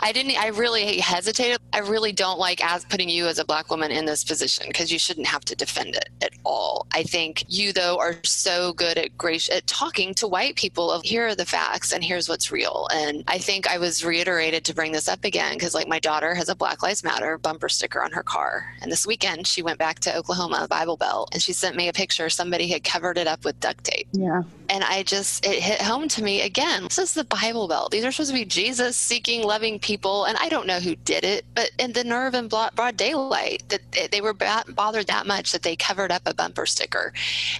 i 0.00 0.12
didn't 0.12 0.38
i 0.38 0.48
really 0.48 0.98
hesitated. 0.98 1.58
I 1.72 1.80
really 1.80 2.12
don't 2.12 2.38
like 2.38 2.64
as 2.64 2.84
putting 2.84 3.08
you 3.08 3.26
as 3.26 3.38
a 3.38 3.44
black 3.44 3.70
woman 3.70 3.90
in 3.90 4.04
this 4.04 4.24
position 4.24 4.66
because 4.68 4.90
you 4.92 4.98
shouldn't 4.98 5.26
have 5.26 5.44
to 5.46 5.56
defend 5.56 5.94
it 5.94 6.08
at 6.22 6.32
all. 6.44 6.86
I 6.92 7.02
think 7.02 7.44
you 7.48 7.72
though 7.72 7.98
are 7.98 8.16
so 8.24 8.72
good 8.72 8.98
at 8.98 9.16
great 9.18 9.48
at 9.50 9.66
talking 9.66 10.14
to 10.14 10.26
white 10.26 10.56
people 10.56 10.90
of 10.90 11.02
here 11.02 11.28
are 11.28 11.34
the 11.34 11.44
facts 11.44 11.92
and 11.92 12.02
here's 12.02 12.28
what's 12.28 12.50
real. 12.50 12.88
And 12.92 13.24
i 13.28 13.38
think 13.38 13.68
i 13.68 13.78
was 13.78 14.04
reiterated 14.04 14.64
to 14.64 14.74
bring 14.74 14.92
this 14.92 15.08
up 15.08 15.24
again 15.24 15.54
because 15.54 15.74
like 15.74 15.88
my 15.88 15.98
daughter 15.98 16.34
has 16.34 16.48
a 16.48 16.54
black 16.54 16.82
lives 16.82 17.04
matter 17.04 17.38
bumper 17.38 17.68
sticker 17.68 18.02
on 18.02 18.12
her 18.12 18.22
car. 18.22 18.74
And 18.80 18.90
this 18.90 19.06
weekend 19.06 19.46
she 19.46 19.62
went 19.62 19.78
back 19.78 19.98
to 20.00 20.16
oklahoma 20.16 20.66
bible 20.70 20.96
belt 20.96 21.30
and 21.32 21.42
she 21.42 21.52
sent 21.52 21.76
me 21.76 21.88
a 21.88 21.92
picture. 21.92 22.28
Somebody 22.28 22.68
had 22.68 22.84
covered 22.84 23.18
it 23.18 23.26
up 23.26 23.44
with 23.44 23.58
duct 23.60 23.84
tape. 23.84 24.08
Yeah 24.12 24.37
and 24.70 24.84
I 24.84 25.02
just, 25.02 25.46
it 25.46 25.62
hit 25.62 25.80
home 25.80 26.08
to 26.08 26.22
me 26.22 26.42
again. 26.42 26.84
This 26.84 26.98
is 26.98 27.14
the 27.14 27.24
Bible 27.24 27.68
Belt. 27.68 27.90
These 27.90 28.04
are 28.04 28.12
supposed 28.12 28.30
to 28.30 28.36
be 28.36 28.44
Jesus 28.44 28.96
seeking, 28.96 29.42
loving 29.42 29.78
people. 29.78 30.24
And 30.24 30.36
I 30.38 30.48
don't 30.48 30.66
know 30.66 30.78
who 30.78 30.94
did 30.96 31.24
it, 31.24 31.44
but 31.54 31.70
in 31.78 31.92
the 31.92 32.04
nerve 32.04 32.34
and 32.34 32.50
broad 32.50 32.96
daylight, 32.96 33.62
that 33.68 34.10
they 34.12 34.20
were 34.20 34.34
bothered 34.34 35.06
that 35.06 35.26
much 35.26 35.52
that 35.52 35.62
they 35.62 35.74
covered 35.74 36.12
up 36.12 36.22
a 36.26 36.34
bumper 36.34 36.66
sticker. 36.66 37.12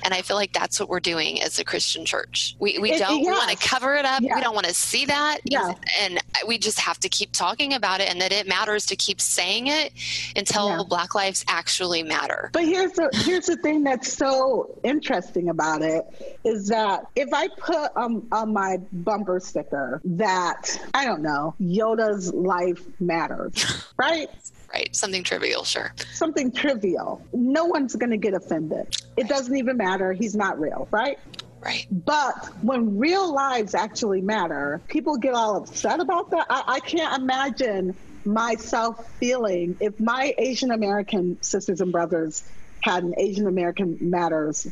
And 0.02 0.12
I 0.12 0.22
feel 0.22 0.36
like 0.36 0.52
that's 0.52 0.78
what 0.78 0.88
we're 0.88 1.00
doing 1.00 1.40
as 1.40 1.58
a 1.58 1.64
Christian 1.64 2.04
church. 2.04 2.56
We, 2.58 2.78
we 2.78 2.98
don't 2.98 3.22
yes. 3.22 3.38
want 3.38 3.58
to 3.58 3.68
cover 3.68 3.94
it 3.94 4.04
up. 4.04 4.20
We 4.20 4.28
don't 4.28 4.54
want 4.54 4.66
to 4.66 4.74
see 4.74 5.06
that. 5.06 5.38
Yeah. 5.44 5.72
And 6.00 6.20
we 6.46 6.58
just 6.58 6.78
have 6.78 7.00
to 7.00 7.08
keep 7.08 7.32
talking 7.32 7.74
about 7.74 8.00
it 8.00 8.10
and 8.10 8.20
that 8.20 8.32
it 8.32 8.46
matters 8.46 8.84
to 8.86 8.96
keep 8.96 9.20
saying 9.20 9.68
it 9.68 9.92
until 10.36 10.68
yeah. 10.68 10.82
Black 10.86 11.14
lives 11.14 11.44
actually 11.48 12.02
matter. 12.02 12.50
But 12.52 12.64
here's 12.64 12.92
the, 12.92 13.08
here's 13.24 13.46
the 13.46 13.56
thing 13.56 13.82
that's 13.82 14.12
so 14.12 14.78
interesting 14.84 15.48
about 15.48 15.82
it 15.82 16.04
is 16.44 16.67
that 16.68 17.06
if 17.16 17.32
I 17.32 17.48
put 17.48 17.96
um, 17.96 18.26
on 18.32 18.52
my 18.52 18.78
bumper 18.92 19.40
sticker 19.40 20.00
that, 20.04 20.80
I 20.94 21.04
don't 21.04 21.22
know, 21.22 21.54
Yoda's 21.60 22.32
life 22.32 22.82
matters, 23.00 23.84
right? 23.96 24.28
Right, 24.72 24.94
something 24.94 25.22
trivial, 25.22 25.64
sure. 25.64 25.94
Something 26.12 26.52
trivial. 26.52 27.22
No 27.32 27.64
one's 27.64 27.96
going 27.96 28.10
to 28.10 28.18
get 28.18 28.34
offended. 28.34 28.96
It 29.16 29.28
doesn't 29.28 29.56
even 29.56 29.78
matter. 29.78 30.12
He's 30.12 30.36
not 30.36 30.60
real, 30.60 30.88
right? 30.90 31.18
Right. 31.60 31.86
But 31.90 32.46
when 32.62 32.98
real 32.98 33.32
lives 33.32 33.74
actually 33.74 34.20
matter, 34.20 34.80
people 34.88 35.16
get 35.16 35.34
all 35.34 35.56
upset 35.56 36.00
about 36.00 36.30
that. 36.30 36.46
I, 36.48 36.64
I 36.66 36.80
can't 36.80 37.20
imagine 37.20 37.96
myself 38.24 39.10
feeling 39.14 39.76
if 39.80 39.98
my 39.98 40.34
Asian 40.38 40.70
American 40.70 41.42
sisters 41.42 41.80
and 41.80 41.90
brothers 41.90 42.44
had 42.82 43.02
an 43.02 43.14
Asian 43.18 43.46
American 43.46 43.98
Matters 44.00 44.68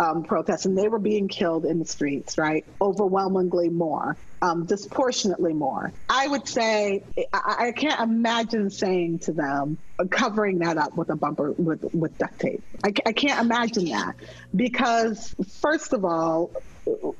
um, 0.00 0.22
protests, 0.24 0.64
and 0.64 0.76
they 0.76 0.88
were 0.88 0.98
being 0.98 1.28
killed 1.28 1.66
in 1.66 1.78
the 1.78 1.84
streets, 1.84 2.38
right? 2.38 2.64
Overwhelmingly 2.80 3.68
more, 3.68 4.16
um, 4.40 4.64
disproportionately 4.64 5.52
more. 5.52 5.92
I 6.08 6.26
would 6.26 6.48
say 6.48 7.04
I, 7.34 7.66
I, 7.68 7.72
can't 7.72 8.00
imagine 8.00 8.70
saying 8.70 9.18
to 9.20 9.32
them, 9.32 9.76
covering 10.10 10.60
that 10.60 10.78
up 10.78 10.96
with 10.96 11.10
a 11.10 11.16
bumper 11.16 11.52
with 11.52 11.84
with 11.94 12.16
duct 12.16 12.40
tape. 12.40 12.62
I, 12.82 12.94
I 13.04 13.12
can't 13.12 13.44
imagine 13.44 13.90
that 13.90 14.16
because 14.56 15.34
first 15.60 15.92
of 15.92 16.06
all, 16.06 16.50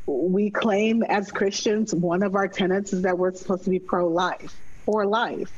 we 0.06 0.48
claim 0.48 1.02
as 1.02 1.30
Christians 1.30 1.94
one 1.94 2.22
of 2.22 2.34
our 2.34 2.48
tenets 2.48 2.94
is 2.94 3.02
that 3.02 3.18
we're 3.18 3.34
supposed 3.34 3.64
to 3.64 3.70
be 3.70 3.78
pro-life, 3.78 4.56
for 4.86 5.04
life. 5.04 5.52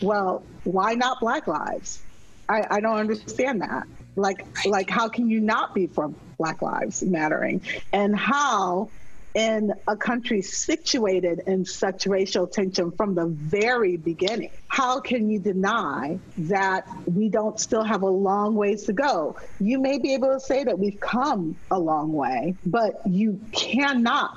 Well, 0.00 0.44
why 0.62 0.94
not 0.94 1.18
Black 1.18 1.48
lives? 1.48 2.00
I, 2.48 2.64
I 2.70 2.80
don't 2.80 2.98
understand 2.98 3.62
that. 3.62 3.88
Like, 4.14 4.46
like, 4.66 4.90
how 4.90 5.08
can 5.08 5.28
you 5.28 5.40
not 5.40 5.74
be 5.74 5.86
for 5.86 6.12
Black 6.42 6.60
Lives 6.60 7.04
Mattering? 7.04 7.60
And 7.92 8.18
how, 8.18 8.90
in 9.32 9.72
a 9.86 9.96
country 9.96 10.42
situated 10.42 11.42
in 11.46 11.64
such 11.64 12.04
racial 12.06 12.48
tension 12.48 12.90
from 12.90 13.14
the 13.14 13.26
very 13.26 13.96
beginning, 13.96 14.50
how 14.66 14.98
can 14.98 15.30
you 15.30 15.38
deny 15.38 16.18
that 16.36 16.88
we 17.06 17.28
don't 17.28 17.60
still 17.60 17.84
have 17.84 18.02
a 18.02 18.08
long 18.08 18.56
ways 18.56 18.82
to 18.86 18.92
go? 18.92 19.36
You 19.60 19.78
may 19.78 20.00
be 20.00 20.14
able 20.14 20.32
to 20.32 20.40
say 20.40 20.64
that 20.64 20.76
we've 20.76 20.98
come 20.98 21.54
a 21.70 21.78
long 21.78 22.12
way, 22.12 22.56
but 22.66 23.00
you 23.06 23.40
cannot 23.52 24.36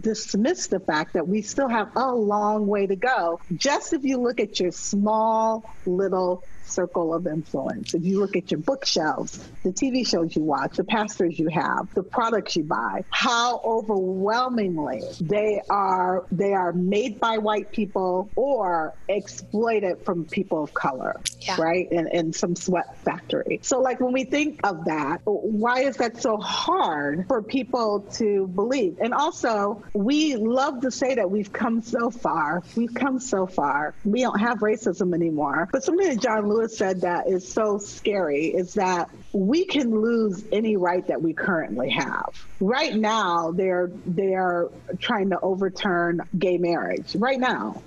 dismiss 0.00 0.68
the 0.68 0.78
fact 0.78 1.14
that 1.14 1.26
we 1.26 1.42
still 1.42 1.68
have 1.68 1.90
a 1.96 2.14
long 2.14 2.68
way 2.68 2.86
to 2.86 2.94
go. 2.94 3.40
Just 3.56 3.92
if 3.94 4.04
you 4.04 4.18
look 4.20 4.38
at 4.38 4.60
your 4.60 4.70
small 4.70 5.68
little 5.86 6.44
circle 6.70 7.12
of 7.12 7.26
influence. 7.26 7.94
If 7.94 8.04
you 8.04 8.20
look 8.20 8.36
at 8.36 8.50
your 8.50 8.60
bookshelves, 8.60 9.46
the 9.62 9.70
TV 9.70 10.06
shows 10.06 10.34
you 10.34 10.42
watch, 10.42 10.76
the 10.76 10.84
pastors 10.84 11.38
you 11.38 11.48
have, 11.48 11.92
the 11.94 12.02
products 12.02 12.56
you 12.56 12.64
buy, 12.64 13.04
how 13.10 13.60
overwhelmingly 13.64 15.02
they 15.20 15.60
are 15.68 16.24
they 16.32 16.52
are 16.52 16.72
made 16.72 17.20
by 17.20 17.38
white 17.38 17.70
people 17.72 18.30
or 18.36 18.94
exploited 19.08 20.02
from 20.04 20.24
people 20.24 20.62
of 20.62 20.72
color, 20.74 21.20
yeah. 21.40 21.56
right? 21.60 21.90
In, 21.90 22.08
in 22.08 22.32
some 22.32 22.56
sweat 22.56 22.96
factory. 22.98 23.60
So 23.62 23.80
like 23.80 24.00
when 24.00 24.12
we 24.12 24.24
think 24.24 24.60
of 24.64 24.84
that, 24.86 25.20
why 25.24 25.80
is 25.80 25.96
that 25.96 26.20
so 26.20 26.36
hard 26.36 27.26
for 27.28 27.42
people 27.42 28.00
to 28.14 28.46
believe? 28.48 28.98
And 29.00 29.12
also, 29.12 29.82
we 29.94 30.36
love 30.36 30.80
to 30.82 30.90
say 30.90 31.14
that 31.14 31.30
we've 31.30 31.52
come 31.52 31.82
so 31.82 32.10
far. 32.10 32.62
We've 32.76 32.94
come 32.94 33.18
so 33.18 33.46
far. 33.46 33.94
We 34.04 34.22
don't 34.22 34.38
have 34.40 34.58
racism 34.58 35.14
anymore. 35.14 35.68
But 35.72 35.84
something 35.84 36.08
that 36.08 36.20
John 36.20 36.48
Lewis 36.48 36.76
said 36.76 37.02
that 37.02 37.28
is 37.28 37.50
so 37.50 37.78
scary 37.78 38.46
is 38.46 38.74
that 38.74 39.10
we 39.32 39.64
can 39.64 39.90
lose 39.90 40.44
any 40.50 40.76
right 40.76 41.06
that 41.06 41.22
we 41.22 41.32
currently 41.32 41.90
have. 41.90 42.30
Right 42.58 42.94
now, 42.94 43.52
they're 43.52 43.90
they 44.06 44.34
are 44.34 44.70
trying 44.98 45.30
to 45.30 45.40
overturn 45.40 46.20
gay 46.36 46.58
marriage. 46.58 47.14
Right 47.14 47.38
now, 47.38 47.82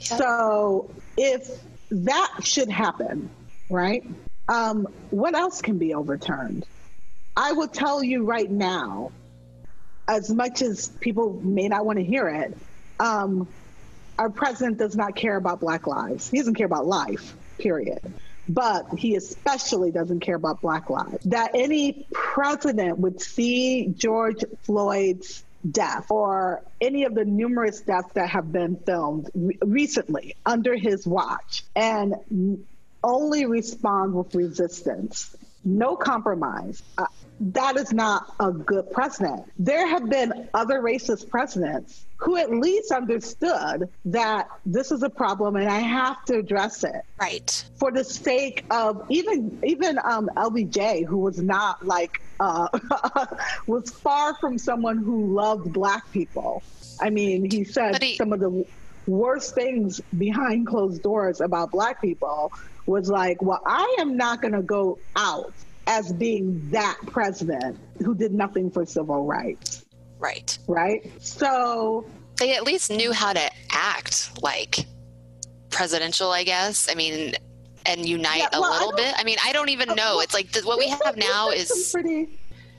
so 0.00 0.90
if 1.16 1.48
that 1.90 2.40
should 2.42 2.68
happen, 2.68 3.30
right? 3.70 4.04
Um, 4.48 4.88
what 5.10 5.34
else 5.34 5.62
can 5.62 5.78
be 5.78 5.94
overturned? 5.94 6.66
I 7.36 7.52
will 7.52 7.68
tell 7.68 8.02
you 8.02 8.24
right 8.24 8.50
now, 8.50 9.12
as 10.08 10.30
much 10.30 10.62
as 10.62 10.88
people 10.88 11.40
may 11.42 11.68
not 11.68 11.84
want 11.84 11.98
to 11.98 12.04
hear 12.04 12.28
it, 12.28 12.56
um, 12.98 13.46
our 14.18 14.30
president 14.30 14.78
does 14.78 14.96
not 14.96 15.14
care 15.14 15.36
about 15.36 15.60
Black 15.60 15.86
lives. 15.86 16.28
He 16.30 16.38
doesn't 16.38 16.54
care 16.54 16.66
about 16.66 16.86
life, 16.86 17.34
period. 17.58 18.00
But 18.48 18.86
he 18.98 19.16
especially 19.16 19.90
doesn't 19.90 20.20
care 20.20 20.36
about 20.36 20.62
Black 20.62 20.88
lives. 20.90 21.24
That 21.26 21.50
any 21.54 22.06
president 22.12 22.98
would 22.98 23.20
see 23.20 23.88
George 23.88 24.44
Floyd's 24.62 25.44
death 25.68 26.10
or 26.10 26.62
any 26.80 27.04
of 27.04 27.14
the 27.14 27.24
numerous 27.24 27.80
deaths 27.80 28.12
that 28.14 28.30
have 28.30 28.52
been 28.52 28.76
filmed 28.76 29.30
re- 29.34 29.58
recently 29.62 30.36
under 30.46 30.76
his 30.76 31.06
watch 31.06 31.64
and 31.74 32.14
only 33.02 33.46
respond 33.46 34.14
with 34.14 34.34
resistance, 34.34 35.36
no 35.64 35.96
compromise. 35.96 36.82
Uh, 36.96 37.06
that 37.40 37.76
is 37.76 37.92
not 37.92 38.34
a 38.40 38.50
good 38.50 38.90
precedent. 38.90 39.44
There 39.58 39.86
have 39.86 40.08
been 40.08 40.48
other 40.54 40.80
racist 40.80 41.28
presidents 41.28 42.06
who 42.16 42.36
at 42.36 42.50
least 42.50 42.90
understood 42.90 43.88
that 44.06 44.48
this 44.66 44.90
is 44.90 45.02
a 45.04 45.10
problem 45.10 45.54
and 45.54 45.68
I 45.68 45.78
have 45.78 46.24
to 46.26 46.38
address 46.38 46.82
it. 46.82 47.02
Right. 47.20 47.64
For 47.76 47.92
the 47.92 48.02
sake 48.02 48.64
of 48.70 49.06
even 49.08 49.60
even 49.64 49.98
um, 50.02 50.28
LBJ, 50.36 51.06
who 51.06 51.18
was 51.18 51.40
not 51.40 51.86
like 51.86 52.20
uh, 52.40 52.68
was 53.66 53.90
far 53.90 54.34
from 54.36 54.58
someone 54.58 54.98
who 54.98 55.32
loved 55.34 55.72
black 55.72 56.10
people. 56.12 56.62
I 57.00 57.10
mean, 57.10 57.48
he 57.48 57.62
said 57.62 58.02
he, 58.02 58.16
some 58.16 58.32
of 58.32 58.40
the 58.40 58.66
worst 59.06 59.54
things 59.54 60.00
behind 60.18 60.66
closed 60.66 61.02
doors 61.02 61.40
about 61.40 61.70
black 61.70 62.00
people 62.02 62.52
was 62.88 63.10
like, 63.10 63.42
well, 63.42 63.60
I 63.66 63.96
am 64.00 64.16
not 64.16 64.40
going 64.40 64.54
to 64.54 64.62
go 64.62 64.98
out 65.14 65.52
as 65.86 66.12
being 66.12 66.70
that 66.70 66.98
president 67.06 67.78
who 68.02 68.14
did 68.14 68.32
nothing 68.32 68.70
for 68.70 68.84
civil 68.84 69.24
rights. 69.24 69.84
Right. 70.18 70.58
Right. 70.66 71.10
So 71.22 72.06
they 72.38 72.56
at 72.56 72.64
least 72.64 72.90
knew 72.90 73.12
how 73.12 73.32
to 73.32 73.50
act 73.70 74.42
like 74.42 74.86
presidential, 75.70 76.30
I 76.30 76.44
guess. 76.44 76.88
I 76.90 76.94
mean, 76.94 77.34
and 77.86 78.06
unite 78.06 78.38
yeah, 78.38 78.48
well, 78.52 78.70
a 78.70 78.72
little 78.72 78.96
bit. 78.96 79.14
I 79.16 79.24
mean, 79.24 79.38
I 79.44 79.52
don't 79.52 79.68
even 79.68 79.94
know. 79.94 80.20
It's 80.20 80.34
like 80.34 80.50
the, 80.52 80.62
what 80.62 80.78
we 80.78 80.88
have 80.88 81.16
now 81.16 81.50
is 81.50 81.90
pretty. 81.92 82.28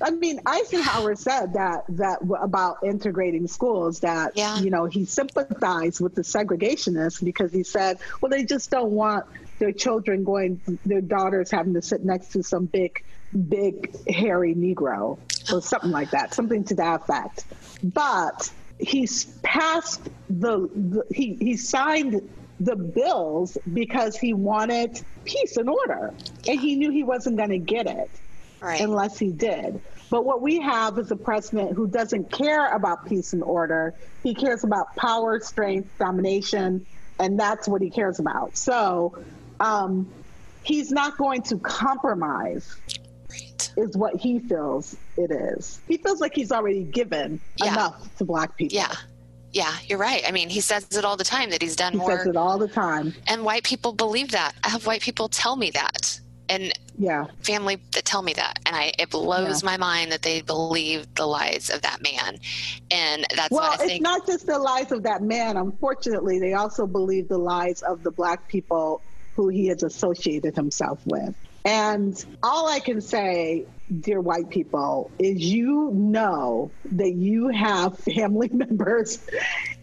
I 0.01 0.11
mean, 0.11 0.39
Eisenhower 0.45 1.15
said 1.15 1.53
that 1.53 1.83
that 1.89 2.19
about 2.41 2.77
integrating 2.83 3.47
schools 3.47 3.99
that 4.01 4.33
yeah. 4.35 4.59
you 4.59 4.69
know 4.69 4.85
he 4.85 5.05
sympathized 5.05 5.99
with 5.99 6.15
the 6.15 6.21
segregationists 6.21 7.23
because 7.23 7.51
he 7.51 7.63
said, 7.63 7.97
well, 8.21 8.29
they 8.29 8.43
just 8.43 8.69
don't 8.69 8.91
want 8.91 9.25
their 9.59 9.71
children 9.71 10.23
going, 10.23 10.59
their 10.85 11.01
daughters 11.01 11.51
having 11.51 11.73
to 11.73 11.81
sit 11.81 12.03
next 12.03 12.29
to 12.29 12.43
some 12.43 12.65
big, 12.65 13.03
big 13.47 13.95
hairy 14.07 14.55
Negro 14.55 15.17
or 15.51 15.61
something 15.61 15.91
like 15.91 16.11
that, 16.11 16.33
something 16.33 16.63
to 16.65 16.75
that 16.75 17.01
effect. 17.01 17.45
But 17.83 18.51
he's 18.79 19.25
passed 19.43 20.09
the, 20.29 20.69
the 20.73 21.03
he 21.13 21.35
he 21.35 21.57
signed 21.57 22.27
the 22.59 22.75
bills 22.75 23.57
because 23.73 24.17
he 24.17 24.33
wanted 24.33 25.01
peace 25.25 25.57
and 25.57 25.69
order, 25.69 26.13
and 26.47 26.59
he 26.59 26.75
knew 26.75 26.91
he 26.91 27.03
wasn't 27.03 27.37
going 27.37 27.51
to 27.51 27.59
get 27.59 27.87
it 27.87 28.09
right. 28.61 28.81
unless 28.81 29.17
he 29.17 29.31
did. 29.31 29.79
But 30.09 30.25
what 30.25 30.41
we 30.41 30.59
have 30.59 30.97
is 30.97 31.11
a 31.11 31.15
president 31.15 31.73
who 31.73 31.87
doesn't 31.87 32.31
care 32.31 32.73
about 32.73 33.07
peace 33.07 33.33
and 33.33 33.43
order. 33.43 33.93
He 34.23 34.33
cares 34.33 34.63
about 34.63 34.95
power, 34.95 35.39
strength, 35.39 35.89
domination, 35.99 36.85
and 37.19 37.39
that's 37.39 37.67
what 37.67 37.81
he 37.81 37.89
cares 37.89 38.19
about. 38.19 38.57
So 38.57 39.17
um, 39.59 40.07
he's 40.63 40.91
not 40.91 41.17
going 41.17 41.41
to 41.43 41.57
compromise. 41.57 42.75
Right. 43.29 43.71
Is 43.77 43.95
what 43.95 44.15
he 44.15 44.39
feels 44.39 44.95
it 45.15 45.31
is. 45.31 45.81
He 45.87 45.97
feels 45.97 46.19
like 46.19 46.33
he's 46.33 46.51
already 46.51 46.83
given 46.83 47.39
yeah. 47.57 47.73
enough 47.73 48.17
to 48.17 48.25
black 48.25 48.57
people. 48.57 48.75
Yeah. 48.75 48.93
Yeah, 49.51 49.73
you're 49.85 49.97
right. 49.97 50.23
I 50.27 50.31
mean, 50.31 50.49
he 50.49 50.61
says 50.61 50.85
it 50.91 51.03
all 51.03 51.17
the 51.17 51.23
time 51.23 51.49
that 51.49 51.61
he's 51.61 51.75
done 51.75 51.93
he 51.93 51.97
more. 51.97 52.11
He 52.11 52.17
says 52.17 52.27
it 52.27 52.35
all 52.35 52.59
the 52.59 52.67
time. 52.67 53.15
And 53.27 53.43
white 53.43 53.63
people 53.63 53.93
believe 53.93 54.31
that. 54.31 54.53
I 54.63 54.69
have 54.69 54.85
white 54.85 55.01
people 55.01 55.27
tell 55.27 55.55
me 55.55 55.71
that. 55.71 56.19
And 56.49 56.71
yeah, 56.97 57.25
family 57.41 57.79
that 57.93 58.05
tell 58.05 58.21
me 58.21 58.33
that. 58.33 58.59
And 58.65 58.75
I 58.75 58.91
it 58.99 59.09
blows 59.09 59.63
yeah. 59.63 59.69
my 59.69 59.77
mind 59.77 60.11
that 60.11 60.21
they 60.21 60.41
believe 60.41 61.07
the 61.15 61.25
lies 61.25 61.69
of 61.69 61.81
that 61.81 62.01
man. 62.01 62.39
And 62.91 63.25
that's 63.35 63.51
well, 63.51 63.75
think, 63.77 63.91
it's 63.93 64.01
not 64.01 64.25
just 64.27 64.45
the 64.45 64.57
lies 64.57 64.91
of 64.91 65.03
that 65.03 65.21
man. 65.21 65.57
Unfortunately, 65.57 66.39
they 66.39 66.53
also 66.53 66.85
believe 66.85 67.27
the 67.27 67.37
lies 67.37 67.81
of 67.81 68.03
the 68.03 68.11
black 68.11 68.47
people 68.47 69.01
who 69.39 69.47
he 69.47 69.67
has 69.67 69.83
associated 69.83 70.53
himself 70.53 70.99
with. 71.05 71.33
And 71.63 72.25
all 72.43 72.67
I 72.67 72.81
can 72.81 72.99
say, 72.99 73.65
dear 74.01 74.19
white 74.19 74.49
people, 74.49 75.11
is 75.17 75.39
you 75.39 75.91
know 75.93 76.71
that 76.91 77.13
you 77.13 77.47
have 77.47 77.97
family 78.15 78.49
members 78.53 79.25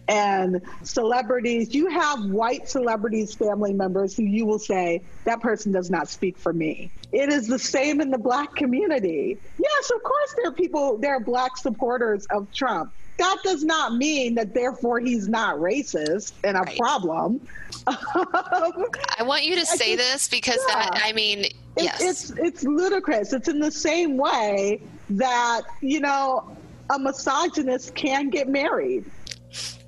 and 0.07 0.61
celebrities. 0.83 1.73
You 1.73 1.87
have 1.87 2.25
white 2.25 2.69
celebrities, 2.69 3.33
family 3.33 3.73
members 3.73 4.15
who 4.15 4.25
you 4.25 4.45
will 4.45 4.59
say, 4.59 5.01
that 5.23 5.41
person 5.41 5.71
does 5.71 5.89
not 5.89 6.07
speak 6.07 6.37
for 6.37 6.53
me. 6.53 6.91
It 7.11 7.33
is 7.33 7.47
the 7.47 7.57
same 7.57 7.99
in 7.99 8.11
the 8.11 8.19
black 8.19 8.53
community. 8.55 9.39
Yes, 9.57 9.89
of 9.89 10.03
course, 10.03 10.35
there 10.37 10.49
are 10.51 10.53
people, 10.53 10.99
there 10.99 11.15
are 11.15 11.19
black 11.19 11.57
supporters 11.57 12.27
of 12.27 12.53
Trump 12.53 12.93
that 13.17 13.37
does 13.43 13.63
not 13.63 13.95
mean 13.95 14.35
that 14.35 14.53
therefore 14.53 14.99
he's 14.99 15.27
not 15.27 15.57
racist 15.57 16.33
and 16.43 16.57
a 16.57 16.61
right. 16.61 16.77
problem. 16.77 17.41
I 17.87 19.23
want 19.23 19.45
you 19.45 19.55
to 19.55 19.65
say 19.65 19.95
just, 19.95 20.11
this 20.11 20.27
because 20.27 20.59
yeah. 20.69 20.75
that 20.75 21.01
I 21.03 21.13
mean, 21.13 21.45
it, 21.45 21.53
yes, 21.77 22.01
it's 22.01 22.29
it's 22.37 22.63
ludicrous. 22.63 23.33
It's 23.33 23.47
in 23.47 23.59
the 23.59 23.71
same 23.71 24.17
way 24.17 24.81
that 25.11 25.61
you 25.81 25.99
know 25.99 26.55
a 26.89 26.99
misogynist 26.99 27.95
can 27.95 28.29
get 28.29 28.47
married. 28.47 29.05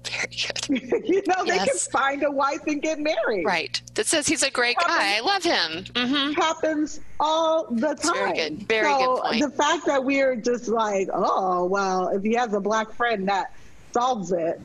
Very 0.03 0.81
good. 0.81 1.03
you 1.07 1.21
know, 1.27 1.43
yes. 1.45 1.59
they 1.59 1.65
can 1.65 1.77
find 1.91 2.23
a 2.23 2.31
wife 2.31 2.65
and 2.67 2.81
get 2.81 2.99
married. 2.99 3.45
Right. 3.45 3.81
That 3.95 4.05
says 4.05 4.27
he's 4.27 4.43
a 4.43 4.51
great 4.51 4.77
happens, 4.77 4.97
guy. 4.97 5.17
I 5.17 5.19
love 5.21 5.43
him. 5.43 5.83
Mm-hmm. 5.93 6.33
Happens 6.33 6.99
all 7.19 7.67
the 7.69 7.95
time. 7.95 8.13
Very 8.13 8.33
good. 8.33 8.67
Very 8.67 8.91
so 8.91 9.15
good 9.15 9.21
point. 9.23 9.41
The 9.41 9.49
fact 9.51 9.85
that 9.85 10.03
we're 10.03 10.35
just 10.35 10.67
like, 10.67 11.09
oh, 11.13 11.65
well, 11.65 12.09
if 12.09 12.23
he 12.23 12.33
has 12.33 12.53
a 12.53 12.59
black 12.59 12.91
friend 12.91 13.27
that 13.27 13.53
solves 13.91 14.31
it. 14.31 14.61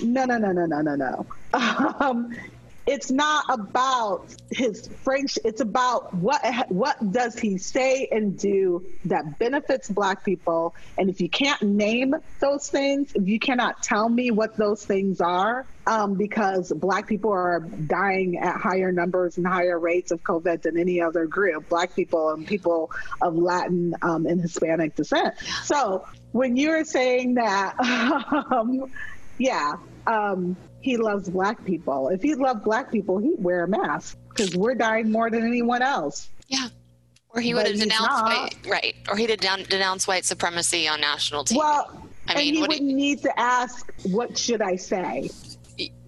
No, 0.00 0.24
no, 0.24 0.38
no, 0.38 0.52
no, 0.52 0.66
no, 0.66 0.80
no, 0.80 0.94
no. 0.94 1.26
Um, 2.00 2.34
it's 2.88 3.10
not 3.10 3.44
about 3.50 4.34
his 4.50 4.88
friendship 5.04 5.42
it's 5.44 5.60
about 5.60 6.14
what 6.14 6.42
what 6.70 7.12
does 7.12 7.38
he 7.38 7.58
say 7.58 8.08
and 8.10 8.38
do 8.38 8.82
that 9.04 9.38
benefits 9.38 9.90
black 9.90 10.24
people. 10.24 10.74
And 10.96 11.10
if 11.10 11.20
you 11.20 11.28
can't 11.28 11.60
name 11.62 12.14
those 12.40 12.68
things 12.68 13.12
if 13.14 13.28
you 13.28 13.38
cannot 13.38 13.82
tell 13.82 14.08
me 14.08 14.30
what 14.30 14.56
those 14.56 14.84
things 14.84 15.20
are 15.20 15.66
um, 15.86 16.14
because 16.14 16.72
black 16.72 17.06
people 17.06 17.30
are 17.30 17.60
dying 17.60 18.38
at 18.38 18.56
higher 18.56 18.90
numbers 18.90 19.36
and 19.36 19.46
higher 19.46 19.78
rates 19.78 20.10
of 20.10 20.22
covid 20.22 20.62
than 20.62 20.78
any 20.78 21.00
other 21.02 21.26
group 21.26 21.68
black 21.68 21.94
people 21.94 22.30
and 22.30 22.46
people 22.46 22.90
of 23.20 23.36
latin 23.36 23.94
um, 24.00 24.24
and 24.24 24.40
hispanic 24.40 24.94
descent. 24.94 25.34
So 25.64 26.06
when 26.32 26.56
you're 26.56 26.84
saying 26.84 27.34
that 27.34 27.74
um, 28.50 28.90
yeah 29.36 29.74
um, 30.06 30.56
he 30.88 30.96
loves 30.96 31.28
black 31.28 31.64
people. 31.66 32.08
If 32.08 32.22
he 32.22 32.34
loved 32.34 32.64
black 32.64 32.90
people, 32.90 33.18
he'd 33.18 33.42
wear 33.42 33.64
a 33.64 33.68
mask 33.68 34.16
because 34.30 34.56
we're 34.56 34.74
dying 34.74 35.12
more 35.12 35.30
than 35.30 35.46
anyone 35.46 35.82
else. 35.82 36.30
Yeah. 36.46 36.68
Or 37.28 37.42
he 37.42 37.52
would 37.52 37.66
have 37.66 37.78
denounced 37.78 38.22
white, 38.22 38.54
right? 38.66 38.94
Or 39.08 39.16
he'd 39.16 39.28
have 39.28 39.40
den- 39.40 39.66
denounced 39.68 40.08
white 40.08 40.24
supremacy 40.24 40.88
on 40.88 41.00
national 41.02 41.44
TV. 41.44 41.58
Well, 41.58 42.08
I 42.26 42.36
mean, 42.36 42.48
and 42.48 42.56
he 42.56 42.60
wouldn't 42.62 42.82
need 42.82 43.22
to 43.22 43.38
ask, 43.38 43.92
"What 44.04 44.36
should 44.38 44.62
I 44.62 44.76
say?" 44.76 45.30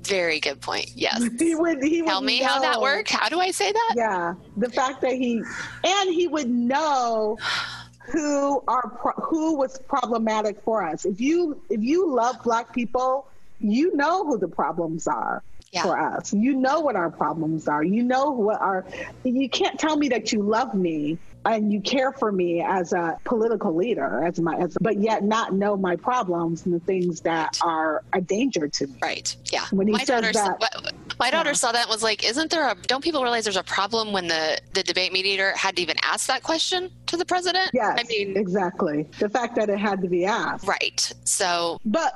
Very 0.02 0.40
good 0.40 0.62
point. 0.62 0.90
Yes. 0.94 1.22
he 1.38 1.54
would. 1.54 1.82
He 1.82 2.02
tell 2.02 2.20
would 2.20 2.26
me 2.26 2.40
know, 2.40 2.46
how 2.46 2.60
that 2.60 2.80
worked. 2.80 3.10
How 3.10 3.28
do 3.28 3.38
I 3.38 3.50
say 3.50 3.70
that? 3.70 3.94
Yeah, 3.96 4.34
the 4.56 4.70
fact 4.70 5.02
that 5.02 5.12
he 5.12 5.42
and 5.84 6.14
he 6.14 6.26
would 6.26 6.48
know 6.48 7.36
who 8.10 8.64
are 8.66 8.98
who 9.22 9.56
was 9.56 9.78
problematic 9.80 10.62
for 10.62 10.82
us. 10.82 11.04
If 11.04 11.20
you 11.20 11.60
if 11.68 11.82
you 11.82 12.10
love 12.10 12.42
black 12.42 12.72
people 12.72 13.28
you 13.60 13.94
know 13.96 14.24
who 14.26 14.38
the 14.38 14.48
problems 14.48 15.06
are 15.06 15.42
yeah. 15.72 15.82
for 15.82 15.98
us. 15.98 16.32
You 16.32 16.56
know 16.56 16.80
what 16.80 16.96
our 16.96 17.10
problems 17.10 17.68
are. 17.68 17.84
You 17.84 18.02
know 18.02 18.30
what 18.30 18.60
our, 18.60 18.84
you 19.24 19.48
can't 19.48 19.78
tell 19.78 19.96
me 19.96 20.08
that 20.08 20.32
you 20.32 20.42
love 20.42 20.74
me 20.74 21.18
and 21.46 21.72
you 21.72 21.80
care 21.80 22.12
for 22.12 22.30
me 22.30 22.60
as 22.60 22.92
a 22.92 23.18
political 23.24 23.74
leader, 23.74 24.24
as 24.26 24.38
my, 24.40 24.56
as, 24.56 24.76
but 24.80 25.00
yet 25.00 25.24
not 25.24 25.54
know 25.54 25.76
my 25.76 25.96
problems 25.96 26.66
and 26.66 26.74
the 26.74 26.80
things 26.80 27.22
that 27.22 27.58
are 27.62 28.02
a 28.12 28.20
danger 28.20 28.68
to 28.68 28.86
me. 28.86 28.98
Right. 29.02 29.34
Yeah. 29.50 29.64
When 29.70 29.86
he 29.86 29.92
my 29.92 30.04
says 30.04 30.32
that. 30.34 30.60
What, 30.60 30.92
My 31.18 31.30
daughter 31.30 31.50
yeah. 31.50 31.54
saw 31.54 31.72
that 31.72 31.82
and 31.82 31.90
was 31.90 32.02
like, 32.02 32.24
"Isn't 32.24 32.50
there 32.50 32.68
a? 32.68 32.74
Don't 32.74 33.02
people 33.02 33.22
realize 33.22 33.44
there's 33.44 33.56
a 33.56 33.62
problem 33.62 34.12
when 34.12 34.28
the 34.28 34.58
the 34.74 34.82
debate 34.82 35.12
mediator 35.12 35.54
had 35.56 35.76
to 35.76 35.82
even 35.82 35.96
ask 36.02 36.26
that 36.26 36.42
question 36.42 36.90
to 37.06 37.16
the 37.16 37.24
president?" 37.24 37.70
Yes, 37.72 37.98
I 37.98 38.04
mean, 38.04 38.36
exactly. 38.36 39.06
The 39.18 39.28
fact 39.28 39.56
that 39.56 39.68
it 39.70 39.78
had 39.78 40.02
to 40.02 40.08
be 40.08 40.24
asked, 40.24 40.66
right? 40.66 41.12
So, 41.24 41.78
but 41.84 42.14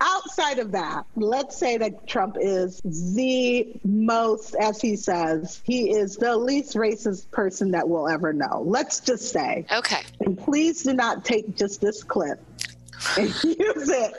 outside 0.00 0.58
of 0.58 0.72
that, 0.72 1.04
let's 1.16 1.56
say 1.56 1.76
that 1.78 2.06
Trump 2.06 2.36
is 2.40 2.80
the 2.84 3.68
most, 3.84 4.54
as 4.56 4.80
he 4.80 4.96
says, 4.96 5.62
he 5.64 5.90
is 5.90 6.16
the 6.16 6.36
least 6.36 6.74
racist 6.74 7.30
person 7.30 7.70
that 7.72 7.88
we'll 7.88 8.08
ever 8.08 8.32
know. 8.32 8.62
Let's 8.64 9.00
just 9.00 9.30
say. 9.30 9.66
Okay. 9.70 10.02
And 10.20 10.38
please 10.38 10.82
do 10.82 10.92
not 10.94 11.24
take 11.24 11.56
just 11.56 11.80
this 11.80 12.02
clip 12.02 12.40
and 13.18 13.28
use 13.44 13.88
it. 13.88 14.12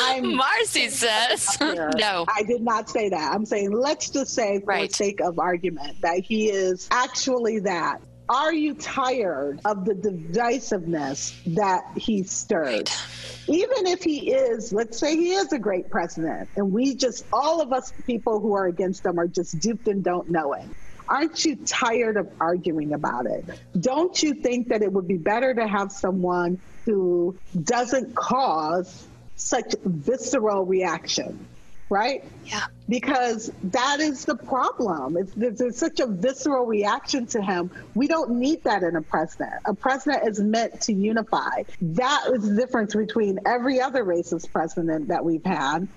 I'm 0.00 0.34
Marcy 0.36 0.88
says 0.88 1.56
no. 1.60 2.24
I 2.28 2.42
did 2.42 2.62
not 2.62 2.88
say 2.88 3.08
that. 3.08 3.32
I'm 3.32 3.46
saying 3.46 3.72
let's 3.72 4.10
just 4.10 4.34
say, 4.34 4.60
for 4.60 4.66
right. 4.66 4.92
sake 4.94 5.20
of 5.20 5.38
argument, 5.38 6.00
that 6.02 6.20
he 6.20 6.48
is 6.48 6.88
actually 6.90 7.60
that. 7.60 8.00
Are 8.28 8.52
you 8.52 8.74
tired 8.74 9.60
of 9.64 9.84
the 9.84 9.94
divisiveness 9.94 11.32
that 11.54 11.84
he 11.96 12.24
stirred? 12.24 12.90
Right 12.90 13.35
even 13.48 13.86
if 13.86 14.02
he 14.02 14.32
is, 14.32 14.72
let's 14.72 14.98
say 14.98 15.16
he 15.16 15.32
is 15.32 15.52
a 15.52 15.58
great 15.58 15.90
president, 15.90 16.48
and 16.56 16.72
we 16.72 16.94
just, 16.94 17.24
all 17.32 17.60
of 17.60 17.72
us 17.72 17.92
people 18.06 18.40
who 18.40 18.54
are 18.54 18.66
against 18.66 19.04
him 19.04 19.18
are 19.18 19.28
just 19.28 19.58
duped 19.60 19.88
and 19.88 20.02
don't 20.02 20.28
know 20.30 20.52
it. 20.54 20.64
Aren't 21.08 21.44
you 21.44 21.56
tired 21.56 22.16
of 22.16 22.28
arguing 22.40 22.92
about 22.92 23.26
it? 23.26 23.44
Don't 23.78 24.20
you 24.22 24.34
think 24.34 24.68
that 24.68 24.82
it 24.82 24.92
would 24.92 25.06
be 25.06 25.18
better 25.18 25.54
to 25.54 25.66
have 25.66 25.92
someone 25.92 26.60
who 26.84 27.36
doesn't 27.62 28.14
cause 28.16 29.06
such 29.36 29.74
visceral 29.84 30.64
reaction? 30.64 31.46
Right? 31.88 32.24
Yeah. 32.44 32.66
Because 32.88 33.50
that 33.64 34.00
is 34.00 34.24
the 34.24 34.36
problem. 34.36 35.16
It's, 35.16 35.32
there's, 35.34 35.76
such 35.76 36.00
a 36.00 36.06
visceral 36.06 36.66
reaction 36.66 37.26
to 37.28 37.42
him. 37.42 37.70
We 37.94 38.06
don't 38.08 38.32
need 38.32 38.64
that 38.64 38.82
in 38.82 38.96
a 38.96 39.02
president. 39.02 39.54
A 39.66 39.74
president 39.74 40.26
is 40.26 40.40
meant 40.40 40.80
to 40.82 40.92
unify. 40.92 41.62
That 41.80 42.30
is 42.34 42.48
the 42.48 42.56
difference 42.56 42.94
between 42.94 43.40
every 43.46 43.80
other 43.80 44.04
racist 44.04 44.50
president 44.52 45.08
that 45.08 45.24
we've 45.24 45.44
had 45.44 45.88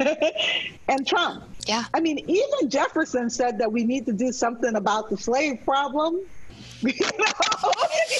and 0.88 1.06
Trump. 1.06 1.44
Yeah. 1.66 1.84
I 1.92 2.00
mean, 2.00 2.18
even 2.18 2.70
Jefferson 2.70 3.30
said 3.30 3.58
that 3.58 3.70
we 3.70 3.84
need 3.84 4.06
to 4.06 4.12
do 4.12 4.32
something 4.32 4.74
about 4.76 5.10
the 5.10 5.16
slave 5.16 5.60
problem. 5.64 6.20
You 6.88 6.92
know, 7.18 7.72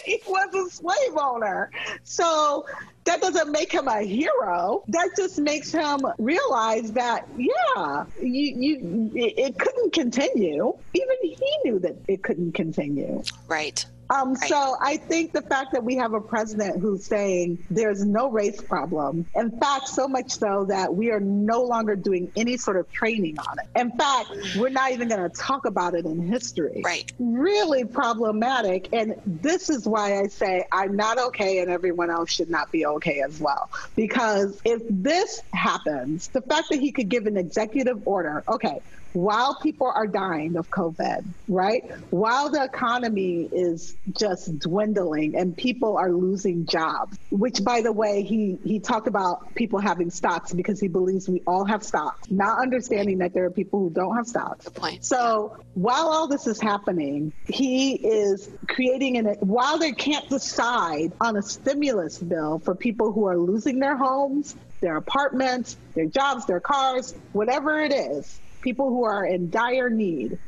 he 0.04 0.20
was 0.26 0.54
a 0.54 0.74
slave 0.74 1.16
owner. 1.16 1.70
So 2.02 2.66
that 3.04 3.20
doesn't 3.20 3.50
make 3.52 3.72
him 3.72 3.88
a 3.88 4.02
hero. 4.02 4.82
That 4.88 5.10
just 5.16 5.38
makes 5.38 5.70
him 5.70 6.00
realize 6.18 6.92
that, 6.92 7.28
yeah, 7.36 8.04
you, 8.20 8.56
you, 8.58 9.10
it 9.14 9.58
couldn't 9.58 9.92
continue. 9.92 10.76
Even 10.94 11.16
he 11.22 11.58
knew 11.64 11.78
that 11.80 11.96
it 12.08 12.22
couldn't 12.22 12.52
continue. 12.52 13.22
Right. 13.46 13.84
Um, 14.10 14.34
right. 14.34 14.48
So 14.48 14.76
I 14.80 14.96
think 14.96 15.32
the 15.32 15.42
fact 15.42 15.72
that 15.72 15.84
we 15.84 15.96
have 15.96 16.14
a 16.14 16.20
president 16.20 16.80
who's 16.80 17.06
saying 17.06 17.58
there's 17.70 18.04
no 18.04 18.30
race 18.30 18.60
problem, 18.60 19.26
in 19.34 19.58
fact, 19.58 19.88
so 19.88 20.08
much 20.08 20.30
so 20.32 20.64
that 20.68 20.94
we 20.94 21.10
are 21.10 21.20
no 21.20 21.62
longer 21.62 21.94
doing 21.94 22.32
any 22.36 22.56
sort 22.56 22.78
of 22.78 22.90
training 22.90 23.38
on 23.38 23.58
it. 23.58 23.80
In 23.80 23.90
fact, 23.92 24.30
we're 24.56 24.70
not 24.70 24.92
even 24.92 25.08
going 25.08 25.22
to 25.22 25.36
talk 25.36 25.66
about 25.66 25.94
it 25.94 26.06
in 26.06 26.20
history. 26.20 26.82
Right. 26.84 27.10
Really 27.18 27.84
problematic. 27.84 28.88
And 28.92 29.14
this 29.26 29.68
is 29.68 29.86
why 29.86 30.20
I 30.20 30.28
say 30.28 30.64
I'm 30.72 30.96
not 30.96 31.18
okay 31.18 31.58
and 31.58 31.70
everyone 31.70 32.10
else 32.10 32.30
should 32.30 32.50
not 32.50 32.72
be 32.72 32.86
okay 32.86 33.20
as 33.20 33.38
well. 33.40 33.70
Because 33.94 34.60
if 34.64 34.82
this 34.88 35.42
happens, 35.52 36.28
the 36.28 36.42
fact 36.42 36.68
that 36.70 36.80
he 36.80 36.92
could 36.92 37.08
give 37.08 37.26
an 37.26 37.36
executive 37.36 38.06
order, 38.06 38.42
okay, 38.48 38.80
while 39.18 39.58
people 39.60 39.90
are 39.92 40.06
dying 40.06 40.56
of 40.56 40.70
COVID, 40.70 41.34
right? 41.48 41.82
While 42.10 42.50
the 42.50 42.62
economy 42.62 43.48
is 43.50 43.96
just 44.16 44.60
dwindling 44.60 45.34
and 45.34 45.56
people 45.56 45.96
are 45.96 46.12
losing 46.12 46.66
jobs, 46.66 47.18
which 47.28 47.64
by 47.64 47.80
the 47.80 47.90
way, 47.90 48.22
he, 48.22 48.58
he 48.62 48.78
talked 48.78 49.08
about 49.08 49.56
people 49.56 49.80
having 49.80 50.08
stocks 50.08 50.52
because 50.52 50.78
he 50.78 50.86
believes 50.86 51.28
we 51.28 51.42
all 51.48 51.64
have 51.64 51.82
stocks, 51.82 52.30
not 52.30 52.62
understanding 52.62 53.18
that 53.18 53.34
there 53.34 53.44
are 53.44 53.50
people 53.50 53.80
who 53.80 53.90
don't 53.90 54.14
have 54.14 54.28
stocks. 54.28 54.68
So 55.00 55.56
while 55.74 56.06
all 56.10 56.28
this 56.28 56.46
is 56.46 56.60
happening, 56.60 57.32
he 57.48 57.94
is 57.94 58.48
creating 58.68 59.16
an, 59.16 59.34
while 59.40 59.78
they 59.78 59.92
can't 59.92 60.28
decide 60.28 61.10
on 61.20 61.36
a 61.36 61.42
stimulus 61.42 62.18
bill 62.18 62.60
for 62.60 62.76
people 62.76 63.12
who 63.12 63.26
are 63.26 63.36
losing 63.36 63.80
their 63.80 63.96
homes, 63.96 64.54
their 64.80 64.96
apartments, 64.96 65.76
their 65.96 66.06
jobs, 66.06 66.46
their 66.46 66.60
cars, 66.60 67.16
whatever 67.32 67.80
it 67.80 67.92
is, 67.92 68.40
people 68.68 68.90
who 68.90 69.04
are 69.04 69.24
in 69.24 69.48
dire 69.48 69.88
need. 69.88 70.38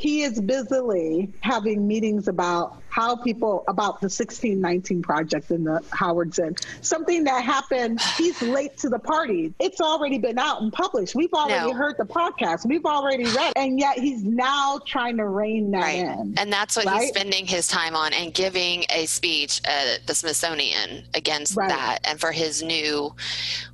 He 0.00 0.22
is 0.22 0.40
busily 0.40 1.30
having 1.42 1.86
meetings 1.86 2.26
about 2.26 2.80
how 2.88 3.16
people 3.16 3.64
about 3.68 4.00
the 4.00 4.06
1619 4.06 5.02
project 5.02 5.50
in 5.50 5.64
the 5.64 5.82
Howard 5.90 6.34
Zinn. 6.34 6.56
Something 6.80 7.24
that 7.24 7.44
happened, 7.44 8.00
he's 8.16 8.40
late 8.40 8.76
to 8.78 8.88
the 8.88 8.98
party. 8.98 9.52
It's 9.60 9.80
already 9.80 10.18
been 10.18 10.38
out 10.38 10.62
and 10.62 10.72
published. 10.72 11.14
We've 11.14 11.32
already 11.34 11.70
no. 11.70 11.76
heard 11.76 11.96
the 11.98 12.04
podcast. 12.04 12.66
We've 12.66 12.86
already 12.86 13.24
read, 13.24 13.52
and 13.56 13.78
yet 13.78 13.98
he's 13.98 14.24
now 14.24 14.80
trying 14.86 15.18
to 15.18 15.28
rein 15.28 15.70
that 15.72 15.82
right. 15.82 15.98
in. 15.98 16.34
And 16.38 16.50
that's 16.50 16.76
what 16.76 16.86
right? 16.86 17.02
he's 17.02 17.10
spending 17.10 17.46
his 17.46 17.68
time 17.68 17.94
on 17.94 18.14
and 18.14 18.32
giving 18.32 18.84
a 18.90 19.04
speech 19.04 19.60
at 19.64 20.06
the 20.06 20.14
Smithsonian 20.14 21.04
against 21.12 21.56
right. 21.56 21.68
that 21.68 21.98
and 22.04 22.18
for 22.18 22.32
his 22.32 22.62
new 22.62 23.14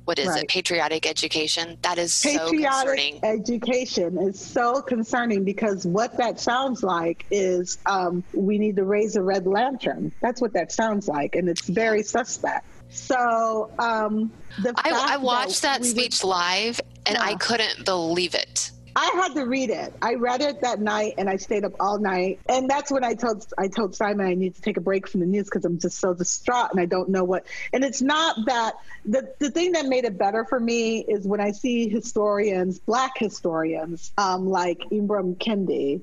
what 0.05 0.19
is 0.19 0.33
it 0.35 0.47
patriotic 0.47 1.05
education 1.05 1.77
that 1.81 1.97
is 1.97 2.21
patriotic 2.21 2.59
so 2.59 2.69
concerning 2.69 3.19
education 3.23 4.17
is 4.17 4.39
so 4.39 4.81
concerning 4.81 5.43
because 5.43 5.85
what 5.85 6.16
that 6.17 6.39
sounds 6.39 6.83
like 6.83 7.25
is 7.31 7.77
um, 7.85 8.23
we 8.33 8.57
need 8.57 8.75
to 8.75 8.83
raise 8.83 9.15
a 9.15 9.21
red 9.21 9.47
lantern. 9.47 10.11
That's 10.21 10.41
what 10.41 10.53
that 10.53 10.71
sounds 10.71 11.07
like, 11.07 11.35
and 11.35 11.49
it's 11.49 11.67
very 11.67 12.03
suspect. 12.03 12.65
So 12.89 13.69
um, 13.79 14.31
the 14.61 14.73
I, 14.77 15.13
I 15.13 15.17
watched 15.17 15.61
that, 15.61 15.81
that 15.81 15.87
speech 15.87 16.23
would, 16.23 16.29
live, 16.29 16.81
and 17.05 17.15
yeah. 17.15 17.23
I 17.23 17.35
couldn't 17.35 17.85
believe 17.85 18.33
it. 18.33 18.71
I 18.97 19.11
had 19.13 19.35
to 19.35 19.45
read 19.45 19.69
it. 19.69 19.93
I 20.01 20.15
read 20.15 20.41
it 20.41 20.61
that 20.61 20.81
night, 20.81 21.13
and 21.19 21.29
I 21.29 21.35
stayed 21.35 21.63
up 21.63 21.73
all 21.79 21.99
night. 21.99 22.39
And 22.49 22.67
that's 22.67 22.91
when 22.91 23.03
I 23.03 23.13
told 23.13 23.45
I 23.55 23.67
told 23.67 23.95
Simon 23.95 24.25
I 24.25 24.33
need 24.33 24.55
to 24.55 24.61
take 24.63 24.77
a 24.77 24.81
break 24.81 25.07
from 25.07 25.19
the 25.19 25.27
news 25.27 25.45
because 25.45 25.65
I'm 25.65 25.77
just 25.77 25.99
so 25.99 26.15
distraught 26.15 26.71
and 26.71 26.79
I 26.79 26.87
don't 26.87 27.09
know 27.09 27.23
what. 27.23 27.45
And 27.71 27.83
it's 27.83 28.01
not 28.01 28.37
that 28.47 28.73
the 29.05 29.31
the 29.37 29.51
thing 29.51 29.73
that 29.73 29.85
made 29.85 30.05
it 30.05 30.17
better 30.17 30.45
for 30.45 30.59
me 30.59 31.05
is 31.07 31.27
when 31.27 31.39
I 31.39 31.51
see 31.51 31.89
historians, 31.89 32.79
Black 32.79 33.19
historians, 33.19 34.11
um, 34.17 34.49
like 34.49 34.79
Ibram 34.91 35.37
Kendi, 35.37 36.01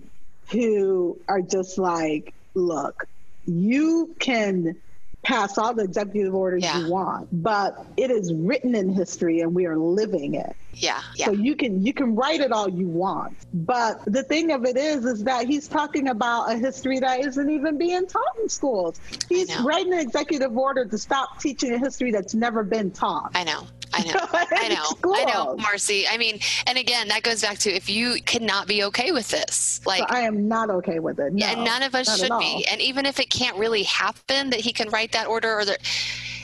who 0.52 1.18
are 1.26 1.42
just 1.42 1.78
like 1.78 2.32
look, 2.54 3.08
you 3.44 4.14
can 4.20 4.76
pass 5.24 5.58
all 5.58 5.74
the 5.74 5.82
executive 5.82 6.34
orders 6.34 6.62
yeah. 6.62 6.80
you 6.80 6.90
want, 6.90 7.28
but 7.32 7.86
it 7.96 8.10
is 8.10 8.32
written 8.32 8.74
in 8.74 8.88
history 8.90 9.40
and 9.40 9.54
we 9.54 9.66
are 9.66 9.76
living 9.76 10.34
it. 10.34 10.54
Yeah, 10.72 11.00
yeah. 11.16 11.26
So 11.26 11.32
you 11.32 11.56
can 11.56 11.84
you 11.84 11.92
can 11.92 12.14
write 12.14 12.40
it 12.40 12.52
all 12.52 12.68
you 12.68 12.88
want, 12.88 13.36
but 13.52 14.04
the 14.06 14.22
thing 14.22 14.50
of 14.50 14.64
it 14.64 14.76
is, 14.76 15.04
is 15.04 15.24
that 15.24 15.46
he's 15.46 15.68
talking 15.68 16.08
about 16.08 16.50
a 16.50 16.56
history 16.56 16.98
that 17.00 17.20
isn't 17.20 17.50
even 17.50 17.78
being 17.78 18.06
taught 18.06 18.38
in 18.42 18.48
schools. 18.48 19.00
He's 19.28 19.56
writing 19.60 19.92
an 19.92 20.00
executive 20.00 20.56
order 20.56 20.84
to 20.84 20.98
stop 20.98 21.40
teaching 21.40 21.72
a 21.72 21.78
history 21.78 22.10
that's 22.10 22.34
never 22.34 22.64
been 22.64 22.90
taught. 22.90 23.30
I 23.34 23.44
know. 23.44 23.66
I 23.96 24.02
know. 24.02 24.28
I 24.32 24.68
know. 24.68 25.14
I 25.14 25.24
know, 25.24 25.56
Marcy. 25.56 26.06
I 26.08 26.16
mean, 26.16 26.38
and 26.66 26.78
again, 26.78 27.08
that 27.08 27.22
goes 27.22 27.42
back 27.42 27.58
to 27.58 27.70
if 27.70 27.88
you 27.88 28.16
cannot 28.24 28.66
be 28.66 28.84
okay 28.84 29.12
with 29.12 29.28
this, 29.28 29.80
like 29.86 30.10
I 30.10 30.20
am 30.20 30.48
not 30.48 30.70
okay 30.70 30.98
with 30.98 31.18
it. 31.20 31.32
No, 31.32 31.46
and 31.46 31.64
none 31.64 31.82
of 31.82 31.94
us 31.94 32.18
should 32.18 32.36
be. 32.38 32.66
And 32.70 32.80
even 32.80 33.06
if 33.06 33.20
it 33.20 33.30
can't 33.30 33.56
really 33.56 33.84
happen, 33.84 34.50
that 34.50 34.60
he 34.60 34.72
can 34.72 34.88
write 34.90 35.12
that 35.12 35.26
order 35.26 35.58
or 35.58 35.64
the 35.64 35.78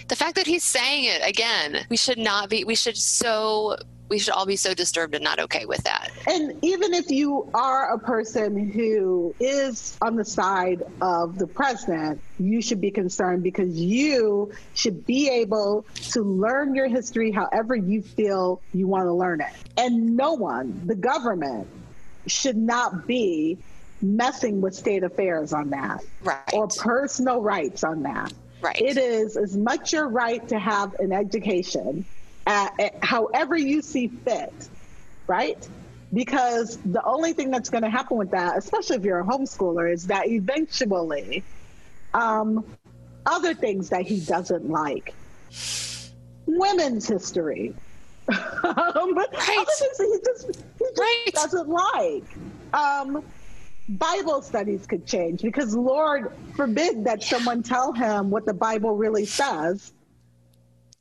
the 0.09 0.17
fact 0.17 0.35
that 0.35 0.47
he's 0.47 0.65
saying 0.65 1.05
it 1.05 1.27
again, 1.27 1.87
we 1.89 1.97
should 1.97 2.19
not 2.19 2.51
be. 2.51 2.65
We 2.65 2.75
should 2.75 2.97
so 2.97 3.77
we 4.11 4.19
should 4.19 4.35
all 4.35 4.45
be 4.45 4.57
so 4.57 4.75
disturbed 4.75 5.15
and 5.15 5.23
not 5.23 5.39
okay 5.39 5.65
with 5.65 5.83
that. 5.85 6.11
And 6.29 6.59
even 6.63 6.93
if 6.93 7.11
you 7.11 7.49
are 7.55 7.95
a 7.95 7.99
person 7.99 8.69
who 8.69 9.35
is 9.39 9.97
on 10.03 10.17
the 10.17 10.25
side 10.25 10.83
of 11.01 11.39
the 11.39 11.47
president, 11.47 12.21
you 12.39 12.61
should 12.61 12.81
be 12.81 12.91
concerned 12.91 13.45
because 13.45 13.71
you 13.81 14.53
should 14.75 15.07
be 15.07 15.31
able 15.31 15.87
to 16.11 16.23
learn 16.23 16.75
your 16.75 16.89
history 16.89 17.31
however 17.31 17.77
you 17.77 18.03
feel 18.03 18.61
you 18.75 18.89
want 18.89 19.07
to 19.07 19.13
learn 19.13 19.41
it. 19.41 19.53
And 19.77 20.17
no 20.17 20.35
one, 20.35 20.83
the 20.87 20.97
government, 20.97 21.69
should 22.27 22.57
not 22.57 23.07
be 23.07 23.59
messing 24.03 24.61
with 24.61 24.75
state 24.75 25.05
affairs 25.05 25.53
on 25.53 25.71
that 25.71 26.03
right. 26.23 26.53
or 26.53 26.67
personal 26.67 27.41
rights 27.41 27.85
on 27.85 28.03
that. 28.03 28.33
Right. 28.61 28.81
It 28.81 28.99
is 28.99 29.37
as 29.37 29.57
much 29.57 29.93
your 29.93 30.09
right 30.09 30.47
to 30.49 30.59
have 30.59 30.95
an 30.99 31.13
education 31.13 32.05
however 33.03 33.57
you 33.57 33.83
see 33.83 34.09
fit, 34.09 34.69
right? 35.27 35.69
Because 36.13 36.79
the 36.79 37.03
only 37.05 37.33
thing 37.33 37.51
that's 37.51 37.71
going 37.71 37.85
to 37.85 37.91
happen 37.91 38.17
with 38.17 38.33
that, 38.33 38.59
especially 38.59 38.97
if 38.97 39.05
you're 39.05 39.21
a 39.21 39.25
homeschooler, 39.25 39.93
is 39.93 40.09
that 40.09 40.27
eventually 40.27 41.45
um, 42.15 42.65
other 43.27 43.55
things 43.55 43.91
that 43.91 44.03
he 44.03 44.21
doesn't 44.21 44.69
like, 44.69 45.15
women's 46.47 47.07
history, 47.07 47.75
um, 48.29 48.35
right. 48.35 49.29
other 49.59 49.73
things 49.79 49.99
that 49.99 50.09
he 50.13 50.21
just 50.25 50.65
he 50.79 50.85
just 50.85 50.99
right. 50.99 51.27
doesn't 51.33 51.69
like. 51.69 52.25
Um, 52.73 53.25
Bible 53.89 54.41
studies 54.41 54.87
could 54.87 55.05
change 55.05 55.43
because 55.43 55.75
Lord 55.75 56.33
forbid 56.55 57.05
that 57.05 57.23
someone 57.23 57.63
tell 57.63 57.93
him 57.93 58.31
what 58.31 58.47
the 58.47 58.55
Bible 58.55 58.97
really 58.97 59.25
says. 59.25 59.93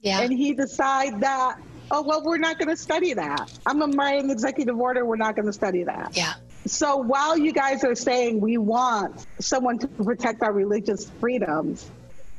Yeah. 0.02 0.22
And 0.22 0.32
he 0.32 0.54
decide 0.54 1.22
that, 1.22 1.60
oh, 1.92 2.02
well, 2.02 2.24
we're 2.24 2.38
not 2.38 2.58
going 2.58 2.70
to 2.70 2.78
study 2.78 3.14
that. 3.14 3.52
I'm 3.66 3.80
going 3.80 3.92
to 3.92 3.98
write 3.98 4.24
an 4.24 4.30
executive 4.30 4.78
order. 4.80 5.06
We're 5.06 5.18
not 5.18 5.36
going 5.36 5.48
to 5.48 5.54
study 5.54 5.84
that. 5.84 6.16
Yeah. 6.16 6.34
So 6.66 6.98
while 6.98 7.38
you 7.38 7.54
guys 7.54 7.84
are 7.84 7.96
saying 7.96 8.42
we 8.42 8.58
want 8.58 9.26
someone 9.40 9.80
to 9.80 9.88
protect 9.88 10.42
our 10.42 10.54
religious 10.54 11.10
freedoms, 11.20 11.90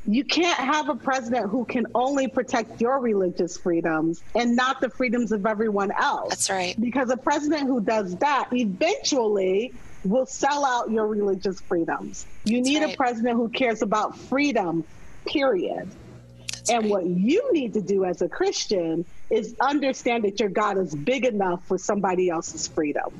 you 0.06 0.24
can't 0.24 0.58
have 0.58 0.88
a 0.88 0.94
president 0.94 1.50
who 1.50 1.64
can 1.64 1.86
only 1.94 2.28
protect 2.28 2.80
your 2.80 3.00
religious 3.00 3.56
freedoms 3.58 4.22
and 4.34 4.56
not 4.56 4.80
the 4.80 4.88
freedoms 4.88 5.32
of 5.32 5.46
everyone 5.46 5.90
else. 5.92 6.30
That's 6.30 6.50
right. 6.50 6.80
Because 6.80 7.10
a 7.10 7.16
president 7.16 7.66
who 7.66 7.80
does 7.80 8.16
that 8.16 8.48
eventually 8.52 9.74
will 10.04 10.26
sell 10.26 10.64
out 10.64 10.90
your 10.90 11.06
religious 11.06 11.60
freedoms. 11.60 12.26
You 12.44 12.58
That's 12.58 12.68
need 12.68 12.82
right. 12.82 12.94
a 12.94 12.96
president 12.96 13.36
who 13.36 13.48
cares 13.50 13.82
about 13.82 14.16
freedom, 14.16 14.84
period. 15.26 15.90
That's 16.60 16.70
and 16.70 16.82
right. 16.84 16.90
what 16.90 17.06
you 17.06 17.52
need 17.52 17.74
to 17.74 17.80
do 17.80 18.04
as 18.04 18.22
a 18.22 18.28
Christian 18.28 19.04
is 19.30 19.54
understand 19.60 20.24
that 20.24 20.40
your 20.40 20.48
God 20.48 20.78
is 20.78 20.94
big 20.94 21.24
enough 21.24 21.66
for 21.66 21.78
somebody 21.78 22.30
else's 22.30 22.66
freedom. 22.66 23.18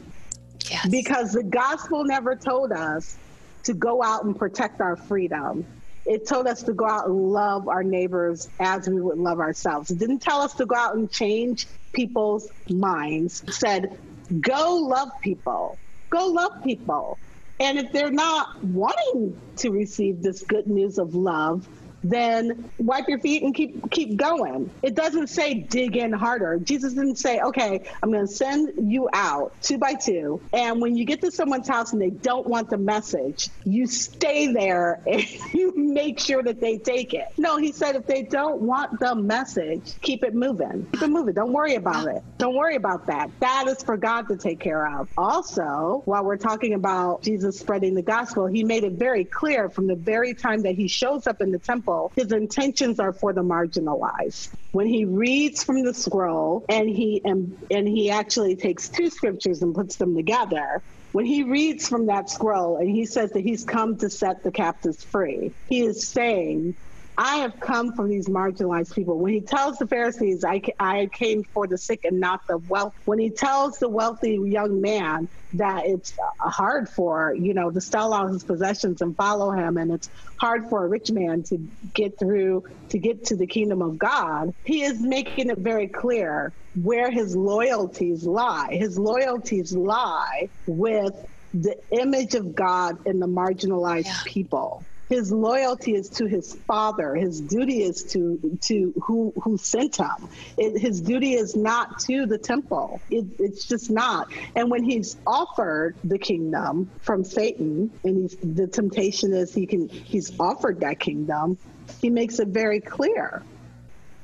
Yes. 0.70 0.88
Because 0.88 1.32
the 1.32 1.43
gospel 1.43 2.05
never 2.05 2.36
told 2.36 2.72
us 2.72 3.16
to 3.64 3.74
go 3.74 4.03
out 4.03 4.24
and 4.24 4.38
protect 4.38 4.80
our 4.80 4.97
freedom. 4.97 5.66
It 6.07 6.26
told 6.26 6.47
us 6.47 6.62
to 6.64 6.72
go 6.72 6.86
out 6.86 7.07
and 7.07 7.32
love 7.32 7.68
our 7.68 7.82
neighbors 7.82 8.49
as 8.59 8.88
we 8.88 9.01
would 9.01 9.18
love 9.18 9.38
ourselves. 9.38 9.91
It 9.91 9.99
didn't 9.99 10.20
tell 10.20 10.41
us 10.41 10.55
to 10.55 10.66
go 10.66 10.76
out 10.76 10.97
and 10.97 11.11
change 11.11 11.66
people's 11.93 12.51
minds. 12.68 13.43
It 13.47 13.55
said, 13.55 13.99
go 14.41 14.76
love 14.76 15.11
people 15.20 15.78
go 16.11 16.26
love 16.26 16.62
people. 16.62 17.18
And 17.61 17.78
if 17.78 17.93
they're 17.93 18.11
not 18.11 18.62
wanting 18.64 19.38
to 19.57 19.70
receive 19.70 20.22
this 20.22 20.43
good 20.43 20.66
news 20.66 20.99
of 20.99 21.14
love, 21.14 21.66
then 22.03 22.70
wipe 22.78 23.09
your 23.09 23.18
feet 23.18 23.42
and 23.42 23.55
keep 23.55 23.90
keep 23.90 24.16
going. 24.16 24.70
It 24.82 24.94
doesn't 24.94 25.28
say 25.28 25.55
dig 25.55 25.96
in 25.96 26.12
harder. 26.12 26.59
Jesus 26.59 26.94
didn't 26.94 27.16
say, 27.16 27.40
okay, 27.40 27.88
I'm 28.03 28.11
going 28.11 28.26
to 28.26 28.32
send 28.32 28.90
you 28.90 29.09
out 29.12 29.61
two 29.61 29.78
by 29.78 29.94
two, 29.94 30.40
and 30.53 30.80
when 30.80 30.96
you 30.96 31.05
get 31.05 31.20
to 31.22 31.30
someone's 31.30 31.68
house 31.68 31.92
and 31.92 32.01
they 32.01 32.11
don't 32.11 32.46
want 32.46 32.70
the 32.70 32.78
message, 32.78 33.51
you 33.64 33.86
stay 33.86 34.53
there 34.53 35.03
and 35.07 35.24
you 35.55 35.74
make 35.76 36.18
sure 36.18 36.42
that 36.42 36.61
they 36.61 36.78
take 36.78 37.14
it. 37.14 37.26
No, 37.36 37.59
he 37.59 37.72
said 37.72 37.96
if 37.96 38.07
they 38.07 38.22
don't 38.22 38.62
want 38.62 38.98
the 39.01 39.14
message, 39.14 39.94
keep 40.01 40.24
it 40.24 40.34
moving. 40.34 40.86
Keep 40.92 41.03
it 41.03 41.09
moving. 41.09 41.34
Don't 41.34 41.53
worry 41.53 41.74
about 41.74 42.09
it. 42.09 42.22
Don't 42.38 42.57
worry 42.57 42.76
about 42.76 43.07
that. 43.07 43.30
That 43.40 43.66
is 43.68 43.82
for 43.82 43.96
God 43.96 44.28
to 44.28 44.36
take 44.36 44.61
care 44.61 44.86
of. 44.86 45.09
Also, 45.16 46.03
while 46.05 46.24
we're 46.24 46.36
talking 46.36 46.74
about 46.74 47.22
Jesus 47.22 47.59
spreading 47.59 47.94
the 47.94 48.03
gospel, 48.03 48.46
he 48.46 48.64
made 48.64 48.84
it 48.84 48.92
very 48.92 49.24
clear 49.24 49.68
from 49.68 49.86
the 49.86 49.96
very 49.96 50.34
time 50.34 50.62
that 50.62 50.74
he 50.74 50.88
shows 50.88 51.26
up 51.26 51.40
in 51.40 51.51
the 51.51 51.59
temple 51.59 51.89
people, 51.91 52.12
his 52.16 52.32
intentions 52.32 53.01
are 53.01 53.12
for 53.12 53.32
the 53.32 53.43
marginalized. 53.43 54.51
When 54.72 54.86
he 54.86 55.05
reads 55.05 55.64
from 55.64 55.82
the 55.82 55.93
scroll 55.95 56.64
and 56.68 56.88
he 56.88 57.20
and, 57.24 57.57
and 57.70 57.88
he 57.88 58.11
actually 58.11 58.57
takes 58.57 58.88
two 58.88 59.11
scriptures 59.11 59.62
and 59.62 59.74
puts 59.74 59.97
them 59.97 60.14
together, 60.14 60.82
when 61.12 61.24
he 61.26 61.43
reads 61.43 61.88
from 61.88 62.07
that 62.07 62.30
scroll 62.30 62.76
and 62.76 62.88
he 62.88 63.05
says 63.05 63.32
that 63.32 63.41
he's 63.41 63.64
come 63.64 63.97
to 63.99 64.09
set 64.09 64.43
the 64.45 64.53
captives 64.53 65.03
free, 65.03 65.53
he 65.68 65.82
is 65.82 66.07
saying 66.07 66.74
I 67.22 67.36
have 67.36 67.60
come 67.60 67.92
from 67.94 68.08
these 68.08 68.30
marginalized 68.30 68.94
people. 68.94 69.18
When 69.18 69.34
he 69.34 69.42
tells 69.42 69.76
the 69.76 69.86
Pharisees, 69.86 70.42
I, 70.42 70.62
I 70.78 71.06
came 71.12 71.44
for 71.52 71.66
the 71.66 71.76
sick 71.76 72.00
and 72.04 72.18
not 72.18 72.40
the 72.48 72.56
wealth, 72.56 72.94
when 73.04 73.18
he 73.18 73.28
tells 73.28 73.76
the 73.78 73.90
wealthy 73.90 74.40
young 74.42 74.80
man 74.80 75.28
that 75.52 75.84
it's 75.84 76.14
uh, 76.42 76.48
hard 76.48 76.88
for, 76.88 77.34
you 77.38 77.52
know, 77.52 77.70
to 77.70 77.78
sell 77.78 78.14
out 78.14 78.32
his 78.32 78.42
possessions 78.42 79.02
and 79.02 79.14
follow 79.18 79.50
him, 79.50 79.76
and 79.76 79.92
it's 79.92 80.08
hard 80.40 80.70
for 80.70 80.82
a 80.82 80.88
rich 80.88 81.10
man 81.12 81.42
to 81.42 81.58
get 81.92 82.18
through, 82.18 82.62
to 82.88 82.98
get 82.98 83.26
to 83.26 83.36
the 83.36 83.46
kingdom 83.46 83.82
of 83.82 83.98
God, 83.98 84.52
he 84.64 84.82
is 84.82 85.02
making 85.02 85.50
it 85.50 85.58
very 85.58 85.88
clear 85.88 86.54
where 86.74 87.10
his 87.10 87.36
loyalties 87.36 88.24
lie. 88.24 88.68
His 88.70 88.98
loyalties 88.98 89.74
lie 89.74 90.48
with 90.66 91.12
the 91.52 91.76
image 91.90 92.34
of 92.34 92.54
God 92.54 92.96
in 93.06 93.18
the 93.18 93.26
marginalized 93.26 94.06
yeah. 94.06 94.20
people 94.24 94.86
his 95.11 95.32
loyalty 95.32 95.94
is 95.94 96.08
to 96.08 96.26
his 96.26 96.54
father. 96.54 97.16
His 97.16 97.40
duty 97.40 97.82
is 97.82 98.04
to 98.12 98.58
to 98.62 98.94
who 99.02 99.32
who 99.42 99.58
sent 99.58 99.96
him. 99.96 100.28
It, 100.56 100.80
his 100.80 101.00
duty 101.00 101.34
is 101.34 101.56
not 101.56 101.98
to 102.00 102.26
the 102.26 102.38
temple. 102.38 103.02
It, 103.11 103.26
it's 103.40 103.66
just 103.66 103.90
not. 103.90 104.28
And 104.54 104.70
when 104.70 104.84
he's 104.84 105.16
offered 105.26 105.96
the 106.04 106.16
kingdom 106.16 106.88
from 107.00 107.24
Satan, 107.24 107.90
and 108.04 108.30
the 108.30 108.68
temptation 108.68 109.34
is 109.34 109.52
he 109.52 109.66
can 109.66 109.88
he's 109.88 110.32
offered 110.38 110.80
that 110.80 111.00
kingdom. 111.00 111.58
He 112.00 112.08
makes 112.08 112.38
it 112.38 112.48
very 112.48 112.80
clear 112.80 113.42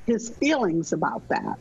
his 0.06 0.28
feelings 0.28 0.92
about 0.92 1.26
that. 1.28 1.58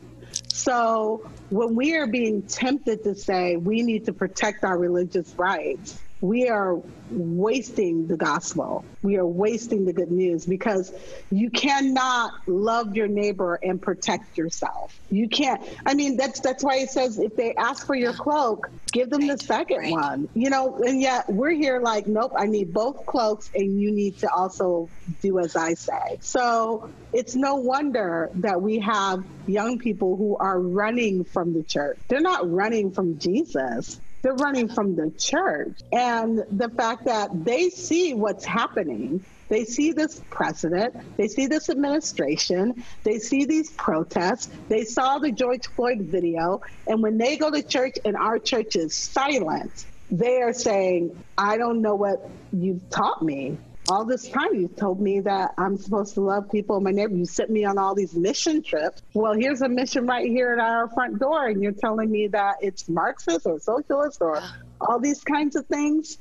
So 0.48 1.28
when 1.50 1.74
we 1.74 1.96
are 1.96 2.06
being 2.06 2.42
tempted 2.42 3.02
to 3.02 3.16
say 3.16 3.56
we 3.56 3.82
need 3.82 4.04
to 4.04 4.12
protect 4.12 4.62
our 4.62 4.78
religious 4.78 5.34
rights, 5.36 6.00
we 6.20 6.48
are 6.48 6.80
wasting 7.10 8.06
the 8.06 8.16
gospel. 8.16 8.84
We 9.02 9.16
are 9.16 9.26
wasting 9.26 9.84
the 9.84 9.92
good 9.92 10.10
news 10.10 10.46
because 10.46 10.92
you 11.30 11.50
cannot 11.50 12.32
love 12.46 12.96
your 12.96 13.06
neighbor 13.06 13.58
and 13.62 13.80
protect 13.80 14.38
yourself. 14.38 14.98
You 15.10 15.28
can't. 15.28 15.62
I 15.84 15.94
mean, 15.94 16.16
that's 16.16 16.40
that's 16.40 16.64
why 16.64 16.78
it 16.78 16.90
says 16.90 17.18
if 17.18 17.36
they 17.36 17.54
ask 17.54 17.86
for 17.86 17.94
your 17.94 18.14
cloak, 18.14 18.70
give 18.92 19.10
them 19.10 19.28
right, 19.28 19.38
the 19.38 19.44
second 19.44 19.78
right. 19.78 19.92
one. 19.92 20.28
You 20.34 20.50
know, 20.50 20.82
and 20.84 21.00
yet 21.00 21.28
we're 21.28 21.50
here 21.50 21.80
like, 21.80 22.06
nope, 22.06 22.32
I 22.36 22.46
need 22.46 22.72
both 22.72 23.04
cloaks, 23.06 23.50
and 23.54 23.78
you 23.80 23.92
need 23.92 24.18
to 24.20 24.30
also 24.30 24.88
do 25.20 25.38
as 25.38 25.54
I 25.54 25.74
say. 25.74 26.18
So 26.20 26.90
it's 27.12 27.36
no 27.36 27.56
wonder 27.56 28.30
that 28.36 28.60
we 28.60 28.78
have 28.80 29.22
young 29.46 29.78
people 29.78 30.16
who 30.16 30.36
are 30.36 30.58
running 30.58 31.24
from 31.24 31.52
the 31.52 31.62
church. 31.62 31.98
They're 32.08 32.20
not 32.20 32.50
running 32.50 32.90
from 32.90 33.18
Jesus 33.18 34.00
they're 34.22 34.34
running 34.34 34.68
from 34.68 34.96
the 34.96 35.10
church. 35.18 35.78
And 35.92 36.44
the 36.50 36.68
fact 36.70 37.04
that 37.04 37.44
they 37.44 37.70
see 37.70 38.14
what's 38.14 38.44
happening, 38.44 39.24
they 39.48 39.64
see 39.64 39.92
this 39.92 40.20
precedent, 40.30 40.96
they 41.16 41.28
see 41.28 41.46
this 41.46 41.70
administration, 41.70 42.82
they 43.04 43.18
see 43.18 43.44
these 43.44 43.70
protests, 43.72 44.48
they 44.68 44.84
saw 44.84 45.18
the 45.18 45.30
George 45.30 45.66
Floyd 45.68 46.00
video, 46.02 46.60
and 46.86 47.02
when 47.02 47.18
they 47.18 47.36
go 47.36 47.50
to 47.50 47.62
church 47.62 47.96
and 48.04 48.16
our 48.16 48.38
church 48.38 48.76
is 48.76 48.94
silent, 48.94 49.86
they 50.10 50.40
are 50.42 50.52
saying, 50.52 51.16
I 51.36 51.56
don't 51.56 51.80
know 51.82 51.94
what 51.94 52.28
you've 52.52 52.88
taught 52.90 53.22
me 53.22 53.58
all 53.88 54.04
this 54.04 54.28
time 54.28 54.54
you 54.54 54.68
told 54.68 55.00
me 55.00 55.20
that 55.20 55.54
I'm 55.58 55.76
supposed 55.76 56.14
to 56.14 56.20
love 56.20 56.50
people 56.50 56.76
in 56.76 56.82
my 56.82 56.90
neighborhood. 56.90 57.18
You 57.18 57.26
sent 57.26 57.50
me 57.50 57.64
on 57.64 57.78
all 57.78 57.94
these 57.94 58.14
mission 58.14 58.62
trips. 58.62 59.02
Well, 59.14 59.34
here's 59.34 59.62
a 59.62 59.68
mission 59.68 60.06
right 60.06 60.26
here 60.26 60.52
at 60.52 60.58
our 60.58 60.88
front 60.90 61.18
door, 61.18 61.46
and 61.46 61.62
you're 61.62 61.72
telling 61.72 62.10
me 62.10 62.26
that 62.28 62.56
it's 62.60 62.88
Marxist 62.88 63.46
or 63.46 63.58
socialist 63.58 64.20
or 64.20 64.42
all 64.80 64.98
these 64.98 65.22
kinds 65.22 65.56
of 65.56 65.66
things. 65.66 66.18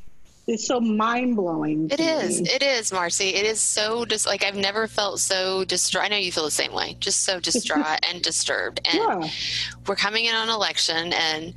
It's 0.47 0.67
so 0.67 0.79
mind 0.79 1.35
blowing. 1.35 1.89
It 1.89 1.99
is. 1.99 2.41
Me. 2.41 2.49
It 2.49 2.61
is, 2.61 2.93
Marcy. 2.93 3.29
It 3.29 3.47
is 3.47 3.59
so 3.59 4.05
just 4.05 4.27
like 4.27 4.43
I've 4.43 4.55
never 4.55 4.87
felt 4.87 5.19
so 5.19 5.65
distraught. 5.65 6.05
I 6.05 6.07
know 6.09 6.17
you 6.17 6.31
feel 6.31 6.43
the 6.43 6.51
same 6.51 6.71
way. 6.71 6.97
Just 6.99 7.23
so 7.23 7.39
distraught 7.41 8.05
and 8.07 8.21
disturbed. 8.21 8.79
And 8.85 9.23
yeah. 9.23 9.29
we're 9.87 9.95
coming 9.95 10.25
in 10.25 10.35
on 10.35 10.49
election, 10.49 11.13
and 11.13 11.55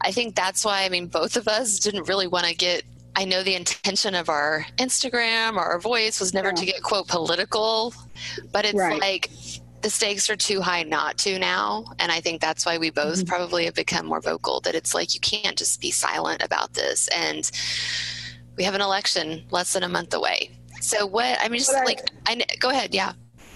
I 0.00 0.10
think 0.10 0.34
that's 0.34 0.64
why. 0.64 0.82
I 0.82 0.88
mean, 0.88 1.06
both 1.06 1.36
of 1.36 1.46
us 1.46 1.78
didn't 1.78 2.08
really 2.08 2.26
want 2.26 2.46
to 2.46 2.56
get 2.56 2.82
I 3.18 3.24
know 3.24 3.42
the 3.42 3.56
intention 3.56 4.14
of 4.14 4.28
our 4.28 4.64
Instagram 4.76 5.56
or 5.56 5.62
our 5.62 5.80
voice 5.80 6.20
was 6.20 6.32
never 6.32 6.50
yeah. 6.50 6.54
to 6.54 6.66
get 6.66 6.82
quote 6.84 7.08
political, 7.08 7.92
but 8.52 8.64
it's 8.64 8.78
right. 8.78 9.00
like 9.00 9.28
the 9.82 9.90
stakes 9.90 10.30
are 10.30 10.36
too 10.36 10.60
high 10.60 10.84
not 10.84 11.18
to 11.18 11.36
now. 11.36 11.84
And 11.98 12.12
I 12.12 12.20
think 12.20 12.40
that's 12.40 12.64
why 12.64 12.78
we 12.78 12.90
both 12.90 13.16
mm-hmm. 13.18 13.26
probably 13.26 13.64
have 13.64 13.74
become 13.74 14.06
more 14.06 14.20
vocal 14.20 14.60
that 14.60 14.76
it's 14.76 14.94
like 14.94 15.14
you 15.14 15.20
can't 15.20 15.58
just 15.58 15.80
be 15.80 15.90
silent 15.90 16.44
about 16.44 16.74
this. 16.74 17.08
And 17.08 17.50
we 18.56 18.62
have 18.62 18.76
an 18.76 18.82
election 18.82 19.42
less 19.50 19.72
than 19.72 19.82
a 19.82 19.88
month 19.88 20.14
away. 20.14 20.52
So 20.80 21.04
what 21.04 21.38
I 21.40 21.48
mean, 21.48 21.58
just 21.58 21.72
like 21.72 21.98
I 22.28 22.40
go 22.60 22.70
ahead, 22.70 22.94
yeah. 22.94 23.14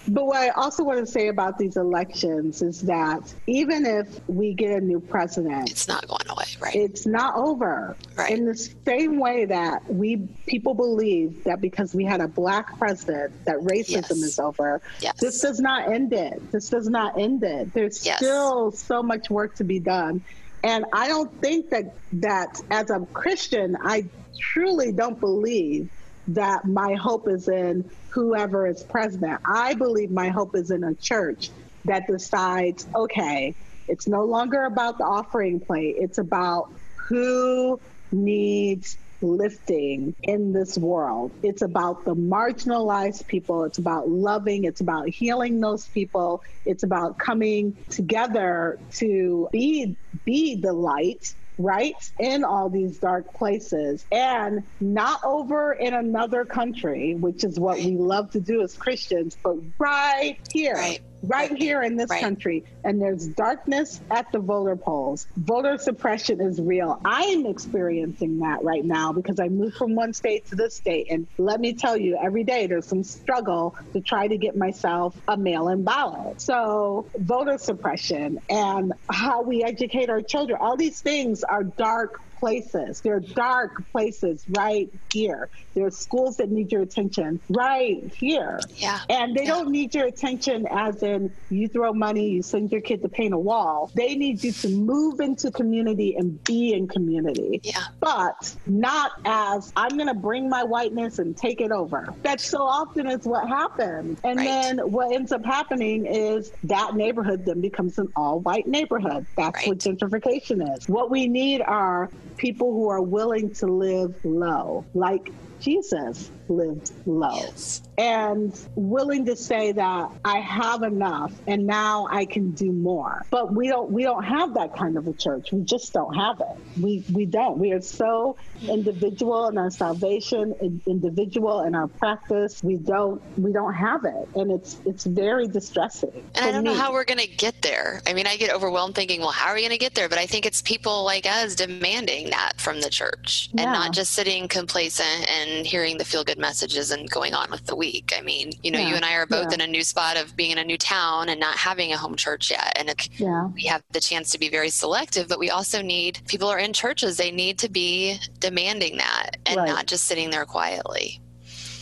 But 0.09 0.27
what 0.27 0.39
I 0.39 0.49
also 0.51 0.83
want 0.83 0.99
to 0.99 1.07
say 1.07 1.29
about 1.29 1.59
these 1.59 1.77
elections 1.77 2.61
is 2.63 2.83
that 2.83 3.33
even 3.47 3.87
if 3.87 4.21
we 4.29 4.53
get 4.53 4.71
a 4.71 4.81
new 4.81 5.01
president, 5.01 5.71
it's 5.71 5.87
not 5.87 6.07
going 6.09 6.29
away, 6.29 6.45
right? 6.61 6.75
It's 6.75 7.07
not 7.07 7.37
over. 7.37 7.97
Right. 8.17 8.33
In 8.33 8.45
the 8.45 8.55
same 8.55 9.19
way 9.19 9.45
that 9.45 9.83
we 9.89 10.17
people 10.47 10.75
believe 10.75 11.45
that 11.45 11.61
because 11.61 11.95
we 11.95 12.05
had 12.05 12.21
a 12.21 12.29
black 12.29 12.79
president 12.79 13.45
that 13.45 13.57
racism 13.59 14.11
yes. 14.11 14.11
is 14.11 14.39
over. 14.39 14.83
Yes. 15.01 15.21
This 15.21 15.41
does 15.41 15.61
not 15.61 15.91
end 15.91 16.13
it. 16.13 16.51
This 16.51 16.69
does 16.69 16.89
not 16.89 17.19
end 17.19 17.45
it. 17.45 17.73
There's 17.73 18.05
yes. 18.05 18.17
still 18.17 18.73
so 18.73 19.03
much 19.03 19.31
work 19.31 19.55
to 19.57 19.65
be 19.65 19.79
done. 19.79 20.23
And 20.65 20.85
I 20.93 21.09
don't 21.09 21.41
think 21.41 21.71
that 21.71 21.95
that 22.15 22.61
as 22.71 22.91
a 22.91 23.01
Christian, 23.13 23.77
I 23.83 24.09
truly 24.39 24.93
don't 24.93 25.19
believe 25.19 25.91
that 26.29 26.65
my 26.65 26.95
hope 26.95 27.29
is 27.29 27.49
in 27.49 27.91
whoever 28.11 28.67
is 28.67 28.83
president. 28.83 29.41
I 29.45 29.75
believe 29.75 30.11
my 30.11 30.29
hope 30.29 30.55
is 30.55 30.71
in 30.71 30.85
a 30.85 30.95
church 30.95 31.51
that 31.85 32.07
decides, 32.07 32.87
okay, 32.95 33.55
It's 33.89 34.07
no 34.07 34.25
longer 34.25 34.65
about 34.65 34.99
the 34.99 35.05
offering 35.05 35.61
plate. 35.61 35.97
It's 35.99 36.19
about 36.19 36.71
who 37.09 37.81
needs 38.11 38.97
lifting 39.21 40.15
in 40.23 40.53
this 40.53 40.77
world. 40.77 41.33
It's 41.43 41.63
about 41.63 42.05
the 42.05 42.15
marginalized 42.15 43.27
people. 43.27 43.65
It's 43.65 43.79
about 43.79 44.09
loving. 44.09 44.65
It's 44.65 44.81
about 44.81 45.09
healing 45.09 45.61
those 45.61 45.87
people. 45.87 46.43
It's 46.65 46.83
about 46.83 47.19
coming 47.19 47.77
together 47.91 48.79
to 48.95 49.49
be 49.53 49.97
be 50.25 50.57
the 50.57 50.73
light 50.73 51.35
right 51.59 51.95
in 52.19 52.45
all 52.45 52.69
these 52.69 52.99
dark 52.99 53.33
places 53.35 54.05
and 54.11 54.63
not 54.81 55.21
over 55.25 55.73
in 55.73 55.95
another 55.95 56.45
country 56.45 57.15
which 57.15 57.45
is 57.45 57.59
what 57.59 57.77
we 57.79 57.97
love 57.97 58.31
to 58.31 58.41
do 58.41 58.63
as 58.63 58.75
christians 58.75 59.37
but 59.43 59.57
right 59.79 60.39
here. 60.53 60.75
Right 60.75 61.01
right 61.23 61.57
here 61.57 61.83
in 61.83 61.97
this 61.97 62.11
right. 62.11 62.21
country 62.21 62.65
and 62.85 63.01
there's 63.01 63.27
darkness 63.29 64.01
at 64.11 64.31
the 64.33 64.39
voter 64.39 64.77
polls. 64.77 65.27
Voter 65.37 65.79
suppression 65.79 66.41
is 66.41 66.61
real. 66.61 67.01
I 67.05 67.23
am 67.23 67.47
experiencing 67.47 68.41
that 68.41 68.63
right 68.63 68.85
now 68.85 69.13
because 69.13 69.39
i 69.39 69.49
moved 69.49 69.77
from 69.77 69.95
one 69.95 70.13
state 70.13 70.47
to 70.47 70.57
this 70.57 70.77
state 70.77 71.09
and 71.11 71.27
let 71.39 71.61
me 71.61 71.75
tell 71.75 71.97
you 71.97 72.19
every 72.23 72.45
day 72.45 72.67
there's 72.67 72.87
some 72.87 73.05
struggle 73.05 73.77
to 73.93 74.01
try 74.01 74.27
to 74.27 74.37
get 74.37 74.57
myself 74.57 75.17
a 75.29 75.37
mail-in 75.37 75.85
ballot. 75.85 76.41
So 76.41 77.11
voter 77.17 77.59
suppression 77.59 78.41
and 78.49 78.93
how 79.11 79.43
we 79.43 79.63
educate 79.63 80.11
our 80.11 80.23
children 80.23 80.59
all 80.61 80.77
these 80.77 81.01
things 81.01 81.45
are 81.45 81.65
dark 81.65 82.21
places. 82.43 83.01
There 83.03 83.15
are 83.15 83.21
dark 83.21 83.89
places 83.93 84.45
right 84.51 84.93
here. 85.13 85.49
There 85.75 85.87
are 85.87 85.93
schools 85.93 86.39
that 86.39 86.51
need 86.51 86.73
your 86.73 86.83
attention 86.83 87.39
right 87.49 88.13
here. 88.17 88.59
Yeah. 88.75 88.99
And 89.09 89.37
they 89.37 89.45
yeah. 89.45 89.51
don't 89.51 89.71
need 89.71 89.95
your 89.95 90.07
attention 90.07 90.67
as 90.69 91.05
in 91.05 91.33
you 91.51 91.69
throw 91.69 91.93
money, 91.93 92.29
you 92.31 92.43
send 92.43 92.73
your 92.73 92.81
kid 92.81 93.01
to 93.03 93.09
paint 93.09 93.33
a 93.33 93.39
wall. 93.39 93.93
They 93.95 94.17
need 94.17 94.43
you 94.43 94.51
to 94.51 94.69
move 94.69 95.21
into 95.21 95.53
community 95.53 96.17
and 96.17 96.43
be 96.43 96.75
in 96.75 96.89
community. 96.89 97.61
Yeah. 97.63 97.79
But 98.01 98.57
not 98.67 99.13
as 99.25 99.73
I'm 99.77 99.97
going 99.97 100.09
to 100.09 100.15
bring 100.15 100.49
my 100.49 100.65
whiteness 100.65 101.21
and 101.21 101.37
take 101.37 101.61
it 101.61 101.71
over. 101.71 102.13
That 102.25 102.41
so 102.41 102.59
often 102.59 103.07
is 103.07 103.25
what 103.25 103.49
happens. 103.49 104.19
And 104.25 104.39
right. 104.39 104.45
then 104.45 104.79
what 104.91 105.13
ends 105.13 105.31
up 105.31 105.45
happening 105.45 106.07
is 106.07 106.51
that 106.65 106.97
neighborhood 106.97 107.45
then 107.45 107.61
becomes 107.61 107.99
an 107.99 108.09
all 108.17 108.41
white 108.41 108.67
neighborhood. 108.67 109.27
That's 109.37 109.59
right. 109.59 109.69
what 109.69 109.79
gentrification 109.79 110.77
is. 110.77 110.89
What 110.89 111.09
we 111.09 111.29
need 111.29 111.63
are 111.63 112.11
people 112.37 112.73
who 112.73 112.89
are 112.89 113.03
willing 113.03 113.55
to 113.55 113.67
live 113.67 114.15
low, 114.25 114.85
like 114.95 115.31
Jesus 115.61 116.31
lived 116.49 116.93
low. 117.07 117.35
Yes. 117.37 117.83
And 117.99 118.59
willing 118.75 119.27
to 119.27 119.37
say 119.37 119.73
that 119.73 120.11
I 120.25 120.39
have 120.39 120.83
enough 120.83 121.33
and 121.47 121.67
now 121.67 122.09
I 122.11 122.25
can 122.25 122.51
do 122.53 122.73
more. 122.73 123.25
But 123.31 123.53
we 123.53 123.69
don't 123.69 123.91
we 123.91 124.03
don't 124.03 124.25
have 124.25 124.55
that 124.55 124.75
kind 124.77 124.97
of 124.97 125.07
a 125.07 125.13
church. 125.13 125.53
We 125.53 125.63
just 125.63 125.93
don't 125.93 126.15
have 126.15 126.41
it. 126.41 126.81
We 126.81 127.05
we 127.13 127.27
don't. 127.27 127.59
We 127.59 127.73
are 127.73 127.81
so 127.81 128.37
individual 128.63 129.49
in 129.49 129.59
our 129.59 129.71
salvation, 129.71 130.81
individual 130.87 131.63
in 131.63 131.75
our 131.75 131.89
practice. 131.89 132.63
We 132.63 132.77
don't 132.77 133.21
we 133.39 133.53
don't 133.53 133.75
have 133.75 134.05
it. 134.05 134.29
And 134.35 134.51
it's 134.51 134.81
it's 134.85 135.05
very 135.05 135.47
distressing. 135.49 136.25
And 136.35 136.45
I 136.47 136.53
don't 136.53 136.65
me. 136.65 136.71
know 136.71 136.77
how 136.77 136.93
we're 136.93 137.05
gonna 137.05 137.27
get 137.27 137.61
there. 137.63 138.01
I 138.07 138.15
mean 138.15 138.27
I 138.27 138.37
get 138.37 138.53
overwhelmed 138.55 138.95
thinking, 138.95 139.21
well, 139.21 139.31
how 139.31 139.51
are 139.51 139.55
we 139.55 139.63
gonna 139.63 139.77
get 139.79 139.95
there? 139.95 140.09
But 140.09 140.19
I 140.19 140.27
think 140.27 140.47
it's 140.47 140.63
people 140.63 141.05
like 141.05 141.27
us 141.27 141.55
demanding 141.55 142.31
that 142.31 142.61
from 142.61 142.81
the 142.81 142.91
church 142.91 143.51
Yeah. 143.53 143.65
and 143.65 143.73
not 143.73 143.93
just 143.93 144.13
sitting 144.13 144.49
complacent 144.49 145.29
and 145.31 145.67
hearing 145.67 145.99
the 145.99 146.05
feel 146.05 146.25
good 146.25 146.32
messages 146.39 146.91
and 146.91 147.09
going 147.11 147.35
on 147.35 147.51
with 147.51 147.67
the 147.67 147.77
week. 147.77 148.13
I 148.17 148.23
mean, 148.23 148.53
you 148.63 148.71
know, 148.71 148.79
Yeah. 148.79 148.89
you 148.91 148.95
and 148.97 149.05
I 149.05 149.15
are 149.15 149.27
both 149.27 149.49
Yeah. 149.49 149.55
in 149.55 149.61
a 149.61 149.67
new 149.67 149.83
spot 149.83 150.17
of 150.17 150.35
being 150.37 150.53
in 150.53 150.59
a 150.59 150.65
new 150.65 150.79
town 150.79 151.29
and 151.29 151.39
not 151.41 151.57
having 151.57 151.93
a 151.93 151.97
home 151.97 152.17
church 152.17 152.51
yet. 152.51 152.73
And 152.77 152.89
it, 152.91 153.09
Yeah. 153.19 153.47
we 153.55 153.65
have 153.65 153.83
the 153.93 154.01
chance 154.01 154.31
to 154.31 154.39
be 154.39 154.49
very 154.49 154.71
selective, 154.71 155.29
but 155.29 155.39
we 155.39 155.51
also 155.51 155.83
need 155.83 156.21
people 156.27 156.49
are 156.49 156.59
in 156.59 156.73
churches, 156.73 157.17
they 157.17 157.31
need 157.31 157.59
to 157.61 157.69
be 157.69 158.19
demanding 158.41 158.97
that 158.99 159.37
and 159.47 159.57
Right. 159.59 159.69
not 159.69 159.87
just 159.87 160.05
sitting 160.05 160.31
there 160.31 160.45
quietly. 160.47 161.21